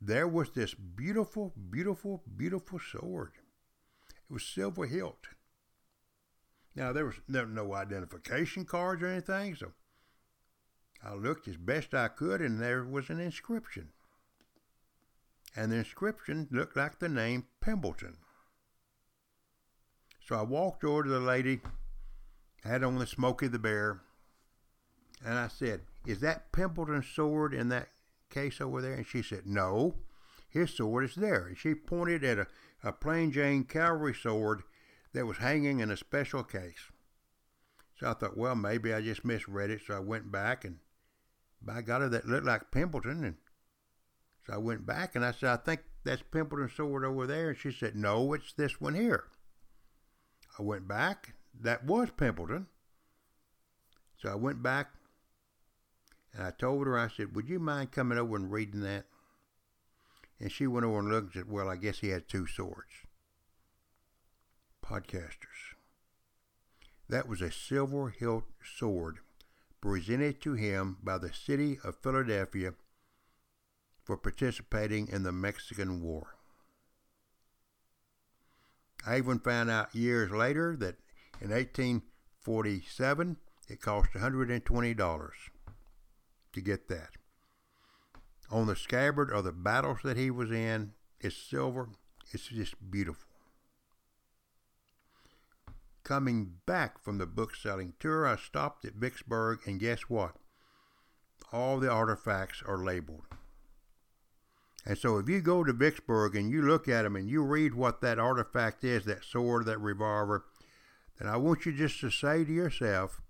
there 0.00 0.26
was 0.26 0.50
this 0.50 0.74
beautiful, 0.74 1.52
beautiful, 1.70 2.22
beautiful 2.36 2.78
sword. 2.78 3.32
It 4.08 4.32
was 4.32 4.46
silver 4.46 4.86
hilt. 4.86 5.28
Now 6.74 6.92
there 6.92 7.04
was 7.04 7.16
no 7.28 7.74
identification 7.74 8.64
cards 8.64 9.02
or 9.02 9.08
anything, 9.08 9.54
so 9.54 9.72
I 11.04 11.14
looked 11.14 11.46
as 11.48 11.58
best 11.58 11.92
I 11.92 12.08
could, 12.08 12.40
and 12.40 12.58
there 12.58 12.82
was 12.82 13.10
an 13.10 13.20
inscription. 13.20 13.90
And 15.54 15.70
the 15.70 15.76
inscription 15.76 16.48
looked 16.50 16.76
like 16.76 16.98
the 16.98 17.10
name 17.10 17.44
Pemberton. 17.60 18.16
So 20.26 20.36
I 20.36 20.42
walked 20.42 20.82
over 20.82 21.04
to 21.04 21.10
the 21.10 21.20
lady, 21.20 21.60
had 22.64 22.82
on 22.82 22.98
the 22.98 23.06
Smokey 23.06 23.48
the 23.48 23.58
Bear, 23.58 24.00
and 25.24 25.38
I 25.38 25.48
said, 25.48 25.80
Is 26.06 26.20
that 26.20 26.52
Pemberton's 26.52 27.08
sword 27.08 27.54
in 27.54 27.68
that 27.70 27.88
case 28.30 28.60
over 28.60 28.82
there? 28.82 28.94
And 28.94 29.06
she 29.06 29.22
said, 29.22 29.46
No, 29.46 29.94
his 30.48 30.70
sword 30.70 31.04
is 31.04 31.14
there. 31.14 31.46
And 31.46 31.58
she 31.58 31.74
pointed 31.74 32.22
at 32.22 32.38
a, 32.38 32.46
a 32.82 32.92
plain 32.92 33.32
Jane 33.32 33.64
cavalry 33.64 34.14
sword 34.14 34.62
that 35.12 35.26
was 35.26 35.38
hanging 35.38 35.80
in 35.80 35.90
a 35.90 35.96
special 35.96 36.44
case. 36.44 36.90
So 37.98 38.08
I 38.08 38.14
thought, 38.14 38.36
well, 38.36 38.56
maybe 38.56 38.92
I 38.92 39.00
just 39.00 39.24
misread 39.24 39.70
it. 39.70 39.80
So 39.86 39.96
I 39.96 40.00
went 40.00 40.30
back 40.30 40.64
and 40.64 40.78
by 41.62 41.80
golly, 41.80 42.08
that 42.08 42.28
looked 42.28 42.46
like 42.46 42.70
Pemberton. 42.70 43.24
And 43.24 43.36
so 44.46 44.54
I 44.54 44.58
went 44.58 44.84
back 44.84 45.16
and 45.16 45.24
I 45.24 45.32
said, 45.32 45.50
I 45.50 45.56
think 45.56 45.80
that's 46.04 46.22
Pemberton's 46.22 46.74
sword 46.74 47.04
over 47.04 47.26
there. 47.26 47.50
And 47.50 47.58
she 47.58 47.72
said, 47.72 47.96
No, 47.96 48.32
it's 48.34 48.52
this 48.52 48.80
one 48.80 48.94
here. 48.94 49.24
I 50.58 50.62
went 50.62 50.86
back. 50.86 51.34
That 51.58 51.84
was 51.84 52.10
Pemberton. 52.16 52.66
So 54.18 54.28
I 54.28 54.34
went 54.34 54.62
back 54.62 54.88
and 56.34 56.44
I 56.44 56.50
told 56.50 56.86
her, 56.86 56.98
I 56.98 57.08
said, 57.08 57.34
Would 57.34 57.48
you 57.48 57.60
mind 57.60 57.92
coming 57.92 58.18
over 58.18 58.36
and 58.36 58.50
reading 58.50 58.80
that? 58.80 59.06
And 60.40 60.50
she 60.50 60.66
went 60.66 60.84
over 60.84 60.98
and 60.98 61.08
looked 61.08 61.34
and 61.34 61.44
said, 61.44 61.52
Well, 61.52 61.68
I 61.68 61.76
guess 61.76 62.00
he 62.00 62.08
had 62.08 62.28
two 62.28 62.46
swords. 62.46 62.90
Podcasters. 64.84 65.74
That 67.08 67.28
was 67.28 67.40
a 67.40 67.52
silver 67.52 68.08
hilt 68.08 68.44
sword 68.62 69.18
presented 69.80 70.40
to 70.40 70.54
him 70.54 70.96
by 71.02 71.18
the 71.18 71.32
city 71.32 71.78
of 71.84 71.98
Philadelphia 72.02 72.72
for 74.02 74.16
participating 74.16 75.08
in 75.08 75.22
the 75.22 75.32
Mexican 75.32 76.02
War. 76.02 76.36
I 79.06 79.18
even 79.18 79.38
found 79.38 79.70
out 79.70 79.94
years 79.94 80.30
later 80.30 80.74
that 80.76 80.96
in 81.40 81.50
1847 81.50 83.36
it 83.68 83.80
cost 83.80 84.10
$120 84.14 85.30
to 86.54 86.60
get 86.60 86.88
that. 86.88 87.10
On 88.50 88.66
the 88.66 88.76
scabbard 88.76 89.30
of 89.30 89.44
the 89.44 89.52
battles 89.52 89.98
that 90.04 90.16
he 90.16 90.30
was 90.30 90.50
in, 90.50 90.92
it's 91.20 91.36
silver. 91.36 91.88
It's 92.32 92.48
just 92.48 92.74
beautiful. 92.90 93.28
Coming 96.02 96.56
back 96.66 97.02
from 97.02 97.18
the 97.18 97.26
book 97.26 97.54
selling 97.56 97.94
tour, 97.98 98.26
I 98.26 98.36
stopped 98.36 98.84
at 98.84 98.94
Vicksburg, 98.94 99.60
and 99.66 99.80
guess 99.80 100.02
what? 100.02 100.36
All 101.52 101.78
the 101.78 101.90
artifacts 101.90 102.62
are 102.66 102.76
labeled. 102.76 103.22
And 104.86 104.98
so 104.98 105.16
if 105.16 105.28
you 105.28 105.40
go 105.40 105.64
to 105.64 105.72
Vicksburg 105.72 106.36
and 106.36 106.50
you 106.50 106.60
look 106.60 106.88
at 106.88 107.02
them 107.02 107.16
and 107.16 107.28
you 107.28 107.42
read 107.42 107.74
what 107.74 108.02
that 108.02 108.18
artifact 108.18 108.84
is, 108.84 109.06
that 109.06 109.24
sword, 109.24 109.64
that 109.64 109.80
revolver, 109.80 110.44
then 111.18 111.28
I 111.28 111.38
want 111.38 111.64
you 111.64 111.72
just 111.72 112.00
to 112.00 112.10
say 112.10 112.44
to 112.44 112.52
yourself, 112.52 113.22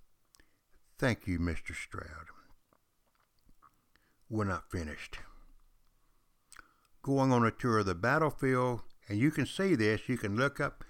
Thank 0.99 1.27
you, 1.27 1.39
Mr. 1.39 1.75
Stroud. 1.75 2.34
We're 4.35 4.43
not 4.43 4.69
finished. 4.69 5.19
Going 7.05 7.31
on 7.31 7.47
a 7.47 7.53
tour 7.53 7.79
of 7.79 7.87
the 7.87 7.95
battlefield, 7.95 8.81
and 9.09 9.17
you 9.17 9.31
can 9.31 9.47
see 9.47 9.77
this, 9.77 10.09
you 10.09 10.19
can 10.19 10.37
look 10.37 10.59
up 10.59 10.83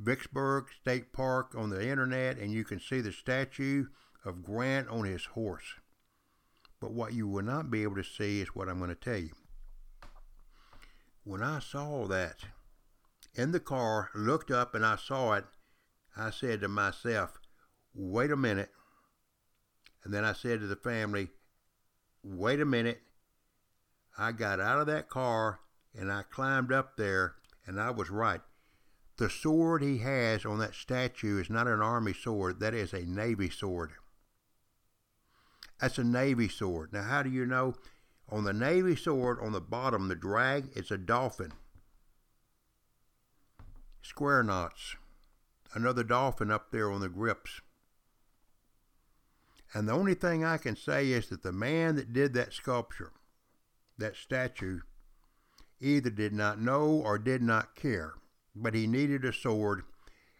Vicksburg 0.00 0.64
State 0.80 1.12
Park 1.12 1.54
on 1.56 1.70
the 1.70 1.88
internet 1.88 2.38
and 2.38 2.50
you 2.50 2.64
can 2.64 2.80
see 2.80 3.00
the 3.00 3.12
statue 3.12 3.86
of 4.24 4.42
Grant 4.42 4.88
on 4.88 5.04
his 5.04 5.26
horse. 5.26 5.76
But 6.80 6.90
what 6.90 7.12
you 7.12 7.28
will 7.28 7.44
not 7.44 7.70
be 7.70 7.84
able 7.84 7.94
to 7.94 8.02
see 8.02 8.40
is 8.40 8.48
what 8.48 8.68
I'm 8.68 8.78
going 8.78 8.90
to 8.90 8.96
tell 8.96 9.18
you. 9.18 9.30
When 11.22 11.40
I 11.40 11.60
saw 11.60 12.04
that 12.08 12.38
in 13.32 13.52
the 13.52 13.60
car, 13.60 14.10
looked 14.12 14.50
up 14.50 14.74
and 14.74 14.84
I 14.84 14.96
saw 14.96 15.34
it, 15.34 15.44
I 16.16 16.30
said 16.30 16.62
to 16.62 16.68
myself, 16.68 17.38
wait 17.94 18.32
a 18.32 18.36
minute. 18.36 18.70
And 20.02 20.12
then 20.12 20.24
I 20.24 20.32
said 20.32 20.58
to 20.58 20.66
the 20.66 20.74
family, 20.74 21.28
wait 22.22 22.60
a 22.60 22.64
minute. 22.64 23.00
I 24.16 24.32
got 24.32 24.60
out 24.60 24.80
of 24.80 24.86
that 24.86 25.08
car 25.08 25.60
and 25.96 26.10
I 26.10 26.22
climbed 26.22 26.72
up 26.72 26.96
there 26.96 27.34
and 27.66 27.80
I 27.80 27.90
was 27.90 28.10
right. 28.10 28.40
The 29.18 29.28
sword 29.28 29.82
he 29.82 29.98
has 29.98 30.44
on 30.44 30.58
that 30.58 30.74
statue 30.74 31.40
is 31.40 31.50
not 31.50 31.66
an 31.66 31.82
army 31.82 32.12
sword, 32.12 32.60
that 32.60 32.74
is 32.74 32.92
a 32.92 33.04
navy 33.04 33.50
sword. 33.50 33.92
That's 35.80 35.98
a 35.98 36.04
navy 36.04 36.48
sword. 36.48 36.92
Now, 36.92 37.02
how 37.02 37.22
do 37.22 37.30
you 37.30 37.46
know? 37.46 37.74
On 38.30 38.44
the 38.44 38.52
navy 38.52 38.94
sword, 38.94 39.38
on 39.40 39.52
the 39.52 39.60
bottom, 39.60 40.08
the 40.08 40.14
drag, 40.14 40.70
it's 40.74 40.90
a 40.90 40.98
dolphin. 40.98 41.52
Square 44.02 44.44
knots. 44.44 44.96
Another 45.74 46.04
dolphin 46.04 46.50
up 46.50 46.70
there 46.70 46.90
on 46.90 47.00
the 47.00 47.08
grips. 47.08 47.60
And 49.74 49.88
the 49.88 49.92
only 49.92 50.14
thing 50.14 50.44
I 50.44 50.56
can 50.56 50.76
say 50.76 51.10
is 51.10 51.28
that 51.28 51.42
the 51.42 51.52
man 51.52 51.96
that 51.96 52.12
did 52.12 52.34
that 52.34 52.52
sculpture, 52.52 53.12
that 53.98 54.16
statue, 54.16 54.80
either 55.80 56.10
did 56.10 56.32
not 56.32 56.60
know 56.60 56.86
or 56.86 57.18
did 57.18 57.42
not 57.42 57.74
care 57.74 58.14
but 58.62 58.74
he 58.74 58.86
needed 58.86 59.24
a 59.24 59.32
sword, 59.32 59.82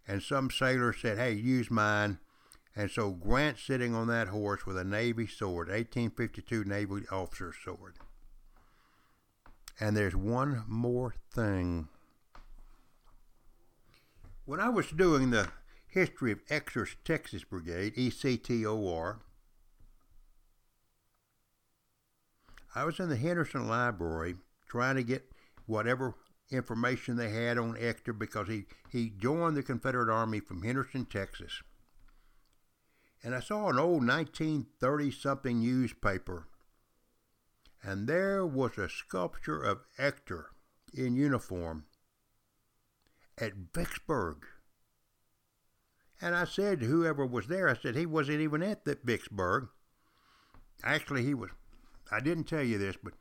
and 0.07 0.23
some 0.23 0.51
sailor 0.51 0.93
said, 0.93 1.19
Hey, 1.19 1.33
use 1.33 1.71
mine. 1.71 2.19
And 2.75 2.91
so 2.91 3.11
Grant 3.11 3.59
sitting 3.59 3.95
on 3.95 4.07
that 4.09 4.29
horse 4.29 4.65
with 4.65 4.79
a 4.79 4.85
Navy 4.85 5.27
sword, 5.27 5.69
1852 5.69 6.65
Navy 6.65 7.03
officer 7.11 7.53
sword. 7.65 7.97
And 9.81 9.97
there's 9.97 10.15
one 10.15 10.65
more 10.69 11.15
thing. 11.35 11.89
When 14.45 14.61
I 14.61 14.69
was 14.69 14.89
doing 14.91 15.31
the 15.31 15.49
history 15.89 16.33
of 16.33 16.41
Ector's 16.49 16.97
Texas 17.05 17.45
Brigade, 17.45 17.95
ECTOR, 17.97 19.19
I 22.75 22.85
was 22.85 23.01
in 23.01 23.09
the 23.09 23.17
Henderson 23.17 23.67
Library 23.67 24.37
trying 24.69 24.97
to 24.97 25.03
get 25.03 25.31
whatever 25.67 26.15
information 26.51 27.17
they 27.17 27.31
had 27.31 27.59
on 27.59 27.77
Exeter 27.79 28.13
because 28.13 28.49
he, 28.49 28.67
he 28.91 29.11
joined 29.11 29.57
the 29.57 29.63
Confederate 29.63 30.13
Army 30.13 30.41
from 30.41 30.63
Henderson, 30.63 31.05
Texas. 31.07 31.63
and 33.23 33.35
I 33.35 33.41
saw 33.41 33.69
an 33.69 33.79
old 33.79 34.07
1930 34.07 35.11
something 35.11 35.61
newspaper, 35.61 36.47
and 37.83 38.07
there 38.07 38.47
was 38.47 38.79
a 38.79 38.89
sculpture 38.89 39.61
of 39.61 39.81
Ector 39.99 40.51
in 40.93 41.15
uniform 41.17 41.85
at 43.39 43.53
Vicksburg. 43.75 44.47
And 46.21 46.35
I 46.35 46.45
said 46.45 46.81
to 46.81 46.87
whoever 46.87 47.25
was 47.25 47.47
there, 47.47 47.69
I 47.69 47.77
said 47.77 47.95
he 47.95 48.07
wasn't 48.07 48.41
even 48.41 48.63
at 48.63 48.85
the 48.85 48.99
Vicksburg. 49.05 49.69
Actually, 50.83 51.25
he 51.25 51.35
was. 51.35 51.51
I 52.11 52.21
didn't 52.21 52.45
tell 52.45 52.63
you 52.63 52.79
this, 52.79 52.97
but 53.03 53.15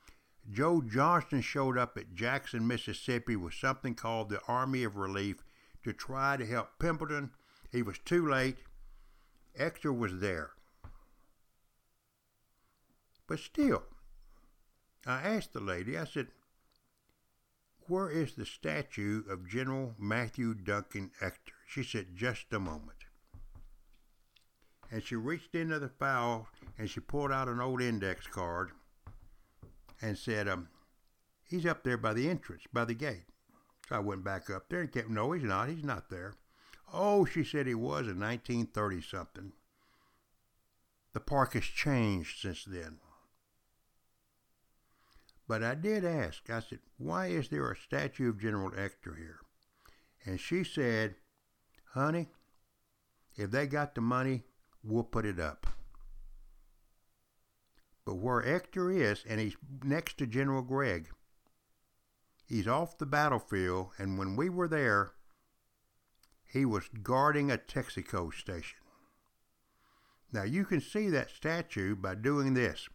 Joe 0.52 0.82
Johnston 0.82 1.42
showed 1.42 1.78
up 1.78 1.98
at 1.98 2.16
Jackson, 2.16 2.68
Mississippi 2.68 3.36
with 3.36 3.54
something 3.54 3.96
called 3.96 4.30
the 4.30 4.42
Army 4.48 4.84
of 4.84 4.96
Relief 4.96 5.44
to 5.84 5.94
try 5.94 6.38
to 6.38 6.46
help 6.46 6.80
Pemberton. 6.80 7.32
He 7.72 7.82
was 7.82 7.98
too 8.00 8.28
late. 8.28 8.58
Ector 9.58 9.92
was 9.92 10.20
there. 10.20 10.52
But 13.28 13.40
still, 13.40 13.84
I 15.06 15.22
asked 15.22 15.54
the 15.54 15.60
lady, 15.60 15.98
I 15.98 16.06
said, 16.06 16.28
where 17.88 18.10
is 18.10 18.36
the 18.36 18.46
statue 18.46 19.24
of 19.30 19.48
General 19.48 19.94
Matthew 20.00 20.54
Duncan 20.54 21.12
Ector? 21.22 21.54
She 21.68 21.84
said, 21.84 22.16
just 22.16 22.54
a 22.54 22.60
moment. 22.60 22.98
And 24.90 25.04
she 25.04 25.18
reached 25.18 25.54
into 25.54 25.80
the 25.80 25.90
file 25.90 26.48
and 26.78 26.90
she 26.90 27.02
pulled 27.02 27.32
out 27.32 27.50
an 27.50 27.60
old 27.60 27.82
index 27.82 28.26
card 28.26 28.72
and 30.02 30.18
said, 30.18 30.48
um, 30.48 30.70
he's 31.44 31.66
up 31.66 31.84
there 31.84 31.98
by 31.98 32.14
the 32.14 32.30
entrance, 32.30 32.64
by 32.72 32.86
the 32.86 32.94
gate. 32.94 33.26
So 33.90 33.98
I 33.98 34.00
went 34.00 34.24
back 34.24 34.50
up 34.50 34.70
there 34.70 34.80
and 34.80 34.92
kept, 34.92 35.10
no, 35.10 35.34
he's 35.34 35.44
not. 35.44 35.68
He's 35.68 35.84
not 35.84 36.10
there. 36.10 36.36
Oh, 36.94 37.26
she 37.26 37.44
said 37.44 37.68
he 37.68 37.76
was 37.76 38.08
in 38.08 38.18
1930 38.18 39.02
something. 39.02 39.52
The 41.12 41.20
park 41.20 41.54
has 41.54 41.66
changed 41.66 42.40
since 42.40 42.64
then. 42.64 43.00
But 45.50 45.64
I 45.64 45.76
did 45.76 46.06
ask, 46.06 46.50
I 46.50 46.62
said, 46.62 46.80
why 46.98 47.28
is 47.28 47.50
there 47.50 47.70
a 47.70 47.76
statue 47.76 48.30
of 48.30 48.40
General 48.40 48.72
Ector 48.78 49.16
here? 49.16 49.40
And 50.26 50.40
she 50.40 50.64
said, 50.64 51.16
honey, 51.98 52.28
if 53.36 53.52
they 53.52 53.68
got 53.68 53.96
the 53.96 54.02
money, 54.02 54.44
we'll 54.84 55.04
put 55.04 55.26
it 55.26 55.40
up. 55.40 55.68
But 58.06 58.16
where 58.16 58.46
Ector 58.46 58.90
is, 58.92 59.24
and 59.28 59.40
he's 59.40 59.58
next 59.84 60.18
to 60.20 60.28
General 60.28 60.62
Gregg, 60.62 61.10
he's 62.48 62.68
off 62.68 62.98
the 62.98 63.06
battlefield, 63.06 63.90
and 63.98 64.18
when 64.18 64.36
we 64.36 64.50
were 64.50 64.68
there, 64.68 65.12
he 66.46 66.64
was 66.64 66.90
guarding 67.04 67.52
a 67.52 67.58
Texaco 67.58 68.34
station. 68.34 68.80
Now 70.32 70.44
you 70.44 70.66
can 70.66 70.82
see 70.82 71.10
that 71.10 71.32
statue 71.32 71.96
by 71.96 72.16
doing 72.16 72.54
this. 72.54 72.88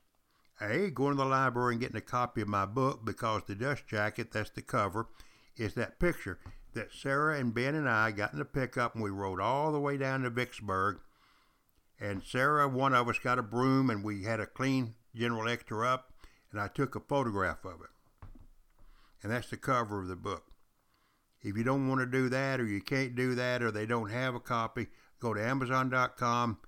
A, 0.60 0.90
going 0.90 1.16
to 1.16 1.22
the 1.22 1.24
library 1.24 1.74
and 1.74 1.80
getting 1.80 1.96
a 1.96 2.00
copy 2.00 2.40
of 2.40 2.48
my 2.48 2.66
book 2.66 3.04
because 3.04 3.42
the 3.46 3.54
dust 3.54 3.86
jacket, 3.86 4.30
that's 4.30 4.50
the 4.50 4.62
cover, 4.62 5.08
is 5.56 5.74
that 5.74 5.98
picture 5.98 6.38
that 6.74 6.92
Sarah 6.92 7.38
and 7.38 7.54
Ben 7.54 7.74
and 7.74 7.88
I 7.88 8.10
got 8.10 8.32
in 8.32 8.38
the 8.38 8.44
pickup 8.44 8.94
and 8.94 9.02
we 9.02 9.10
rode 9.10 9.40
all 9.40 9.72
the 9.72 9.80
way 9.80 9.96
down 9.96 10.22
to 10.22 10.30
Vicksburg. 10.30 10.98
And 12.00 12.22
Sarah, 12.22 12.68
one 12.68 12.94
of 12.94 13.08
us, 13.08 13.18
got 13.18 13.38
a 13.38 13.42
broom 13.42 13.90
and 13.90 14.04
we 14.04 14.24
had 14.24 14.40
a 14.40 14.46
clean 14.46 14.94
General 15.14 15.48
Ector 15.48 15.84
up 15.84 16.12
and 16.50 16.60
I 16.60 16.68
took 16.68 16.96
a 16.96 17.00
photograph 17.00 17.64
of 17.64 17.80
it. 17.82 18.28
And 19.22 19.30
that's 19.30 19.50
the 19.50 19.56
cover 19.56 20.00
of 20.00 20.08
the 20.08 20.16
book. 20.16 20.44
If 21.42 21.56
you 21.56 21.64
don't 21.64 21.88
want 21.88 22.00
to 22.00 22.06
do 22.06 22.28
that 22.28 22.60
or 22.60 22.66
you 22.66 22.80
can't 22.80 23.14
do 23.14 23.34
that 23.34 23.62
or 23.62 23.70
they 23.70 23.86
don't 23.86 24.10
have 24.10 24.34
a 24.34 24.40
copy, 24.40 24.88
go 25.20 25.34
to 25.34 25.44
Amazon.com 25.44 26.58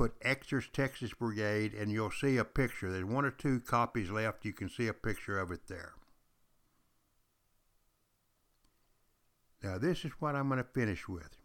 put 0.00 0.16
Ector's 0.22 0.66
Texas 0.72 1.12
Brigade 1.12 1.74
and 1.74 1.92
you'll 1.92 2.10
see 2.10 2.38
a 2.38 2.44
picture. 2.44 2.90
There's 2.90 3.04
one 3.04 3.26
or 3.26 3.30
two 3.30 3.60
copies 3.60 4.10
left. 4.10 4.46
You 4.46 4.54
can 4.54 4.70
see 4.70 4.86
a 4.86 4.94
picture 4.94 5.38
of 5.38 5.50
it 5.50 5.68
there. 5.68 5.92
Now, 9.62 9.76
this 9.76 10.04
is 10.04 10.12
what 10.20 10.34
I'm 10.34 10.48
going 10.48 10.58
to 10.58 10.64
finish 10.64 11.06
with 11.06 11.36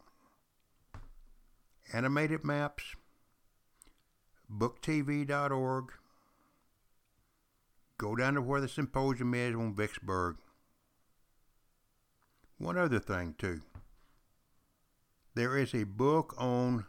animated 1.93 2.43
maps, 2.43 2.95
booktv.org. 4.51 5.91
Go 7.97 8.15
down 8.15 8.33
to 8.33 8.41
where 8.41 8.61
the 8.61 8.67
symposium 8.67 9.33
is 9.33 9.55
on 9.55 9.75
Vicksburg. 9.75 10.37
One 12.57 12.77
other 12.77 12.99
thing, 12.99 13.35
too. 13.37 13.61
There 15.33 15.57
is 15.57 15.73
a 15.73 15.83
book 15.83 16.33
on 16.37 16.85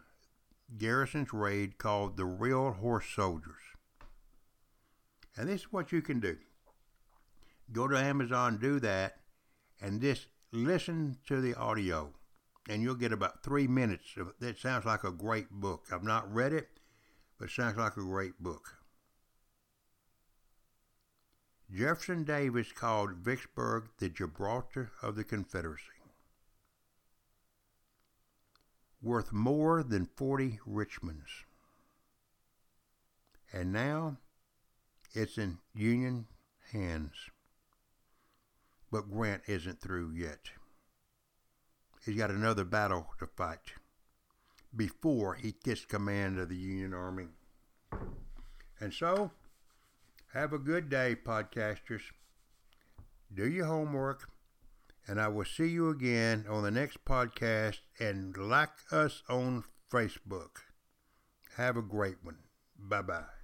Grierson's 0.77 1.33
raid 1.33 1.77
called 1.77 2.15
The 2.15 2.25
Real 2.25 2.71
Horse 2.71 3.07
Soldiers. 3.13 3.61
And 5.35 5.49
this 5.49 5.61
is 5.61 5.73
what 5.73 5.91
you 5.91 6.01
can 6.01 6.19
do. 6.19 6.37
Go 7.71 7.87
to 7.87 7.97
Amazon, 7.97 8.57
do 8.57 8.79
that, 8.79 9.17
and 9.81 10.01
just 10.01 10.27
listen 10.51 11.17
to 11.27 11.41
the 11.41 11.55
audio. 11.55 12.13
And 12.69 12.81
you'll 12.81 12.95
get 12.95 13.13
about 13.13 13.43
three 13.43 13.67
minutes 13.67 14.17
of 14.17 14.27
it. 14.27 14.39
That 14.41 14.57
sounds 14.57 14.85
like 14.85 15.03
a 15.03 15.11
great 15.11 15.49
book. 15.49 15.85
I've 15.91 16.03
not 16.03 16.33
read 16.33 16.51
it, 16.51 16.67
but 17.39 17.45
it 17.45 17.51
sounds 17.51 17.77
like 17.77 17.95
a 17.95 18.01
great 18.01 18.41
book. 18.41 18.75
Jefferson 21.73 22.23
Davis 22.23 22.71
called 22.71 23.13
Vicksburg 23.13 23.89
the 23.99 24.09
Gibraltar 24.09 24.91
of 25.01 25.15
the 25.15 25.23
Confederacy 25.23 25.97
worth 29.01 29.31
more 29.31 29.83
than 29.83 30.09
40 30.17 30.59
Richmonds. 30.67 31.45
And 33.53 33.71
now 33.71 34.17
it's 35.13 35.37
in 35.37 35.59
Union 35.73 36.27
hands. 36.71 37.13
But 38.91 39.11
Grant 39.11 39.43
isn't 39.47 39.81
through 39.81 40.13
yet. 40.13 40.49
He's 42.05 42.15
got 42.17 42.31
another 42.31 42.63
battle 42.63 43.07
to 43.19 43.27
fight 43.27 43.73
before 44.75 45.35
he 45.35 45.55
gets 45.63 45.85
command 45.85 46.39
of 46.39 46.49
the 46.49 46.55
Union 46.55 46.93
Army. 46.93 47.27
And 48.79 48.93
so, 48.93 49.31
have 50.33 50.53
a 50.53 50.59
good 50.59 50.89
day, 50.89 51.17
podcasters. 51.21 52.01
Do 53.33 53.47
your 53.47 53.65
homework 53.65 54.29
and 55.07 55.21
I 55.21 55.29
will 55.29 55.45
see 55.45 55.67
you 55.67 55.89
again 55.89 56.45
on 56.49 56.63
the 56.63 56.71
next 56.71 57.05
podcast 57.05 57.79
and 57.99 58.35
like 58.35 58.69
us 58.91 59.23
on 59.29 59.63
Facebook. 59.91 60.63
Have 61.55 61.77
a 61.77 61.81
great 61.81 62.17
one. 62.23 62.39
Bye 62.77 63.01
bye. 63.01 63.36